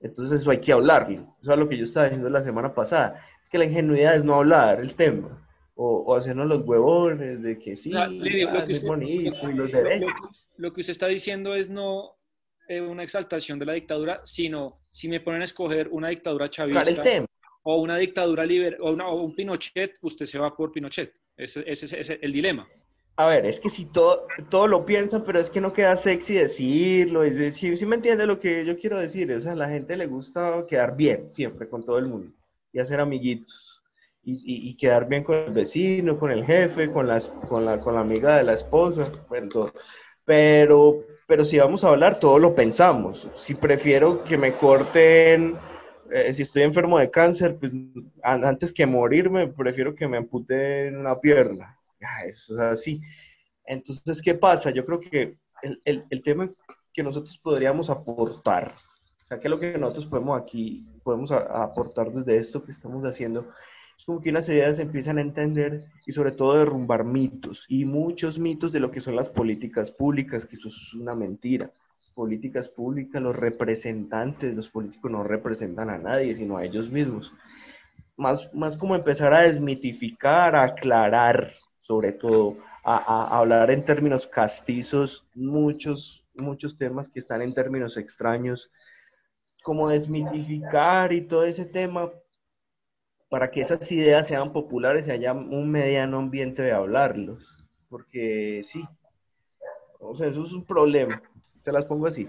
Entonces, 0.00 0.40
eso 0.42 0.50
hay 0.50 0.60
que 0.60 0.72
hablarlo. 0.72 1.36
Eso 1.40 1.52
es 1.52 1.58
lo 1.58 1.68
que 1.68 1.76
yo 1.78 1.84
estaba 1.84 2.06
diciendo 2.06 2.30
la 2.30 2.42
semana 2.42 2.74
pasada. 2.74 3.16
Es 3.42 3.48
que 3.50 3.58
la 3.58 3.64
ingenuidad 3.66 4.16
es 4.16 4.24
no 4.24 4.34
hablar 4.34 4.80
el 4.80 4.94
tema. 4.94 5.45
O, 5.78 5.98
o 6.06 6.14
hacernos 6.16 6.46
los 6.46 6.66
huevones 6.66 7.42
de 7.42 7.58
que 7.58 7.76
sí, 7.76 7.92
Ah, 7.94 8.06
lo 8.08 8.24
ah, 8.24 8.64
que 8.64 8.72
es 8.72 8.78
usted- 8.78 8.88
bonito 8.88 9.50
y 9.50 9.52
los 9.52 9.70
lo- 9.70 9.78
lo- 9.82 9.88
derechos. 9.88 10.10
lo 10.56 10.72
que 10.72 10.80
usted 10.80 10.92
está 10.92 11.06
diciendo 11.06 11.54
es 11.54 11.68
no 11.70 12.16
eh, 12.68 12.80
una 12.80 13.02
exaltación 13.04 13.58
de 13.60 13.66
la 13.66 13.74
dictadura, 13.74 14.20
sino 14.24 14.80
si 14.90 15.08
me 15.08 15.20
ponen 15.20 15.42
a 15.42 15.44
escoger 15.44 15.88
una 15.92 16.08
dictadura 16.08 16.48
Claro, 16.48 16.72
chavista 16.72 17.02
tema. 17.02 17.26
o 17.62 17.76
una 17.76 17.96
dictadura 17.98 18.44
liber 18.44 18.78
o, 18.80 18.90
una- 18.90 19.06
o 19.08 19.22
un 19.22 19.36
Pinochet, 19.36 19.98
usted 20.02 20.26
se 20.26 20.38
va 20.38 20.56
por 20.56 20.72
Pinochet. 20.72 21.12
Ese, 21.36 21.62
ese- 21.70 22.00
es 22.00 22.10
el 22.10 22.32
dilema. 22.32 22.66
A 23.18 23.28
ver, 23.28 23.46
es 23.46 23.60
que 23.60 23.68
si 23.70 23.84
todo, 23.84 24.26
todo 24.50 24.66
lo 24.66 24.84
piensan, 24.84 25.24
pero 25.24 25.38
es 25.40 25.48
que 25.50 25.60
no 25.60 25.72
queda 25.72 25.94
sexy 25.96 26.34
decirlo. 26.34 27.22
Es 27.22 27.36
decir, 27.38 27.76
si 27.76 27.86
me 27.86 27.96
entiende 27.96 28.26
lo 28.26 28.40
que 28.40 28.64
yo 28.64 28.76
quiero 28.78 28.98
decir. 28.98 29.30
O 29.32 29.38
sea, 29.40 29.52
a 29.52 29.56
la 29.56 29.68
gente 29.68 29.96
le 29.96 30.06
gusta 30.06 30.64
quedar 30.66 30.96
bien 30.96 31.32
siempre 31.32 31.68
con 31.68 31.84
todo 31.84 31.98
el 31.98 32.06
mundo 32.06 32.32
y 32.72 32.78
hacer 32.80 32.98
amiguitos. 33.00 33.75
Y, 34.28 34.70
y- 34.70 34.76
quedar 34.76 35.08
bien 35.08 35.22
con 35.22 35.36
el 35.36 35.52
vecino, 35.52 36.18
con 36.18 36.32
el 36.32 36.44
jefe, 36.44 36.88
con, 36.88 37.06
las, 37.06 37.28
con, 37.48 37.64
la, 37.64 37.78
con 37.78 37.94
la 37.94 38.00
amiga 38.00 38.36
de 38.36 38.42
la 38.42 38.54
esposa, 38.54 39.10
todo. 39.52 39.72
Pero, 40.24 41.04
pero 41.28 41.44
si 41.44 41.58
vamos 41.58 41.84
a 41.84 41.88
hablar, 41.90 42.18
todo 42.18 42.38
lo 42.40 42.52
pensamos. 42.54 43.30
Si 43.36 43.54
prefiero 43.54 44.24
que 44.24 44.36
me 44.36 44.52
corten, 44.54 45.56
eh, 46.10 46.32
si 46.32 46.42
estoy 46.42 46.62
enfermo 46.62 46.98
de 46.98 47.08
cáncer, 47.10 47.56
pues 47.58 47.72
an- 48.24 48.44
antes 48.44 48.72
que 48.72 48.84
morirme, 48.84 49.46
prefiero 49.46 49.94
que 49.94 50.08
me 50.08 50.16
amputen 50.16 50.98
una 50.98 51.20
pierna. 51.20 51.78
Eso 52.26 52.54
es 52.54 52.60
así. 52.60 53.00
Entonces, 53.64 54.20
¿qué 54.22 54.34
pasa? 54.34 54.70
Yo 54.70 54.84
creo 54.84 55.00
que 55.00 55.36
el, 55.62 55.80
el, 55.84 56.04
el 56.10 56.22
tema 56.22 56.50
que 56.92 57.02
nosotros 57.02 57.38
podríamos 57.38 57.90
aportar, 57.90 58.72
o 59.22 59.26
sea, 59.26 59.40
que 59.40 59.48
lo 59.48 59.58
que 59.60 59.76
nosotros 59.78 60.06
podemos 60.06 60.40
aquí, 60.40 60.86
podemos 61.02 61.30
a- 61.32 61.38
a 61.38 61.64
aportar 61.64 62.12
desde 62.12 62.36
esto 62.38 62.64
que 62.64 62.70
estamos 62.72 63.04
haciendo, 63.04 63.48
es 63.96 64.04
como 64.04 64.20
que 64.20 64.30
unas 64.30 64.48
ideas 64.48 64.76
se 64.76 64.82
empiezan 64.82 65.18
a 65.18 65.22
entender 65.22 65.86
y 66.06 66.12
sobre 66.12 66.32
todo 66.32 66.58
derrumbar 66.58 67.04
mitos 67.04 67.64
y 67.68 67.84
muchos 67.84 68.38
mitos 68.38 68.72
de 68.72 68.80
lo 68.80 68.90
que 68.90 69.00
son 69.00 69.16
las 69.16 69.30
políticas 69.30 69.90
públicas, 69.90 70.44
que 70.44 70.56
eso 70.56 70.68
es 70.68 70.94
una 70.94 71.14
mentira. 71.14 71.70
Políticas 72.14 72.68
públicas, 72.68 73.22
los 73.22 73.36
representantes, 73.36 74.54
los 74.54 74.68
políticos 74.68 75.10
no 75.10 75.22
representan 75.22 75.90
a 75.90 75.98
nadie, 75.98 76.34
sino 76.34 76.56
a 76.56 76.64
ellos 76.64 76.90
mismos. 76.90 77.32
Más, 78.16 78.52
más 78.54 78.76
como 78.76 78.94
empezar 78.94 79.34
a 79.34 79.42
desmitificar, 79.42 80.54
a 80.54 80.64
aclarar, 80.64 81.52
sobre 81.80 82.12
todo, 82.12 82.56
a, 82.82 83.38
hablar 83.38 83.70
en 83.70 83.84
términos 83.84 84.26
castizos 84.26 85.26
muchos, 85.34 86.24
muchos 86.34 86.78
temas 86.78 87.08
que 87.08 87.18
están 87.18 87.42
en 87.42 87.52
términos 87.52 87.96
extraños, 87.96 88.70
como 89.62 89.88
desmitificar 89.88 91.12
y 91.12 91.22
todo 91.22 91.44
ese 91.44 91.66
tema 91.66 92.10
para 93.28 93.50
que 93.50 93.60
esas 93.60 93.90
ideas 93.90 94.26
sean 94.28 94.52
populares 94.52 95.06
y 95.06 95.10
haya 95.10 95.32
un 95.32 95.70
mediano 95.70 96.18
ambiente 96.18 96.62
de 96.62 96.72
hablarlos. 96.72 97.64
Porque 97.88 98.62
sí, 98.64 98.84
o 99.98 100.14
sea, 100.14 100.28
eso 100.28 100.42
es 100.42 100.52
un 100.52 100.64
problema. 100.64 101.20
Se 101.60 101.72
las 101.72 101.84
pongo 101.84 102.06
así. 102.06 102.28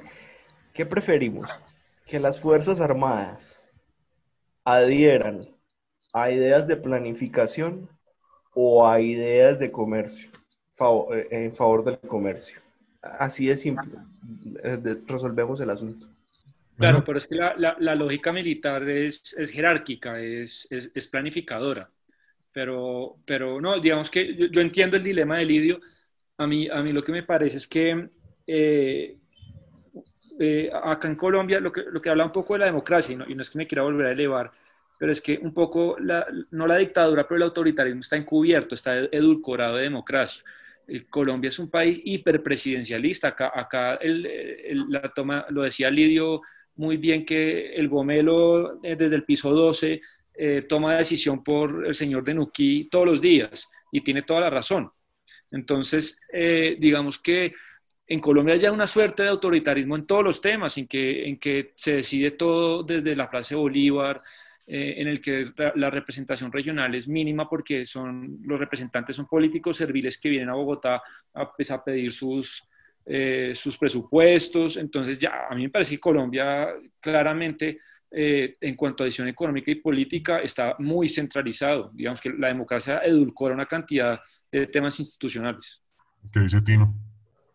¿Qué 0.74 0.86
preferimos? 0.86 1.50
Que 2.06 2.20
las 2.20 2.40
Fuerzas 2.40 2.82
Armadas 2.82 3.64
adhieran 4.64 5.50
a 6.14 6.32
ideas 6.32 6.68
de 6.68 6.78
planificación 6.78 7.90
o 8.54 8.88
a 8.88 9.00
ideas 9.00 9.60
de 9.60 9.72
comercio, 9.72 10.32
eh, 11.14 11.28
en 11.32 11.56
favor 11.56 11.84
del 11.84 12.00
comercio. 12.00 12.60
Así 13.02 13.48
de 13.48 13.56
simple. 13.56 13.94
Eh, 14.64 14.98
resolvemos 15.06 15.60
el 15.62 15.70
asunto. 15.70 16.08
Claro, 16.78 17.04
pero 17.04 17.18
es 17.18 17.28
que 17.28 17.36
la, 17.36 17.96
lógica 17.96 18.32
militar 18.32 18.88
es, 18.88 19.36
jerárquica, 19.52 20.22
es, 20.22 20.68
planificadora. 21.12 21.90
Pero, 22.52 23.18
pero 23.26 23.60
no, 23.60 23.80
digamos 23.80 24.10
que 24.10 24.50
yo, 24.52 24.62
entiendo 24.62 24.98
el 24.98 25.04
dilema 25.04 25.38
de 25.38 25.46
Lidio. 25.46 25.80
A 26.38 26.46
mí, 26.46 26.68
a 26.72 26.84
mí 26.84 26.94
lo 26.94 27.04
que 27.04 27.12
me 27.12 27.24
parece 27.24 27.58
es 27.58 27.68
que 27.68 28.10
eh, 28.46 29.18
acá 30.72 31.08
en 31.08 31.16
Colombia 31.16 31.60
lo 31.60 31.72
que, 31.72 31.82
lo 31.82 32.00
que 32.00 32.10
habla 32.10 32.26
un 32.26 32.32
poco 32.32 32.54
de 32.54 32.60
la 32.60 32.66
democracia, 32.66 33.14
y 33.14 33.18
no, 33.18 33.26
y 33.28 33.34
no 33.34 33.42
es 33.42 33.50
que 33.50 33.58
me 33.58 33.68
quiera 33.68 33.84
volver 33.84 34.08
a 34.08 34.12
elevar, 34.12 34.52
pero 35.00 35.12
es 35.12 35.22
que 35.22 35.40
un 35.42 35.54
poco, 35.54 35.98
no 36.52 36.68
la 36.68 36.78
dictadura, 36.78 37.28
pero 37.28 37.38
el 37.38 37.44
autoritarismo 37.44 38.02
está 38.02 38.18
encubierto, 38.18 38.76
está 38.76 38.98
edulcorado 38.98 39.78
de 39.78 39.84
democracia. 39.84 40.44
Eh, 40.88 41.06
Colombia 41.08 41.50
es 41.50 41.60
un 41.60 41.70
país 41.70 42.02
hiperpresidencialista. 42.04 43.30
Acá, 43.30 43.52
acá 43.54 44.00
la 44.02 45.14
toma, 45.14 45.46
lo 45.50 45.64
decía 45.64 45.92
Lidio 45.92 46.42
muy 46.78 46.98
bien, 46.98 47.26
que 47.26 47.74
el 47.76 47.90
gomelo 47.90 48.80
eh, 48.84 48.96
desde 48.96 49.16
el 49.16 49.24
piso 49.24 49.52
12 49.52 50.02
eh, 50.34 50.66
toma 50.68 50.98
decisión 50.98 51.44
por 51.44 51.86
el 51.86 51.94
señor 51.94 52.24
de 52.24 52.34
Nuquí 52.34 52.88
todos 52.90 53.06
los 53.06 53.22
días 53.22 53.70
y 53.92 54.02
tiene 54.02 54.22
toda 54.22 54.42
la 54.42 54.50
razón. 54.50 54.92
Entonces, 55.50 56.22
digamos 56.78 57.20
que 57.20 57.54
en 58.06 58.20
Colombia 58.20 58.56
hay 58.56 58.66
una 58.68 58.86
suerte 58.86 59.24
de 59.24 59.30
autoritarismo 59.30 59.96
en 59.96 60.06
todos 60.06 60.24
los 60.24 60.42
temas, 60.42 60.78
en 60.78 60.88
que, 60.88 61.28
en 61.28 61.38
que 61.38 61.72
se 61.76 61.96
decide 61.96 62.32
todo 62.32 62.84
desde 62.84 63.16
la 63.16 63.30
Plaza 63.30 63.56
Bolívar, 63.56 64.22
eh, 64.70 64.96
en 64.98 65.08
el 65.08 65.22
que 65.22 65.54
la 65.76 65.90
representación 65.90 66.52
regional 66.52 66.94
es 66.94 67.08
mínima 67.08 67.50
porque 67.50 67.86
son, 67.86 68.40
los 68.44 68.60
representantes 68.60 69.16
son 69.16 69.26
políticos 69.26 69.78
serviles 69.78 70.20
que 70.20 70.28
vienen 70.28 70.50
a 70.50 70.56
Bogotá 70.56 71.02
a, 71.34 71.54
pues, 71.54 71.72
a 71.72 71.82
pedir 71.82 72.12
sus, 72.12 72.68
eh, 73.08 73.54
sus 73.56 73.78
presupuestos. 73.78 74.78
Entonces, 74.78 75.18
ya 75.18 75.48
a 75.50 75.56
mí 75.56 75.64
me 75.64 75.70
parece 75.70 75.96
que 75.96 76.00
Colombia 76.00 76.68
claramente, 77.00 77.80
eh, 78.12 78.56
en 78.60 78.76
cuanto 78.76 79.04
a 79.04 79.06
decisión 79.06 79.28
económica 79.28 79.72
y 79.72 79.76
política, 79.76 80.40
está 80.40 80.76
muy 80.80 81.08
centralizado. 81.08 81.92
Digamos 81.94 82.20
que 82.20 82.32
la 82.32 82.50
democracia 82.50 83.00
edulcora 83.00 83.54
una 83.54 83.66
cantidad 83.66 84.20
de 84.52 84.68
temas 84.68 85.00
institucionales. 85.00 85.82
¿Qué 86.32 86.42
dice 86.42 86.62
Tino? 86.62 86.94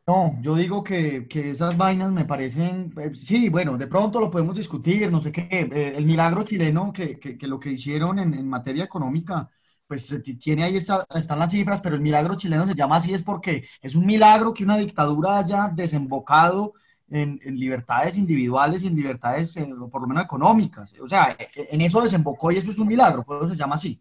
No, 0.06 0.36
yo 0.40 0.56
digo 0.56 0.82
que, 0.82 1.28
que, 1.28 1.50
esas 1.50 1.76
vainas 1.76 2.10
me 2.10 2.24
parecen, 2.24 2.90
eh, 2.98 3.12
sí, 3.14 3.48
bueno, 3.48 3.78
de 3.78 3.86
pronto 3.86 4.18
lo 4.20 4.30
podemos 4.30 4.56
discutir, 4.56 5.08
no 5.12 5.20
sé 5.20 5.30
qué, 5.30 5.46
eh, 5.48 5.92
el 5.96 6.04
milagro 6.04 6.42
chileno, 6.42 6.92
que, 6.92 7.20
que, 7.20 7.38
que, 7.38 7.46
lo 7.46 7.60
que 7.60 7.70
hicieron 7.70 8.18
en, 8.18 8.34
en 8.34 8.48
materia 8.48 8.84
económica, 8.84 9.48
pues 9.92 10.38
tiene 10.40 10.64
ahí 10.64 10.76
están 10.76 11.38
las 11.38 11.50
cifras, 11.50 11.80
pero 11.82 11.96
el 11.96 12.00
milagro 12.00 12.34
chileno 12.34 12.66
se 12.66 12.74
llama 12.74 12.96
así 12.96 13.12
es 13.12 13.22
porque 13.22 13.66
es 13.82 13.94
un 13.94 14.06
milagro 14.06 14.54
que 14.54 14.64
una 14.64 14.78
dictadura 14.78 15.38
haya 15.38 15.68
desembocado 15.68 16.72
en, 17.10 17.38
en 17.44 17.58
libertades 17.58 18.16
individuales 18.16 18.82
y 18.82 18.86
en 18.86 18.96
libertades, 18.96 19.56
eh, 19.58 19.68
por 19.90 20.00
lo 20.00 20.08
menos 20.08 20.24
económicas. 20.24 20.94
O 21.02 21.08
sea, 21.08 21.36
e, 21.38 21.60
e, 21.60 21.68
en 21.72 21.82
eso 21.82 22.00
desembocó 22.00 22.50
y 22.50 22.56
eso 22.56 22.70
es 22.70 22.78
un 22.78 22.88
milagro, 22.88 23.22
por 23.22 23.42
eso 23.42 23.50
se 23.50 23.58
llama 23.58 23.74
así. 23.74 24.00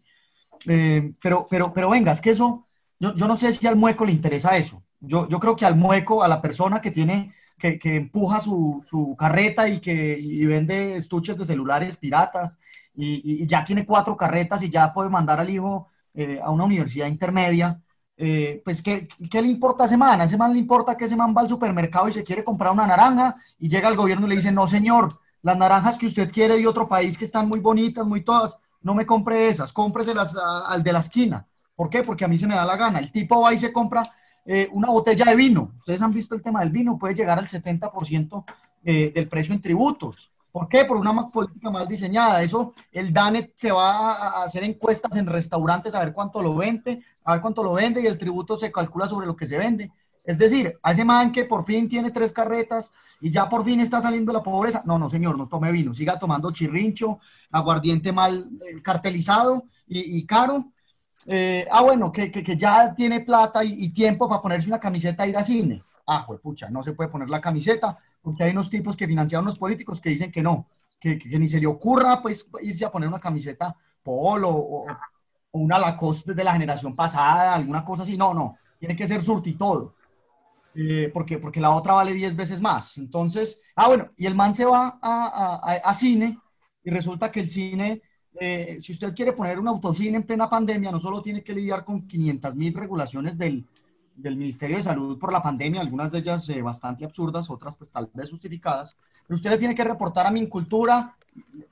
pero, 1.20 1.46
pero, 1.50 1.72
pero 1.72 1.90
venga, 1.90 2.12
es 2.12 2.20
que 2.20 2.30
eso, 2.30 2.66
yo, 2.98 3.14
yo 3.14 3.28
no 3.28 3.36
sé 3.36 3.52
si 3.52 3.66
al 3.66 3.76
mueco 3.76 4.06
le 4.06 4.12
interesa 4.12 4.56
eso 4.56 4.82
yo, 5.02 5.28
yo 5.28 5.40
creo 5.40 5.56
que 5.56 5.66
al 5.66 5.76
mueco, 5.76 6.22
a 6.22 6.28
la 6.28 6.40
persona 6.40 6.80
que 6.80 6.90
tiene, 6.90 7.34
que, 7.58 7.78
que 7.78 7.96
empuja 7.96 8.40
su, 8.40 8.84
su, 8.88 9.14
carreta 9.18 9.68
y 9.68 9.80
que 9.80 10.18
y 10.18 10.46
vende 10.46 10.96
estuches 10.96 11.36
de 11.36 11.44
celulares 11.44 11.96
piratas 11.96 12.58
y, 12.94 13.46
ya 13.46 13.64
tiene 13.64 13.86
cuatro 13.86 14.16
carretas 14.16 14.62
y 14.62 14.70
ya 14.70 14.92
puede 14.92 15.10
mandar 15.10 15.40
al 15.40 15.50
hijo 15.50 15.88
eh, 16.14 16.38
a 16.42 16.50
una 16.50 16.64
universidad 16.64 17.06
intermedia, 17.06 17.80
eh, 18.16 18.60
pues 18.64 18.82
¿qué, 18.82 19.08
¿qué, 19.30 19.42
le 19.42 19.48
importa 19.48 19.84
a 19.84 19.86
ese 19.86 19.96
man? 19.96 20.20
A 20.20 20.24
ese 20.24 20.36
man 20.36 20.52
le 20.52 20.58
importa 20.58 20.96
que 20.96 21.06
ese 21.06 21.16
man 21.16 21.34
va 21.36 21.40
al 21.40 21.48
supermercado 21.48 22.08
y 22.08 22.12
se 22.12 22.22
quiere 22.22 22.44
comprar 22.44 22.72
una 22.72 22.86
naranja 22.86 23.36
y 23.58 23.68
llega 23.68 23.88
al 23.88 23.96
gobierno 23.96 24.26
y 24.26 24.30
le 24.30 24.36
dice, 24.36 24.52
no 24.52 24.66
señor, 24.66 25.18
las 25.42 25.56
naranjas 25.56 25.98
que 25.98 26.06
usted 26.06 26.30
quiere 26.30 26.56
de 26.56 26.66
otro 26.66 26.88
país 26.88 27.18
que 27.18 27.24
están 27.24 27.48
muy 27.48 27.60
bonitas, 27.60 28.06
muy 28.06 28.22
todas, 28.22 28.58
no 28.80 28.94
me 28.94 29.06
compre 29.06 29.48
esas, 29.48 29.72
cómpreselas 29.72 30.36
al 30.66 30.82
de 30.82 30.92
la 30.92 31.00
esquina. 31.00 31.46
¿Por 31.74 31.88
qué? 31.88 32.02
Porque 32.02 32.24
a 32.24 32.28
mí 32.28 32.36
se 32.36 32.46
me 32.46 32.54
da 32.54 32.64
la 32.64 32.76
gana. 32.76 32.98
El 32.98 33.10
tipo 33.10 33.40
va 33.40 33.52
y 33.52 33.58
se 33.58 33.72
compra 33.72 34.02
eh, 34.44 34.68
una 34.72 34.90
botella 34.90 35.24
de 35.24 35.36
vino. 35.36 35.72
Ustedes 35.78 36.02
han 36.02 36.12
visto 36.12 36.34
el 36.34 36.42
tema 36.42 36.60
del 36.60 36.70
vino, 36.70 36.98
puede 36.98 37.14
llegar 37.14 37.38
al 37.38 37.48
70% 37.48 38.44
eh, 38.84 39.12
del 39.14 39.28
precio 39.28 39.54
en 39.54 39.60
tributos. 39.60 40.31
¿Por 40.52 40.68
qué? 40.68 40.84
Por 40.84 40.98
una 40.98 41.26
política 41.28 41.70
mal 41.70 41.88
diseñada. 41.88 42.42
Eso, 42.42 42.74
el 42.92 43.10
DANET 43.10 43.52
se 43.56 43.72
va 43.72 44.12
a 44.12 44.44
hacer 44.44 44.62
encuestas 44.62 45.16
en 45.16 45.26
restaurantes 45.26 45.94
a 45.94 46.00
ver 46.00 46.12
cuánto 46.12 46.42
lo 46.42 46.54
vende, 46.54 47.02
a 47.24 47.32
ver 47.32 47.40
cuánto 47.40 47.64
lo 47.64 47.72
vende 47.72 48.02
y 48.02 48.06
el 48.06 48.18
tributo 48.18 48.56
se 48.56 48.70
calcula 48.70 49.06
sobre 49.06 49.26
lo 49.26 49.34
que 49.34 49.46
se 49.46 49.56
vende. 49.56 49.90
Es 50.24 50.38
decir, 50.38 50.78
a 50.82 50.92
ese 50.92 51.04
man 51.04 51.32
que 51.32 51.46
por 51.46 51.64
fin 51.64 51.88
tiene 51.88 52.10
tres 52.10 52.32
carretas 52.32 52.92
y 53.20 53.30
ya 53.30 53.48
por 53.48 53.64
fin 53.64 53.80
está 53.80 54.02
saliendo 54.02 54.30
de 54.30 54.38
la 54.38 54.44
pobreza. 54.44 54.82
No, 54.84 54.98
no, 54.98 55.08
señor, 55.08 55.38
no 55.38 55.48
tome 55.48 55.72
vino. 55.72 55.94
Siga 55.94 56.18
tomando 56.18 56.52
chirrincho, 56.52 57.18
aguardiente 57.50 58.12
mal 58.12 58.48
eh, 58.68 58.82
cartelizado 58.82 59.64
y, 59.88 60.24
caro 60.26 60.66
eh, 61.26 61.66
ah, 61.70 61.82
bueno, 61.82 62.12
que, 62.12 62.30
que, 62.30 62.56
ya 62.56 62.94
tiene 62.94 63.20
plata 63.20 63.64
y, 63.64 63.88
tiempo 63.90 64.28
para 64.28 64.42
ponerse 64.42 64.68
una 64.68 64.80
camiseta 64.80 65.24
e 65.24 65.30
ir 65.30 65.36
a 65.36 65.44
cine. 65.44 65.82
Ah, 66.06 66.26
pucha, 66.42 66.68
no 66.68 66.82
se 66.82 66.92
puede 66.92 67.10
poner 67.10 67.30
la 67.30 67.40
camiseta 67.40 67.98
porque 68.22 68.44
hay 68.44 68.52
unos 68.52 68.70
tipos 68.70 68.96
que 68.96 69.06
financiaron 69.06 69.46
los 69.46 69.58
políticos 69.58 70.00
que 70.00 70.10
dicen 70.10 70.30
que 70.30 70.42
no, 70.42 70.68
que, 71.00 71.18
ni 71.38 71.48
se 71.48 71.60
le 71.60 71.66
ocurra 71.66 72.22
pues 72.22 72.48
irse 72.62 72.84
a 72.84 72.90
poner 72.90 73.08
una 73.08 73.18
camiseta 73.18 73.76
polo 74.02 74.48
o, 74.50 74.86
una 75.54 75.78
Lacoste 75.78 76.32
de 76.32 76.44
la 76.44 76.54
generación 76.54 76.96
pasada, 76.96 77.54
alguna 77.54 77.84
cosa 77.84 78.04
así. 78.04 78.16
No, 78.16 78.32
no, 78.32 78.56
tiene 78.78 78.96
que 78.96 79.06
ser 79.06 79.20
surti 79.20 79.52
todo. 79.52 79.96
Eh, 80.74 81.10
porque, 81.12 81.36
porque 81.38 81.60
la 81.60 81.70
otra 81.70 81.92
vale 81.92 82.14
10 82.14 82.34
veces 82.34 82.60
más. 82.62 82.96
Entonces, 82.96 83.60
ah, 83.76 83.88
bueno, 83.88 84.10
y 84.16 84.24
el 84.24 84.34
man 84.34 84.54
se 84.54 84.64
va 84.64 84.98
a, 85.02 85.60
a, 85.62 85.74
a 85.74 85.94
cine 85.94 86.38
y 86.82 86.90
resulta 86.90 87.30
que 87.30 87.40
el 87.40 87.50
cine 87.50 88.00
eh, 88.40 88.78
si 88.80 88.92
usted 88.92 89.14
quiere 89.14 89.32
poner 89.32 89.58
un 89.58 89.68
autocine 89.68 90.16
en 90.16 90.22
plena 90.22 90.48
pandemia, 90.48 90.90
no 90.90 91.00
solo 91.00 91.20
tiene 91.20 91.42
que 91.42 91.52
lidiar 91.52 91.84
con 91.84 92.06
500 92.06 92.56
mil 92.56 92.74
regulaciones 92.74 93.36
del, 93.36 93.66
del, 94.14 94.36
Ministerio 94.36 94.76
de 94.76 94.82
Salud 94.82 95.18
por 95.18 95.32
la 95.32 95.42
pandemia, 95.42 95.80
algunas 95.80 96.10
de 96.10 96.18
ellas 96.18 96.48
eh, 96.48 96.62
bastante 96.62 97.04
absurdas, 97.04 97.50
otras 97.50 97.76
pues 97.76 97.90
tal 97.90 98.10
vez 98.12 98.30
justificadas, 98.30 98.96
pero 99.26 99.36
usted 99.36 99.50
le 99.50 99.58
tiene 99.58 99.74
que 99.74 99.84
reportar 99.84 100.26
a 100.26 100.30
Mincultura, 100.30 101.16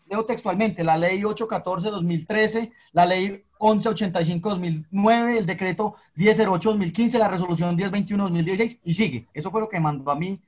leo 0.09 0.25
textualmente, 0.25 0.85
la 0.85 0.97
ley 0.97 1.21
814-2013, 1.23 2.73
la 2.93 3.07
ley 3.07 3.45
1185-2009, 3.59 5.37
el 5.37 5.47
decreto 5.47 5.97
1008-2015, 6.17 7.19
la 7.19 7.29
resolución 7.29 7.77
1021-2016 7.79 8.81
y 8.85 8.95
sigue. 8.95 9.29
Eso 9.35 9.51
fue 9.51 9.61
lo 9.61 9.69
que 9.69 9.81
mandó 9.81 10.11
a 10.11 10.17
mí 10.17 10.41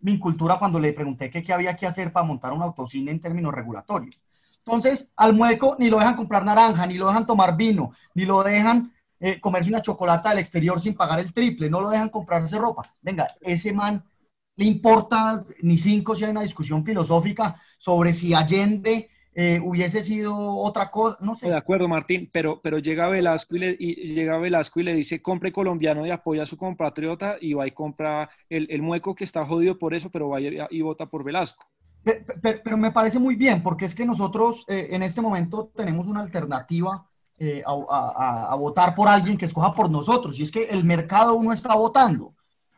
Mincultura 0.00 0.58
cuando 0.58 0.80
le 0.80 0.92
pregunté 0.92 1.30
qué 1.30 1.52
había 1.52 1.76
que 1.76 1.86
hacer 1.86 2.12
para 2.12 2.24
montar 2.24 2.52
un 2.52 2.62
autocine 2.62 3.10
en 3.10 3.20
términos 3.20 3.52
regulatorios. 3.52 4.20
Entonces, 4.64 5.10
al 5.16 5.34
mueco 5.34 5.76
ni 5.78 5.90
lo 5.90 5.98
dejan 5.98 6.16
comprar 6.16 6.44
naranja, 6.44 6.86
ni 6.86 6.94
lo 6.94 7.08
dejan 7.08 7.26
tomar 7.26 7.56
vino, 7.56 7.92
ni 8.14 8.24
lo 8.24 8.42
dejan 8.42 8.92
eh, 9.20 9.38
comerse 9.38 9.70
una 9.70 9.82
chocolata 9.82 10.30
del 10.30 10.40
exterior 10.40 10.80
sin 10.80 10.94
pagar 10.94 11.20
el 11.20 11.32
triple, 11.32 11.70
no 11.70 11.80
lo 11.80 11.90
dejan 11.90 12.08
comprarse 12.08 12.58
ropa. 12.58 12.92
Venga, 13.02 13.28
ese 13.40 13.72
man 13.72 14.02
le 14.56 14.64
importa 14.64 15.44
ni 15.62 15.78
cinco 15.78 16.14
si 16.14 16.24
hay 16.24 16.30
una 16.30 16.42
discusión 16.42 16.84
filosófica 16.84 17.60
sobre 17.78 18.12
si 18.12 18.34
Allende 18.34 19.08
eh, 19.32 19.60
hubiese 19.62 20.02
sido 20.02 20.36
otra 20.36 20.90
cosa, 20.90 21.16
no 21.20 21.36
sé. 21.36 21.48
De 21.48 21.56
acuerdo, 21.56 21.86
Martín, 21.86 22.28
pero, 22.32 22.60
pero 22.60 22.78
llega, 22.78 23.08
Velasco 23.08 23.56
y 23.56 23.58
le, 23.60 23.76
y 23.78 24.12
llega 24.12 24.38
Velasco 24.38 24.80
y 24.80 24.82
le 24.82 24.94
dice, 24.94 25.22
compre 25.22 25.52
colombiano 25.52 26.04
y 26.04 26.10
apoya 26.10 26.42
a 26.42 26.46
su 26.46 26.56
compatriota 26.56 27.36
y 27.40 27.52
va 27.54 27.66
y 27.66 27.70
compra 27.70 28.28
el, 28.48 28.66
el 28.70 28.82
mueco 28.82 29.14
que 29.14 29.24
está 29.24 29.44
jodido 29.44 29.78
por 29.78 29.94
eso, 29.94 30.10
pero 30.10 30.28
va 30.28 30.40
y, 30.40 30.58
y 30.70 30.82
vota 30.82 31.06
por 31.06 31.22
Velasco. 31.22 31.64
Pero, 32.02 32.76
me 32.76 32.92
parece 32.92 33.18
muy 33.18 33.36
bien, 33.36 33.62
porque 33.62 33.84
es 33.84 33.94
que 33.94 34.06
nosotros 34.06 34.64
eh, 34.68 34.88
en 34.90 35.02
este 35.02 35.20
momento 35.20 35.70
tenemos 35.76 36.06
una 36.06 36.20
alternativa 36.20 37.06
eh, 37.42 37.62
a, 37.66 38.54
votar 38.56 38.94
por 38.94 39.08
alguien 39.08 39.38
que 39.38 39.46
escoja 39.46 39.72
por 39.72 39.90
nosotros, 39.90 40.38
y 40.38 40.42
es 40.42 40.52
que 40.52 40.64
el 40.64 40.84
mercado 40.84 41.32
uno 41.32 41.54
está 41.54 41.74
votando. 41.74 42.34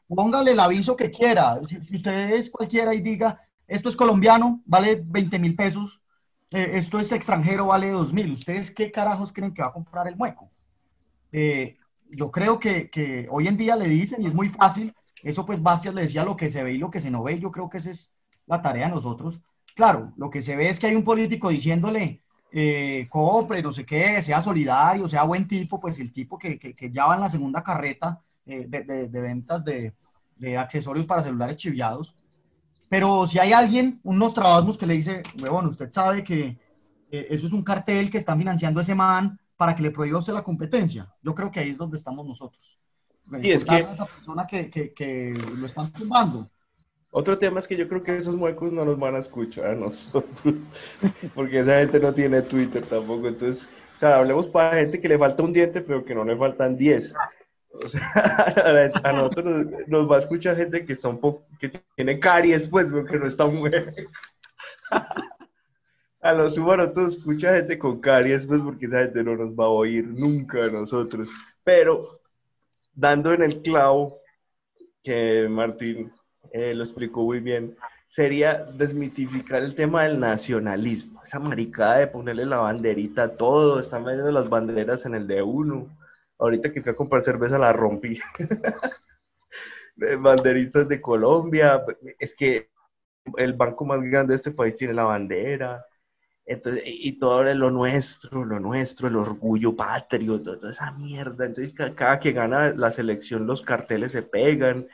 Póngale 0.06 0.52
el 0.52 0.60
aviso 0.60 0.94
que 0.94 1.10
quiera. 1.10 1.58
Si, 1.68 1.96
usted 1.96 2.30
es 2.30 2.48
cualquiera 2.48 2.94
y 2.94 3.00
diga, 3.00 3.40
esto 3.66 3.88
es 3.88 3.96
colombiano, 3.96 4.62
vale 4.64 5.02
20 5.04 5.36
mil 5.40 5.56
pesos, 5.56 6.00
eh, 6.52 6.74
esto 6.74 7.00
es 7.00 7.10
extranjero, 7.10 7.66
vale 7.66 7.90
2 7.90 8.12
mil. 8.12 8.30
¿Ustedes 8.30 8.70
qué 8.70 8.92
carajos 8.92 9.32
creen 9.32 9.52
que 9.52 9.62
va 9.62 9.68
a 9.68 9.72
comprar 9.72 10.06
el 10.06 10.16
mueco? 10.16 10.48
yo 12.10 12.30
creo 12.30 12.60
que, 12.60 12.88
que, 12.90 13.26
hoy 13.30 13.48
en 13.48 13.56
día 13.56 13.74
le 13.74 13.88
dicen, 13.88 14.22
y 14.22 14.26
es 14.26 14.34
muy 14.34 14.48
fácil, 14.50 14.94
eso 15.24 15.44
pues 15.44 15.60
Bastias 15.60 15.94
le 15.94 16.02
decía 16.02 16.24
lo 16.24 16.36
que 16.36 16.50
se 16.50 16.62
ve 16.62 16.74
y 16.74 16.78
lo 16.78 16.90
que 16.90 17.00
se 17.00 17.10
no 17.10 17.24
ve, 17.24 17.40
yo 17.40 17.50
creo 17.50 17.68
que 17.68 17.78
esa 17.78 17.90
es 17.90 18.12
la 18.46 18.62
tarea 18.62 18.86
de 18.86 18.94
nosotros. 18.94 19.40
Claro, 19.74 20.12
lo 20.16 20.30
que 20.30 20.40
se 20.40 20.54
ve 20.54 20.68
es 20.68 20.78
que 20.78 20.86
hay 20.86 20.94
un 20.94 21.04
político 21.04 21.48
diciéndole, 21.48 22.21
eh, 22.54 23.06
compre, 23.08 23.62
no 23.62 23.72
sé 23.72 23.86
qué, 23.86 24.20
sea 24.20 24.42
solidario, 24.42 25.08
sea 25.08 25.22
buen 25.24 25.48
tipo, 25.48 25.80
pues 25.80 25.98
el 25.98 26.12
tipo 26.12 26.38
que, 26.38 26.58
que, 26.58 26.74
que 26.74 26.90
ya 26.90 27.06
va 27.06 27.14
en 27.14 27.22
la 27.22 27.30
segunda 27.30 27.62
carreta 27.62 28.20
eh, 28.44 28.66
de, 28.68 28.82
de, 28.82 29.08
de, 29.08 29.20
ventas 29.20 29.64
de, 29.64 29.94
de, 30.36 30.58
accesorios 30.58 31.06
para 31.06 31.22
celulares 31.22 31.56
chiviados. 31.56 32.14
Pero 32.90 33.26
si 33.26 33.38
hay 33.38 33.54
alguien, 33.54 34.00
unos 34.02 34.34
trabajos 34.34 34.76
que 34.76 34.86
le 34.86 34.94
dice, 34.94 35.22
bueno, 35.38 35.70
usted 35.70 35.90
sabe 35.90 36.22
que 36.22 36.58
eh, 37.10 37.26
eso 37.30 37.46
es 37.46 37.52
un 37.54 37.62
cartel 37.62 38.10
que 38.10 38.18
están 38.18 38.36
financiando 38.38 38.82
ese 38.82 38.94
man 38.94 39.40
para 39.56 39.74
que 39.74 39.82
le 39.82 39.90
prohíba 39.90 40.18
usted 40.18 40.34
la 40.34 40.44
competencia. 40.44 41.10
Yo 41.22 41.34
creo 41.34 41.50
que 41.50 41.60
ahí 41.60 41.70
es 41.70 41.78
donde 41.78 41.96
estamos 41.96 42.26
nosotros. 42.26 42.78
Y 43.42 43.50
es 43.50 43.64
que... 43.64 43.78
esa 43.78 44.04
persona 44.04 44.46
que, 44.46 44.68
que, 44.68 44.92
que 44.92 45.32
lo 45.56 45.64
están 45.64 45.90
tumbando. 45.90 46.50
Otro 47.14 47.36
tema 47.36 47.60
es 47.60 47.68
que 47.68 47.76
yo 47.76 47.86
creo 47.88 48.02
que 48.02 48.16
esos 48.16 48.36
muecos 48.36 48.72
no 48.72 48.86
nos 48.86 48.98
van 48.98 49.16
a 49.16 49.18
escuchar 49.18 49.66
a 49.66 49.74
nosotros, 49.74 50.54
porque 51.34 51.60
esa 51.60 51.80
gente 51.80 52.00
no 52.00 52.14
tiene 52.14 52.40
Twitter 52.40 52.82
tampoco. 52.86 53.28
Entonces, 53.28 53.68
o 53.94 53.98
sea, 53.98 54.16
hablemos 54.16 54.48
para 54.48 54.78
gente 54.78 54.98
que 54.98 55.08
le 55.08 55.18
falta 55.18 55.42
un 55.42 55.52
diente, 55.52 55.82
pero 55.82 56.06
que 56.06 56.14
no 56.14 56.24
le 56.24 56.34
faltan 56.34 56.74
10. 56.74 57.12
O 57.84 57.86
sea, 57.86 58.90
a 59.04 59.12
nosotros 59.12 59.44
nos, 59.44 59.66
nos, 59.88 60.10
va 60.10 60.16
a 60.16 60.20
escuchar 60.20 60.56
gente 60.56 60.86
que 60.86 60.94
está 60.94 61.08
un 61.08 61.20
poco, 61.20 61.44
que 61.60 61.70
tiene 61.94 62.18
caries, 62.18 62.70
pues, 62.70 62.90
que 62.90 63.18
no 63.18 63.26
está 63.26 63.44
muy... 63.44 63.70
a 66.22 66.32
los 66.32 66.56
humanos 66.56 66.94
todos 66.94 67.18
escucha 67.18 67.56
gente 67.56 67.78
con 67.78 68.00
caries, 68.00 68.46
pues, 68.46 68.62
porque 68.62 68.86
esa 68.86 69.00
gente 69.00 69.22
no 69.22 69.36
nos 69.36 69.52
va 69.52 69.66
a 69.66 69.68
oír 69.68 70.06
nunca 70.06 70.64
a 70.64 70.70
nosotros. 70.70 71.28
Pero, 71.62 72.22
dando 72.94 73.34
en 73.34 73.42
el 73.42 73.60
clavo, 73.60 74.18
que 75.02 75.46
Martín 75.50 76.10
eh, 76.52 76.74
lo 76.74 76.84
explicó 76.84 77.22
muy 77.22 77.40
bien, 77.40 77.76
sería 78.06 78.64
desmitificar 78.64 79.62
el 79.62 79.74
tema 79.74 80.02
del 80.02 80.20
nacionalismo, 80.20 81.22
esa 81.22 81.38
maricada 81.38 81.98
de 81.98 82.08
ponerle 82.08 82.44
la 82.44 82.58
banderita 82.58 83.22
a 83.22 83.36
todo, 83.36 83.80
están 83.80 84.04
vendiendo 84.04 84.32
las 84.32 84.50
banderas 84.50 85.06
en 85.06 85.14
el 85.14 85.26
de 85.26 85.42
uno. 85.42 85.88
Ahorita 86.38 86.70
que 86.70 86.82
fui 86.82 86.92
a 86.92 86.96
comprar 86.96 87.22
cerveza 87.22 87.58
la 87.58 87.72
rompí. 87.72 88.20
Banderitas 90.20 90.88
de 90.88 91.00
Colombia, 91.00 91.82
es 92.18 92.34
que 92.34 92.70
el 93.36 93.54
banco 93.54 93.84
más 93.86 94.02
grande 94.02 94.32
de 94.32 94.36
este 94.36 94.50
país 94.50 94.76
tiene 94.76 94.92
la 94.92 95.04
bandera. 95.04 95.86
Entonces, 96.44 96.82
y 96.86 97.18
todo 97.18 97.44
lo 97.44 97.70
nuestro, 97.70 98.44
lo 98.44 98.60
nuestro, 98.60 99.08
el 99.08 99.16
orgullo 99.16 99.74
patrio, 99.74 100.42
toda 100.42 100.70
esa 100.70 100.90
mierda. 100.92 101.46
Entonces, 101.46 101.72
cada 101.94 102.18
que 102.18 102.32
gana 102.32 102.74
la 102.74 102.90
selección, 102.90 103.46
los 103.46 103.62
carteles 103.62 104.12
se 104.12 104.22
pegan 104.22 104.86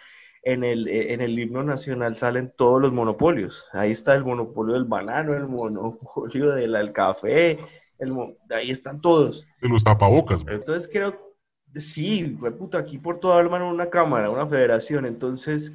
en 0.49 0.64
el, 0.64 0.88
en 0.88 1.20
el 1.20 1.38
himno 1.38 1.62
nacional 1.62 2.16
salen 2.16 2.55
todos 2.57 2.80
los 2.80 2.90
monopolios. 2.90 3.66
Ahí 3.72 3.90
está 3.90 4.14
el 4.14 4.24
monopolio 4.24 4.72
del 4.72 4.84
banano, 4.84 5.34
el 5.34 5.46
monopolio 5.46 6.51
del 6.55 6.92
café, 6.94 7.59
el, 7.99 8.14
ahí 8.51 8.70
están 8.70 9.03
todos. 9.03 9.46
De 9.61 9.68
los 9.68 9.84
tapabocas. 9.84 10.42
Entonces 10.49 10.88
creo, 10.90 11.34
sí, 11.74 12.38
puta, 12.59 12.78
aquí 12.78 12.96
por 12.96 13.20
toda 13.20 13.46
mano 13.46 13.68
una 13.68 13.90
cámara, 13.90 14.30
una 14.30 14.46
federación. 14.46 15.05
Entonces, 15.05 15.70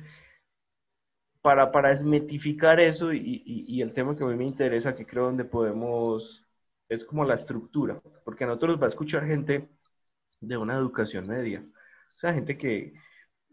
para, 1.43 1.71
para 1.71 1.89
desmetificar 1.89 2.79
eso 2.79 3.13
y, 3.13 3.19
y, 3.19 3.65
y, 3.67 3.81
el 3.83 3.93
tema 3.93 4.15
que 4.15 4.23
a 4.23 4.27
mí 4.27 4.35
me 4.35 4.45
interesa, 4.45 4.95
que 4.95 5.05
creo 5.05 5.25
donde 5.25 5.45
podemos, 5.45 6.47
es 6.89 7.05
como 7.05 7.25
la 7.25 7.35
estructura, 7.35 8.01
porque 8.25 8.45
a 8.45 8.47
nosotros 8.47 8.81
va 8.81 8.85
a 8.85 8.89
escuchar 8.89 9.27
gente 9.27 9.69
de 10.41 10.57
una 10.57 10.73
educación 10.73 11.27
media. 11.27 11.63
O 12.15 12.19
sea, 12.19 12.33
gente 12.33 12.57
que, 12.57 12.93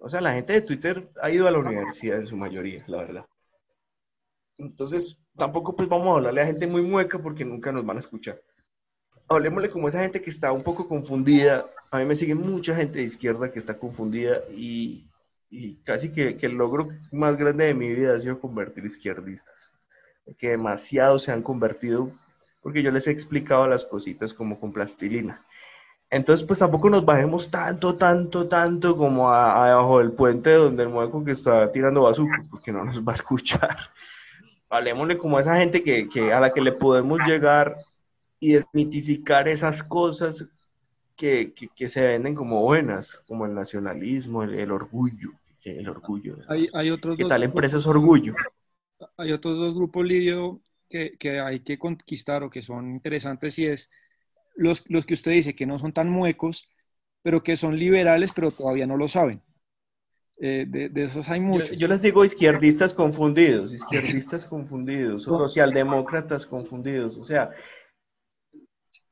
o 0.00 0.08
sea, 0.08 0.20
la 0.20 0.32
gente 0.32 0.54
de 0.54 0.62
Twitter 0.62 1.08
ha 1.22 1.30
ido 1.30 1.46
a 1.46 1.50
la 1.50 1.58
universidad 1.58 2.18
en 2.18 2.26
su 2.26 2.36
mayoría, 2.36 2.82
la 2.86 2.98
verdad. 2.98 3.26
Entonces, 4.56 5.18
tampoco 5.36 5.76
pues 5.76 5.88
vamos 5.88 6.08
a 6.08 6.16
hablarle 6.16 6.42
a 6.42 6.46
gente 6.46 6.66
muy 6.66 6.82
mueca 6.82 7.18
porque 7.18 7.44
nunca 7.44 7.70
nos 7.70 7.84
van 7.84 7.98
a 7.98 8.00
escuchar. 8.00 8.40
Hablemosle 9.28 9.68
como 9.68 9.88
esa 9.88 10.02
gente 10.02 10.20
que 10.20 10.30
está 10.30 10.52
un 10.52 10.62
poco 10.62 10.88
confundida. 10.88 11.66
A 11.90 11.98
mí 11.98 12.04
me 12.06 12.14
sigue 12.14 12.34
mucha 12.34 12.74
gente 12.74 12.98
de 12.98 13.04
izquierda 13.04 13.52
que 13.52 13.58
está 13.58 13.78
confundida 13.78 14.40
y, 14.50 15.06
y 15.50 15.76
casi 15.84 16.10
que, 16.12 16.36
que, 16.36 16.46
el 16.46 16.54
logro 16.54 16.88
más 17.12 17.36
grande 17.36 17.66
de 17.66 17.74
mi 17.74 17.94
vida 17.94 18.14
ha 18.14 18.20
sido 18.20 18.40
convertir 18.40 18.84
izquierdistas. 18.84 19.70
Que 20.38 20.50
demasiado 20.50 21.18
se 21.18 21.30
han 21.30 21.42
convertido 21.42 22.10
porque 22.62 22.82
yo 22.82 22.90
les 22.90 23.06
he 23.06 23.10
explicado 23.10 23.66
las 23.68 23.84
cositas 23.84 24.32
como 24.32 24.58
con 24.58 24.72
plastilina. 24.72 25.44
Entonces, 26.10 26.44
pues 26.44 26.58
tampoco 26.58 26.90
nos 26.90 27.04
bajemos 27.04 27.48
tanto, 27.50 27.94
tanto, 27.94 28.48
tanto 28.48 28.96
como 28.96 29.32
abajo 29.32 29.98
del 29.98 30.10
puente 30.10 30.52
donde 30.52 30.82
el 30.82 30.88
mueco 30.88 31.24
que 31.24 31.30
está 31.30 31.70
tirando 31.70 32.02
bazooka, 32.02 32.44
porque 32.50 32.72
no 32.72 32.84
nos 32.84 33.00
va 33.00 33.12
a 33.12 33.14
escuchar. 33.14 33.76
Hablemosle 34.68 35.18
como 35.18 35.38
a 35.38 35.40
esa 35.40 35.56
gente 35.56 35.84
que, 35.84 36.08
que, 36.08 36.32
a 36.32 36.40
la 36.40 36.52
que 36.52 36.60
le 36.60 36.72
podemos 36.72 37.20
llegar 37.26 37.76
y 38.40 38.52
desmitificar 38.54 39.48
esas 39.48 39.84
cosas 39.84 40.48
que, 41.16 41.52
que, 41.54 41.68
que 41.68 41.86
se 41.86 42.04
venden 42.04 42.34
como 42.34 42.62
buenas, 42.62 43.20
como 43.28 43.46
el 43.46 43.54
nacionalismo, 43.54 44.42
el, 44.42 44.54
el 44.58 44.72
orgullo. 44.72 45.30
El 45.64 45.88
orgullo. 45.88 46.38
Hay, 46.48 46.68
hay 46.72 46.90
otros 46.90 47.16
¿Qué 47.16 47.26
tal 47.26 47.42
empresa 47.42 47.76
es 47.76 47.86
orgullo? 47.86 48.34
Hay 49.16 49.30
otros 49.30 49.58
dos 49.58 49.74
grupos, 49.74 50.04
Lidio, 50.04 50.60
que, 50.88 51.16
que 51.18 51.38
hay 51.38 51.60
que 51.60 51.78
conquistar 51.78 52.42
o 52.42 52.50
que 52.50 52.62
son 52.62 52.90
interesantes 52.90 53.58
y 53.58 53.66
es 53.66 53.90
los, 54.56 54.88
los 54.90 55.06
que 55.06 55.14
usted 55.14 55.32
dice 55.32 55.54
que 55.54 55.66
no 55.66 55.78
son 55.78 55.92
tan 55.92 56.08
muecos, 56.08 56.68
pero 57.22 57.42
que 57.42 57.56
son 57.56 57.78
liberales, 57.78 58.32
pero 58.32 58.50
todavía 58.50 58.86
no 58.86 58.96
lo 58.96 59.08
saben. 59.08 59.42
Eh, 60.42 60.64
de, 60.66 60.88
de, 60.88 61.04
esos 61.04 61.28
hay 61.28 61.38
muchos. 61.38 61.72
Yo, 61.72 61.76
yo, 61.76 61.88
les 61.88 62.00
digo 62.00 62.24
izquierdistas 62.24 62.94
confundidos, 62.94 63.74
izquierdistas 63.74 64.46
confundidos, 64.46 65.28
o 65.28 65.36
socialdemócratas 65.36 66.46
confundidos, 66.46 67.18
o 67.18 67.24
sea. 67.24 67.50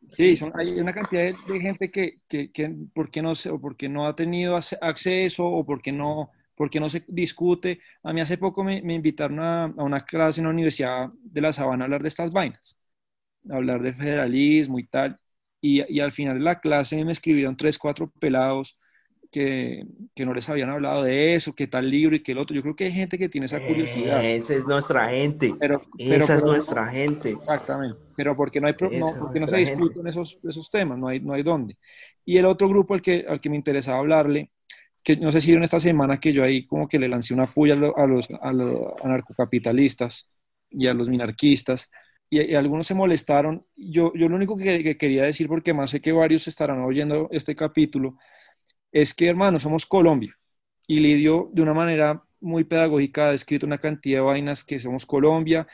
Sí, 0.09 0.39
son, 0.39 0.53
hay 0.55 0.81
una 0.81 0.95
cantidad 0.95 1.21
de, 1.21 1.37
de 1.53 1.61
gente 1.61 1.91
que, 1.91 2.21
que, 2.27 2.51
que, 2.51 2.75
porque 2.95 3.21
no 3.21 3.35
sé, 3.35 3.51
o 3.51 3.61
porque 3.61 3.91
no 3.91 4.07
ha 4.07 4.17
tenido 4.17 4.57
acceso, 4.57 5.45
o 5.45 5.67
porque 5.67 5.93
no, 5.93 6.31
porque 6.55 6.81
no 6.81 6.89
se 6.89 7.05
discute. 7.07 7.81
A 8.03 8.15
mí 8.15 8.23
hace 8.23 8.39
poco 8.39 8.65
me, 8.65 8.81
me 8.81 8.95
invitaron 8.95 9.39
a, 9.41 9.65
a, 9.65 9.83
una 9.83 10.07
clase 10.07 10.41
en 10.41 10.47
la 10.47 10.51
Universidad 10.53 11.11
de 11.23 11.41
La 11.43 11.53
Sabana 11.53 11.85
a 11.85 11.87
hablar 11.87 12.01
de 12.01 12.09
estas 12.09 12.33
vainas, 12.33 12.75
a 13.51 13.57
hablar 13.57 13.83
de 13.83 13.93
federalismo 13.93 14.79
y 14.79 14.87
tal. 14.87 15.21
Y, 15.61 15.83
y, 15.93 16.01
al 16.01 16.13
final 16.13 16.39
de 16.39 16.45
la 16.45 16.61
clase 16.61 17.05
me 17.05 17.13
escribieron 17.13 17.57
tres, 17.57 17.79
cuatro 17.79 18.13
pelados 18.21 18.79
que, 19.31 19.85
que, 20.15 20.25
no 20.25 20.33
les 20.33 20.49
habían 20.49 20.71
hablado 20.71 21.03
de 21.03 21.35
eso, 21.35 21.55
que 21.55 21.67
tal 21.67 21.91
libro 21.91 22.17
y 22.17 22.23
que 22.23 22.33
el 22.33 22.39
otro. 22.39 22.55
Yo 22.55 22.63
creo 22.63 22.77
que 22.77 22.85
hay 22.85 22.93
gente 22.93 23.19
que 23.19 23.29
tiene 23.29 23.47
esa 23.47 23.61
curiosidad. 23.61 24.25
Esa 24.25 24.55
es 24.55 24.67
nuestra 24.67 25.09
gente. 25.11 25.55
Pero, 25.59 25.83
pero 25.97 26.25
esa 26.25 26.37
es 26.37 26.45
nuestra 26.45 26.89
gente. 26.89 27.31
Exactamente. 27.31 27.99
Pero 28.17 28.37
porque 28.37 28.61
no, 28.61 28.69
hay, 28.69 28.75
no, 28.99 29.15
porque 29.19 29.41
no 29.41 29.47
se 29.47 29.57
discuten 29.57 30.07
esos, 30.07 30.39
esos 30.43 30.71
temas, 30.71 30.99
no 30.99 31.09
hay, 31.09 31.21
no 31.21 31.35
hay 31.35 31.43
dónde. 31.43 31.77
Y 32.25 32.39
el 32.39 32.47
otro 32.47 32.69
grupo 32.69 32.95
al 32.95 33.03
que, 33.03 33.25
al 33.29 33.41
que 33.41 33.51
me 33.51 33.57
interesaba 33.57 33.99
hablarle, 33.99 34.51
que 35.05 35.17
no 35.17 35.31
sé 35.31 35.41
si 35.41 35.53
en 35.53 35.63
esta 35.63 35.79
semana 35.79 36.19
que 36.19 36.33
yo 36.33 36.43
ahí 36.43 36.65
como 36.65 36.89
que 36.89 36.99
le 36.99 37.09
lancé 37.09 37.35
una 37.35 37.47
puya 37.47 37.75
a 37.75 38.07
los, 38.07 38.29
a 38.41 38.53
los 38.53 38.93
anarcocapitalistas 39.03 40.29
y 40.71 40.87
a 40.87 40.95
los 40.95 41.09
minarquistas, 41.09 41.91
y, 42.31 42.55
algunos 42.55 42.87
se 42.87 42.95
molestaron. 42.95 43.65
Yo, 43.77 44.13
yo 44.15 44.29
lo 44.29 44.37
único 44.37 44.57
que, 44.57 44.83
que, 44.83 44.97
quería 44.97 45.25
decir, 45.25 45.49
porque 45.49 45.73
más 45.75 45.91
sé 45.91 46.01
que 46.01 46.13
varios 46.13 46.47
estarán 46.49 46.81
oyendo 46.81 47.29
este 47.33 47.55
capítulo, 47.57 48.17
es 48.93 49.15
que, 49.15 49.29
hermano, 49.29 49.59
somos 49.59 49.87
Colombia. 49.87 50.37
Y 50.87 51.01
Lidio, 51.01 51.51
de 51.53 51.63
una 51.63 51.75
manera 51.75 52.23
muy 52.41 52.65
pedagógica, 52.65 53.31
ha 53.31 53.35
escrito 53.35 53.67
una 53.67 53.79
cantidad 53.79 54.19
de 54.19 54.25
vainas 54.25 54.65
que 54.65 54.79
somos 54.79 55.07
Colombia. 55.07 55.67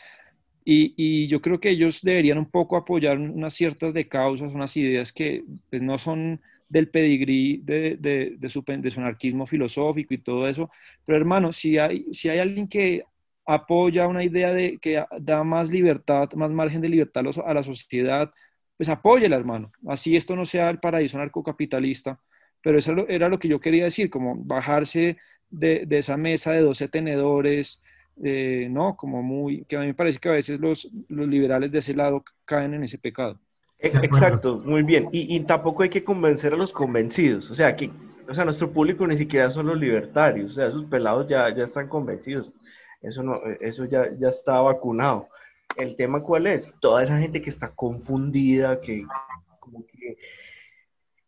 Y, 0.65 0.95
y, 0.97 1.27
yo 1.27 1.41
creo 1.41 1.61
que 1.61 1.71
ellos 1.71 2.03
deberían 2.03 2.39
un 2.39 2.51
poco 2.51 2.77
apoyar 2.77 3.19
unas 3.19 3.55
ciertas 3.55 3.95
de 3.95 4.09
causas, 4.09 4.55
unas 4.55 4.77
ideas 4.77 5.13
que 5.13 5.45
pues, 5.71 5.83
no 5.83 5.99
son 5.99 6.41
del 6.69 6.89
pedigrí 6.89 7.59
de, 7.63 7.97
de, 7.99 8.35
de, 8.39 8.49
su, 8.49 8.65
de 8.67 8.91
su 8.91 9.01
anarquismo 9.01 9.47
filosófico 9.47 10.15
y 10.15 10.19
todo 10.19 10.49
eso. 10.49 10.71
Pero 11.05 11.19
hermano, 11.19 11.53
si 11.53 11.79
hay, 11.79 12.07
si 12.13 12.29
hay 12.29 12.39
alguien 12.39 12.67
que 12.69 13.05
apoya 13.47 14.09
una 14.09 14.25
idea 14.25 14.53
de 14.53 14.79
que 14.79 15.05
da 15.21 15.45
más 15.45 15.71
libertad, 15.71 16.31
más 16.35 16.51
margen 16.51 16.81
de 16.81 16.89
libertad 16.89 17.25
a 17.45 17.55
la 17.55 17.63
sociedad, 17.63 18.31
pues 18.77 18.89
apóyela, 18.89 19.37
hermano. 19.37 19.71
Así 19.87 20.17
esto 20.17 20.35
no 20.37 20.45
sea 20.45 20.71
el 20.71 20.81
paraíso 20.81 21.19
narcocapitalista, 21.19 22.21
pero 22.63 22.79
eso 22.79 22.95
era 23.09 23.29
lo 23.29 23.39
que 23.39 23.49
yo 23.49 23.61
quería 23.61 23.85
decir, 23.85 24.11
como 24.11 24.37
bajarse 24.37 25.19
de, 25.51 25.85
de 25.87 25.99
esa 25.99 26.17
mesa 26.17 26.53
de 26.53 26.63
12 26.63 26.89
tenedores, 26.89 27.83
eh, 28.23 28.69
¿no? 28.71 28.97
Como 28.97 29.23
muy, 29.23 29.65
que 29.65 29.77
a 29.77 29.81
mí 29.81 29.87
me 29.87 29.95
parece 29.95 30.19
que 30.19 30.29
a 30.29 30.33
veces 30.33 30.61
los, 30.61 30.91
los 31.09 31.29
liberales 31.29 31.71
de 31.71 31.79
ese 31.79 31.95
lado 31.95 32.25
caen 32.45 32.75
en 32.75 32.85
ese 32.85 32.99
pecado. 32.99 33.41
Exacto, 33.79 34.63
muy 34.65 34.83
bien. 34.83 35.09
Y, 35.13 35.37
y, 35.37 35.41
tampoco 35.41 35.83
hay 35.83 35.91
que 35.91 36.05
convencer 36.05 36.55
a 36.55 36.57
los 36.57 36.73
convencidos. 36.73 37.51
O 37.51 37.55
sea, 37.55 37.77
que, 37.77 37.91
o 38.27 38.33
sea, 38.33 38.45
nuestro 38.45 38.71
público 38.71 39.07
ni 39.07 39.17
siquiera 39.17 39.51
son 39.51 39.67
los 39.67 39.79
libertarios. 39.79 40.53
O 40.53 40.55
sea, 40.55 40.69
esos 40.69 40.85
pelados 40.87 41.29
ya, 41.29 41.55
ya 41.55 41.65
están 41.65 41.89
convencidos. 41.89 42.53
Eso, 43.05 43.23
no, 43.23 43.41
eso 43.61 43.85
ya, 43.85 44.11
ya 44.19 44.29
está 44.29 44.61
vacunado. 44.61 45.29
El 45.77 45.97
tema 45.97 46.23
cuál 46.23 46.47
es? 46.47 46.75
Toda 46.81 47.03
esa 47.03 47.19
gente 47.19 47.43
que 47.43 47.51
está 47.51 47.75
confundida, 47.75 48.81
que 48.81 49.05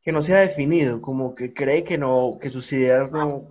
que, 0.03 0.12
no 0.12 0.22
se 0.22 0.35
ha 0.35 0.41
definido, 0.41 1.01
como 1.01 1.35
que 1.35 1.53
cree 1.53 1.85
que 1.85 1.99
no, 1.99 2.39
que 2.41 2.51
sus 2.51 2.72
ideas 2.72 3.11
no, 3.11 3.49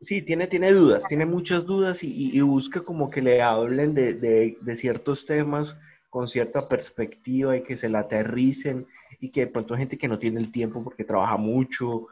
sí, 0.00 0.22
tiene, 0.22 0.46
tiene 0.46 0.72
dudas, 0.72 1.04
tiene 1.08 1.24
muchas 1.24 1.64
dudas 1.64 2.02
y, 2.02 2.40
busca 2.40 2.82
como 2.82 3.10
que 3.10 3.22
le 3.22 3.42
hablen 3.42 3.94
de, 3.94 4.14
de, 4.14 4.76
ciertos 4.76 5.24
temas 5.24 5.76
con 6.10 6.28
cierta 6.28 6.68
perspectiva 6.68 7.56
y 7.56 7.62
que 7.62 7.76
se 7.76 7.88
la 7.88 8.00
aterricen 8.00 8.86
y 9.20 9.30
que 9.30 9.40
de 9.40 9.46
pronto 9.48 9.76
gente 9.76 9.98
que 9.98 10.08
no 10.08 10.18
tiene 10.18 10.40
el 10.40 10.52
tiempo 10.52 10.82
porque 10.84 11.04
trabaja 11.04 11.36
mucho, 11.36 12.06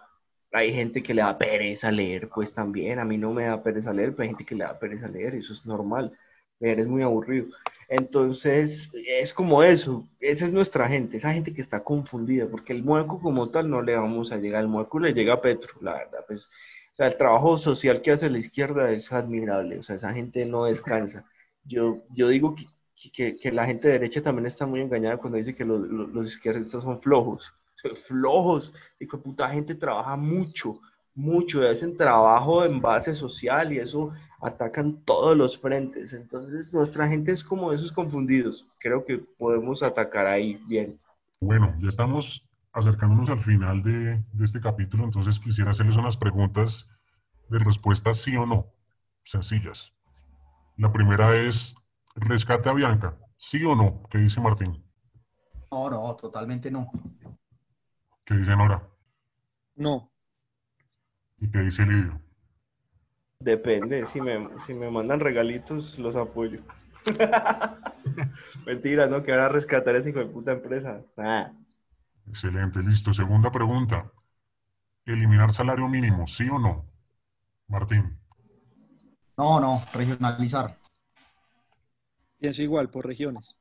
hay 0.54 0.72
gente 0.72 1.02
que 1.02 1.14
le 1.14 1.22
da 1.22 1.36
pereza 1.36 1.90
leer, 1.90 2.28
pues 2.28 2.52
también, 2.52 2.98
a 3.00 3.04
mí 3.04 3.18
no 3.18 3.32
me 3.32 3.44
da 3.46 3.62
pereza 3.62 3.92
leer, 3.92 4.12
pero 4.12 4.22
hay 4.22 4.28
gente 4.30 4.46
que 4.46 4.54
le 4.54 4.64
da 4.64 4.78
pereza 4.78 5.08
leer, 5.08 5.34
eso 5.34 5.52
es 5.52 5.66
normal, 5.66 6.16
leer 6.60 6.80
es 6.80 6.86
muy 6.86 7.02
aburrido. 7.02 7.48
Entonces, 7.88 8.90
es 8.94 9.34
como 9.34 9.62
eso, 9.64 10.08
esa 10.20 10.44
es 10.44 10.52
nuestra 10.52 10.88
gente, 10.88 11.16
esa 11.16 11.32
gente 11.32 11.52
que 11.52 11.60
está 11.60 11.82
confundida, 11.82 12.46
porque 12.48 12.72
el 12.72 12.84
mueco 12.84 13.20
como 13.20 13.50
tal 13.50 13.68
no 13.68 13.82
le 13.82 13.96
vamos 13.96 14.30
a 14.32 14.36
llegar, 14.36 14.62
el 14.62 14.68
mueco 14.68 15.00
le 15.00 15.12
llega 15.12 15.34
a 15.34 15.40
Petro, 15.40 15.74
la 15.80 15.94
verdad, 15.94 16.24
pues, 16.26 16.46
o 16.46 16.94
sea, 16.94 17.08
el 17.08 17.16
trabajo 17.16 17.58
social 17.58 18.00
que 18.00 18.12
hace 18.12 18.30
la 18.30 18.38
izquierda 18.38 18.90
es 18.92 19.12
admirable, 19.12 19.78
o 19.78 19.82
sea, 19.82 19.96
esa 19.96 20.12
gente 20.12 20.46
no 20.46 20.66
descansa. 20.66 21.24
Yo, 21.64 22.04
yo 22.10 22.28
digo 22.28 22.54
que, 22.54 22.66
que, 23.12 23.36
que 23.36 23.52
la 23.52 23.66
gente 23.66 23.88
de 23.88 23.94
derecha 23.94 24.22
también 24.22 24.46
está 24.46 24.66
muy 24.66 24.80
engañada 24.80 25.16
cuando 25.16 25.38
dice 25.38 25.54
que 25.54 25.64
los, 25.64 25.80
los 25.88 26.28
izquierdistas 26.28 26.84
son 26.84 27.00
flojos, 27.02 27.52
flojos, 27.90 28.72
y 28.98 29.06
que 29.06 29.16
puta 29.16 29.48
gente 29.50 29.74
trabaja 29.74 30.16
mucho, 30.16 30.80
mucho, 31.14 31.62
y 31.62 31.66
hacen 31.66 31.96
trabajo 31.96 32.64
en 32.64 32.80
base 32.80 33.14
social 33.14 33.72
y 33.72 33.78
eso 33.78 34.12
atacan 34.40 35.02
todos 35.04 35.36
los 35.36 35.58
frentes. 35.58 36.12
Entonces, 36.12 36.72
nuestra 36.72 37.08
gente 37.08 37.32
es 37.32 37.42
como 37.42 37.72
esos 37.72 37.92
confundidos. 37.92 38.66
Creo 38.78 39.04
que 39.04 39.18
podemos 39.18 39.82
atacar 39.82 40.26
ahí 40.26 40.60
bien. 40.66 40.98
Bueno, 41.40 41.74
ya 41.80 41.88
estamos 41.88 42.46
acercándonos 42.72 43.30
al 43.30 43.38
final 43.38 43.82
de, 43.82 44.22
de 44.32 44.44
este 44.44 44.60
capítulo, 44.60 45.04
entonces 45.04 45.38
quisiera 45.38 45.70
hacerles 45.70 45.96
unas 45.96 46.16
preguntas 46.16 46.88
de 47.48 47.58
respuestas 47.58 48.18
sí 48.18 48.36
o 48.36 48.46
no, 48.46 48.66
sencillas. 49.22 49.92
La 50.76 50.92
primera 50.92 51.36
es, 51.36 51.74
rescate 52.16 52.68
a 52.68 52.72
Bianca, 52.72 53.16
¿sí 53.36 53.64
o 53.64 53.76
no? 53.76 54.02
¿Qué 54.10 54.18
dice 54.18 54.40
Martín? 54.40 54.82
No, 55.70 55.90
no, 55.90 56.16
totalmente 56.16 56.70
no. 56.70 56.90
¿Qué 58.26 58.34
dice 58.34 58.54
Nora? 58.56 58.82
No. 59.76 60.10
¿Y 61.38 61.48
qué 61.48 61.60
dice 61.60 61.86
Lidio? 61.86 62.20
Depende, 63.38 64.06
si 64.06 64.20
me, 64.20 64.48
si 64.66 64.74
me 64.74 64.90
mandan 64.90 65.20
regalitos, 65.20 65.98
los 65.98 66.16
apoyo. 66.16 66.60
Mentira, 68.66 69.06
¿no? 69.06 69.22
Que 69.22 69.32
ahora 69.32 69.48
rescatar 69.48 69.96
esa 69.96 70.08
hijo 70.08 70.20
de 70.20 70.26
puta 70.26 70.52
empresa. 70.52 71.02
Excelente, 72.26 72.80
listo. 72.82 73.12
Segunda 73.14 73.50
pregunta. 73.50 74.10
¿Eliminar 75.06 75.52
salario 75.52 75.88
mínimo, 75.88 76.26
sí 76.26 76.48
o 76.50 76.58
no? 76.58 76.86
Martín. 77.68 78.18
No, 79.36 79.60
no, 79.60 79.82
regionalizar. 79.92 80.76
Pienso 82.38 82.62
igual, 82.62 82.90
por 82.90 83.06
regiones. 83.06 83.56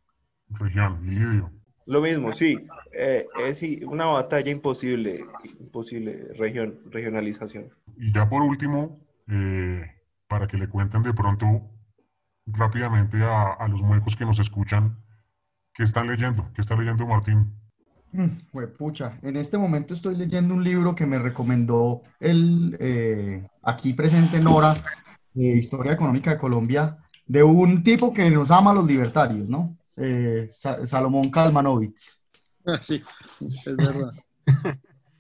Región, 0.50 1.06
Lidio. 1.06 1.52
Lo 1.86 2.02
mismo, 2.02 2.34
sí. 2.34 2.58
Eh, 2.94 3.26
es 3.46 3.62
una 3.86 4.06
batalla 4.06 4.52
imposible, 4.52 5.26
imposible, 5.60 6.28
región, 6.38 6.80
regionalización. 6.90 7.70
Y 7.98 8.14
ya 8.14 8.30
por 8.30 8.42
último, 8.42 9.00
eh, 9.28 9.84
para 10.28 10.48
que 10.48 10.58
le 10.58 10.68
cuenten 10.68 11.04
de 11.04 11.14
pronto 11.14 11.70
rápidamente 12.46 13.18
a, 13.24 13.68
los 13.68 13.82
muecos 13.82 14.16
que 14.16 14.26
nos 14.26 14.40
escuchan, 14.40 14.98
¿qué 15.74 15.84
están 15.84 16.08
leyendo? 16.08 16.50
¿Qué 16.54 16.62
está 16.62 16.76
leyendo 16.76 17.06
Martín? 17.06 17.54
Mm, 18.12 18.28
pucha, 18.78 19.18
en 19.24 19.38
este 19.38 19.58
momento 19.58 19.94
estoy 19.94 20.16
leyendo 20.16 20.54
un 20.54 20.64
libro 20.64 20.94
que 20.94 21.06
me 21.06 21.18
recomendó 21.18 22.04
el 22.20 22.78
eh, 22.80 23.48
aquí 23.64 23.94
presente 23.94 24.40
Nora, 24.40 24.76
de 25.34 25.58
Historia 25.58 25.94
Económica 25.94 26.32
de 26.32 26.38
Colombia, 26.38 26.98
de 27.26 27.42
un 27.42 27.82
tipo 27.82 28.14
que 28.14 28.30
nos 28.30 28.52
ama 28.52 28.72
a 28.72 28.76
los 28.76 28.86
libertarios, 28.86 29.50
¿no? 29.50 29.78
Eh, 29.98 30.48
Salomón 30.50 31.30
Kalmanovitz. 31.30 32.22
Ah, 32.66 32.80
sí, 32.82 33.02
es 33.42 33.76
verdad. 33.76 34.14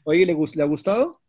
Oye, 0.03 0.25
¿le, 0.25 0.33
¿le 0.33 0.63
ha 0.63 0.65
gustado? 0.65 1.19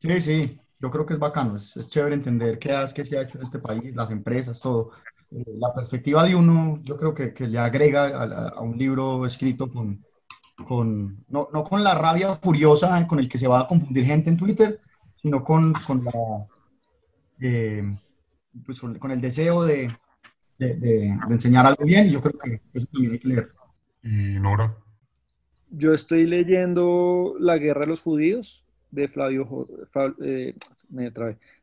Sí, 0.00 0.20
sí, 0.20 0.60
yo 0.78 0.90
creo 0.90 1.06
que 1.06 1.14
es 1.14 1.20
bacano, 1.20 1.56
es, 1.56 1.76
es 1.76 1.88
chévere 1.88 2.14
entender 2.14 2.58
qué, 2.58 2.74
qué 2.94 3.04
se 3.04 3.18
ha 3.18 3.22
hecho 3.22 3.38
en 3.38 3.44
este 3.44 3.58
país, 3.58 3.94
las 3.94 4.10
empresas, 4.10 4.60
todo. 4.60 4.90
Eh, 5.30 5.44
la 5.58 5.72
perspectiva 5.72 6.24
de 6.24 6.34
uno, 6.34 6.80
yo 6.82 6.96
creo 6.96 7.14
que, 7.14 7.32
que 7.32 7.46
le 7.46 7.58
agrega 7.58 8.06
a, 8.06 8.48
a, 8.48 8.60
un 8.60 8.76
libro 8.76 9.24
escrito 9.24 9.68
con, 9.68 10.04
con 10.66 11.24
no, 11.28 11.48
no, 11.52 11.64
con 11.64 11.82
la 11.82 11.94
rabia 11.94 12.34
furiosa 12.34 13.06
con 13.06 13.18
el 13.18 13.28
que 13.28 13.38
se 13.38 13.48
va 13.48 13.60
a 13.60 13.66
confundir 13.66 14.04
gente 14.04 14.28
en 14.28 14.36
Twitter, 14.36 14.80
sino 15.16 15.42
con, 15.42 15.72
con 15.86 16.04
la, 16.04 16.12
eh, 17.40 17.82
pues 18.64 18.80
con, 18.80 19.10
el 19.10 19.20
deseo 19.20 19.64
de, 19.64 19.88
de, 20.62 20.74
de, 20.76 21.06
enseñar 21.30 21.66
algo 21.66 21.84
bien, 21.84 22.06
y 22.06 22.10
yo 22.12 22.20
creo 22.20 22.38
que 22.38 22.60
eso 22.74 22.86
también 22.92 23.12
hay 23.12 23.18
que 23.18 23.28
leer. 23.28 23.52
¿Y 24.02 24.38
Nora? 24.38 24.74
Yo 25.70 25.94
estoy 25.94 26.26
leyendo 26.26 27.34
La 27.38 27.56
Guerra 27.56 27.82
de 27.82 27.86
los 27.86 28.02
Judíos, 28.02 28.64
de 28.90 29.08
Flavio, 29.08 29.66
eh, 30.22 30.54
me 30.90 31.10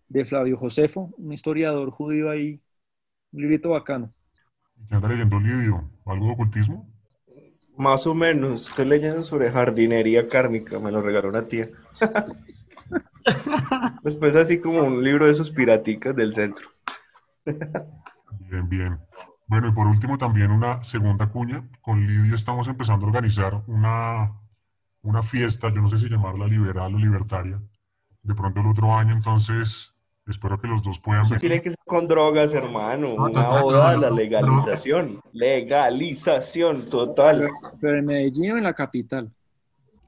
de 0.09 0.25
Flavio 0.25 0.57
Josefo, 0.57 1.13
un 1.17 1.31
historiador 1.31 1.91
judío 1.91 2.29
ahí, 2.29 2.59
un 3.31 3.41
librito 3.41 3.69
bacano. 3.69 4.11
¿Qué 4.87 4.95
anda 4.95 5.07
leyendo 5.09 5.39
Lidio? 5.39 5.89
¿Algo 6.05 6.25
de 6.25 6.31
ocultismo? 6.31 6.89
Más 7.77 8.07
o 8.07 8.15
menos, 8.15 8.69
estoy 8.69 8.85
leyendo 8.85 9.23
sobre 9.23 9.51
jardinería 9.51 10.27
kármica, 10.27 10.79
me 10.79 10.91
lo 10.91 11.01
regaló 11.01 11.29
una 11.29 11.47
tía. 11.47 11.69
Después 14.03 14.35
así 14.35 14.59
como 14.59 14.83
un 14.83 15.03
libro 15.03 15.25
de 15.25 15.31
esos 15.31 15.51
piraticas 15.51 16.15
del 16.15 16.33
centro. 16.33 16.67
Bien, 18.49 18.69
bien. 18.69 18.99
Bueno, 19.47 19.67
y 19.67 19.71
por 19.71 19.87
último 19.87 20.17
también 20.17 20.51
una 20.51 20.83
segunda 20.83 21.27
cuña. 21.27 21.67
Con 21.81 22.05
Lidio 22.05 22.35
estamos 22.35 22.67
empezando 22.67 23.05
a 23.05 23.09
organizar 23.09 23.63
una 23.67 24.31
una 25.01 25.23
fiesta, 25.23 25.69
yo 25.69 25.81
no 25.81 25.89
sé 25.89 25.97
si 25.97 26.09
llamarla 26.09 26.47
liberal 26.47 26.93
o 26.93 26.97
libertaria, 26.97 27.59
de 28.21 28.35
pronto 28.35 28.59
el 28.59 28.67
otro 28.67 28.93
año, 28.93 29.13
entonces 29.13 29.93
espero 30.27 30.59
que 30.59 30.67
los 30.67 30.83
dos 30.83 30.99
puedan 30.99 31.27
ver. 31.29 31.39
Tiene 31.39 31.61
que 31.61 31.71
ser 31.71 31.79
con 31.85 32.07
drogas, 32.07 32.53
hermano, 32.53 33.15
una 33.15 33.63
oda 33.63 33.89
a 33.91 33.97
la 33.97 34.11
legalización, 34.11 35.21
legalización 35.31 36.89
total. 36.89 37.49
Pero 37.79 37.97
en 37.97 38.05
Medellín 38.05 38.51
o 38.51 38.57
en 38.57 38.63
la 38.63 38.73
capital. 38.73 39.31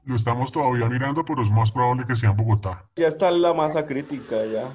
Lo 0.04 0.16
estamos 0.16 0.52
todavía 0.52 0.88
mirando, 0.88 1.24
pero 1.24 1.42
es 1.42 1.50
más 1.50 1.70
probable 1.70 2.04
que 2.06 2.16
sea 2.16 2.30
en 2.30 2.36
Bogotá. 2.36 2.84
Ya 2.96 3.08
está 3.08 3.30
la 3.30 3.54
masa 3.54 3.86
crítica, 3.86 4.44
ya. 4.44 4.70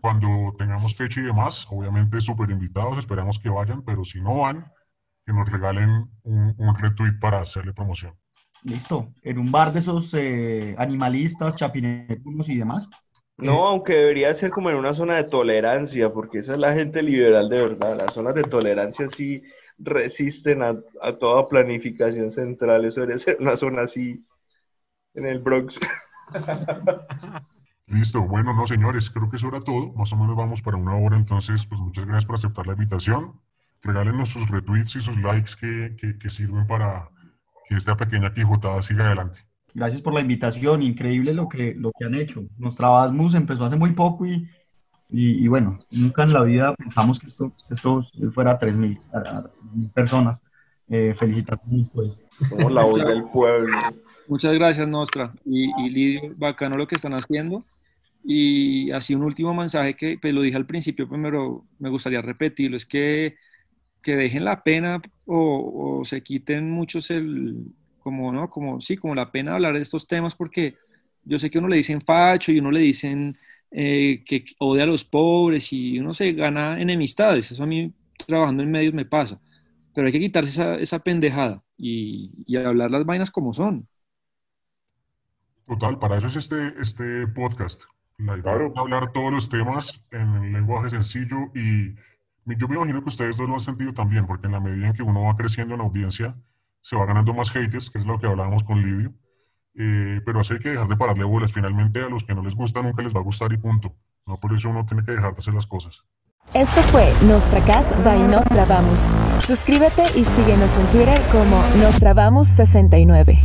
Cuando 0.00 0.54
tengamos 0.58 0.96
fecha 0.96 1.20
y 1.20 1.24
demás, 1.24 1.66
obviamente 1.70 2.20
súper 2.20 2.50
invitados, 2.50 2.98
esperamos 2.98 3.38
que 3.38 3.48
vayan, 3.48 3.82
pero 3.82 4.04
si 4.04 4.20
no 4.20 4.38
van, 4.38 4.72
que 5.26 5.32
nos 5.32 5.48
regalen 5.50 6.08
un, 6.22 6.54
un 6.56 6.76
retweet 6.76 7.18
para 7.20 7.40
hacerle 7.40 7.72
promoción. 7.72 8.14
Listo. 8.62 9.12
En 9.22 9.38
un 9.38 9.50
bar 9.50 9.72
de 9.72 9.78
esos 9.78 10.12
eh, 10.14 10.74
animalistas, 10.78 11.56
chapineculos 11.56 12.48
y 12.48 12.58
demás. 12.58 12.88
No, 13.38 13.54
eh, 13.54 13.68
aunque 13.68 13.94
debería 13.94 14.34
ser 14.34 14.50
como 14.50 14.70
en 14.70 14.76
una 14.76 14.92
zona 14.92 15.16
de 15.16 15.24
tolerancia, 15.24 16.12
porque 16.12 16.38
esa 16.38 16.54
es 16.54 16.58
la 16.58 16.74
gente 16.74 17.02
liberal 17.02 17.48
de 17.48 17.56
verdad. 17.56 17.96
Las 17.96 18.14
zonas 18.14 18.34
de 18.34 18.42
tolerancia 18.42 19.08
sí 19.08 19.42
resisten 19.78 20.62
a, 20.62 20.76
toda 21.18 21.48
planificación 21.48 22.30
central. 22.30 22.84
Eso 22.84 23.00
debería 23.00 23.22
ser 23.22 23.38
una 23.40 23.56
zona 23.56 23.82
así 23.82 24.24
en 25.14 25.26
el 25.26 25.38
Bronx. 25.38 25.80
Listo, 27.90 28.22
bueno, 28.22 28.54
no, 28.54 28.66
señores, 28.66 29.10
creo 29.10 29.28
que 29.28 29.36
eso 29.36 29.48
era 29.48 29.60
todo. 29.60 29.92
Más 29.94 30.12
o 30.12 30.16
menos 30.16 30.36
vamos 30.36 30.62
para 30.62 30.76
una 30.76 30.94
hora, 30.96 31.16
entonces, 31.16 31.66
pues 31.66 31.80
muchas 31.80 32.06
gracias 32.06 32.26
por 32.26 32.36
aceptar 32.36 32.66
la 32.66 32.72
invitación. 32.72 33.32
Regálenos 33.82 34.28
sus 34.28 34.48
retweets 34.48 34.96
y 34.96 35.00
sus 35.00 35.16
likes 35.20 35.52
que, 35.60 36.18
que 36.18 36.30
sirven 36.30 36.66
para 36.66 37.08
que 37.68 37.76
esta 37.76 37.96
pequeña 37.96 38.32
Quijotada 38.34 38.82
siga 38.82 39.06
adelante. 39.06 39.40
Gracias 39.74 40.02
por 40.02 40.12
la 40.12 40.20
invitación, 40.20 40.82
increíble 40.82 41.32
lo 41.32 41.48
que, 41.48 41.74
lo 41.74 41.92
que 41.96 42.04
han 42.04 42.14
hecho. 42.14 42.42
Nostrabasmus 42.58 43.34
empezó 43.34 43.64
hace 43.64 43.76
muy 43.76 43.92
poco 43.92 44.26
y, 44.26 44.48
y, 45.08 45.46
bueno, 45.48 45.78
nunca 45.92 46.24
en 46.24 46.32
la 46.32 46.42
vida 46.42 46.74
pensamos 46.74 47.18
que 47.18 47.26
esto, 47.26 47.52
esto 47.68 48.02
fuera 48.32 48.58
3.000 48.58 49.92
personas. 49.92 50.42
Eh, 50.88 51.14
felicitaciones, 51.16 51.88
pues. 51.94 52.18
Como 52.48 52.68
la 52.68 52.82
voz 52.82 53.06
del 53.06 53.22
pueblo. 53.24 53.72
Muchas 54.26 54.52
gracias, 54.54 54.90
Nostra. 54.90 55.32
Y, 55.44 55.70
y 55.84 55.90
Lidio, 55.90 56.34
bacano 56.36 56.76
lo 56.76 56.88
que 56.88 56.96
están 56.96 57.14
haciendo. 57.14 57.64
Y 58.22 58.90
así 58.90 59.14
un 59.14 59.22
último 59.22 59.54
mensaje 59.54 59.94
que 59.94 60.18
pues, 60.20 60.34
lo 60.34 60.42
dije 60.42 60.56
al 60.56 60.66
principio, 60.66 61.08
pero 61.08 61.66
me 61.78 61.88
gustaría 61.88 62.20
repetirlo, 62.22 62.76
es 62.76 62.86
que 62.86 63.36
que 64.02 64.16
dejen 64.16 64.44
la 64.44 64.62
pena 64.62 65.00
o, 65.26 66.02
se 66.04 66.22
quiten 66.22 66.70
muchos 66.70 67.10
el, 67.10 67.66
como, 68.00 68.32
¿no? 68.32 68.48
Como, 68.48 68.80
sí, 68.80 68.96
como 68.96 69.14
la 69.14 69.30
pena 69.30 69.54
hablar 69.54 69.74
de 69.74 69.82
estos 69.82 70.06
temas 70.06 70.34
porque 70.34 70.76
yo 71.24 71.38
sé 71.38 71.50
que 71.50 71.58
uno 71.58 71.68
le 71.68 71.76
dicen 71.76 72.00
facho 72.00 72.52
y 72.52 72.58
uno 72.58 72.70
le 72.70 72.80
dicen 72.80 73.36
eh, 73.70 74.22
que 74.24 74.44
odia 74.58 74.84
a 74.84 74.86
los 74.86 75.04
pobres 75.04 75.72
y 75.72 75.98
uno 75.98 76.12
se 76.14 76.32
gana 76.32 76.80
enemistades. 76.80 77.52
Eso 77.52 77.62
a 77.62 77.66
mí 77.66 77.92
trabajando 78.26 78.62
en 78.62 78.70
medios 78.70 78.94
me 78.94 79.04
pasa. 79.04 79.40
Pero 79.94 80.06
hay 80.06 80.12
que 80.12 80.20
quitarse 80.20 80.50
esa, 80.50 80.74
esa 80.76 80.98
pendejada 81.00 81.62
y, 81.76 82.30
y 82.46 82.56
hablar 82.56 82.90
las 82.90 83.04
vainas 83.04 83.30
como 83.30 83.52
son. 83.52 83.86
Total, 85.66 85.98
para 85.98 86.18
eso 86.18 86.28
es 86.28 86.36
este, 86.36 86.74
este 86.80 87.26
podcast. 87.28 87.84
La 88.24 88.36
idea 88.36 88.54
es 88.66 88.76
hablar 88.76 89.12
todos 89.12 89.32
los 89.32 89.48
temas 89.48 90.02
en 90.10 90.28
el 90.44 90.52
lenguaje 90.52 90.90
sencillo 90.90 91.50
y 91.54 91.94
yo 92.44 92.68
me 92.68 92.76
imagino 92.76 93.02
que 93.02 93.08
ustedes 93.08 93.36
dos 93.36 93.48
lo 93.48 93.54
han 93.54 93.60
sentido 93.60 93.92
también, 93.92 94.26
porque 94.26 94.46
en 94.46 94.52
la 94.52 94.60
medida 94.60 94.88
en 94.88 94.92
que 94.92 95.02
uno 95.02 95.24
va 95.24 95.36
creciendo 95.36 95.74
en 95.74 95.80
audiencia, 95.80 96.34
se 96.82 96.96
va 96.96 97.06
ganando 97.06 97.32
más 97.32 97.50
haters, 97.50 97.90
que 97.90 97.98
es 97.98 98.06
lo 98.06 98.18
que 98.18 98.26
hablábamos 98.26 98.64
con 98.64 98.82
Lidio. 98.82 99.12
Eh, 99.74 100.20
pero 100.24 100.40
así 100.40 100.54
hay 100.54 100.58
que 100.58 100.70
dejar 100.70 100.88
de 100.88 100.96
pararle 100.96 101.24
bolas. 101.24 101.52
Finalmente, 101.52 102.02
a 102.02 102.08
los 102.08 102.24
que 102.24 102.34
no 102.34 102.42
les 102.42 102.54
gusta, 102.54 102.82
nunca 102.82 103.02
les 103.02 103.14
va 103.14 103.20
a 103.20 103.22
gustar 103.22 103.52
y 103.52 103.56
punto. 103.56 103.94
No 104.26 104.38
por 104.38 104.52
eso 104.54 104.68
uno 104.68 104.84
tiene 104.84 105.04
que 105.04 105.12
dejar 105.12 105.32
de 105.32 105.38
hacer 105.38 105.54
las 105.54 105.66
cosas. 105.66 106.04
Esto 106.52 106.80
fue 106.82 107.12
Nostracast 107.22 107.92
by 108.02 108.18
Nostra 108.28 108.64
Vamos. 108.64 109.08
Suscríbete 109.38 110.02
y 110.16 110.24
síguenos 110.24 110.76
en 110.76 110.86
Twitter 110.90 111.20
como 111.30 111.62
Nostra 111.80 112.14
Vamos 112.14 112.48
69 112.48 113.38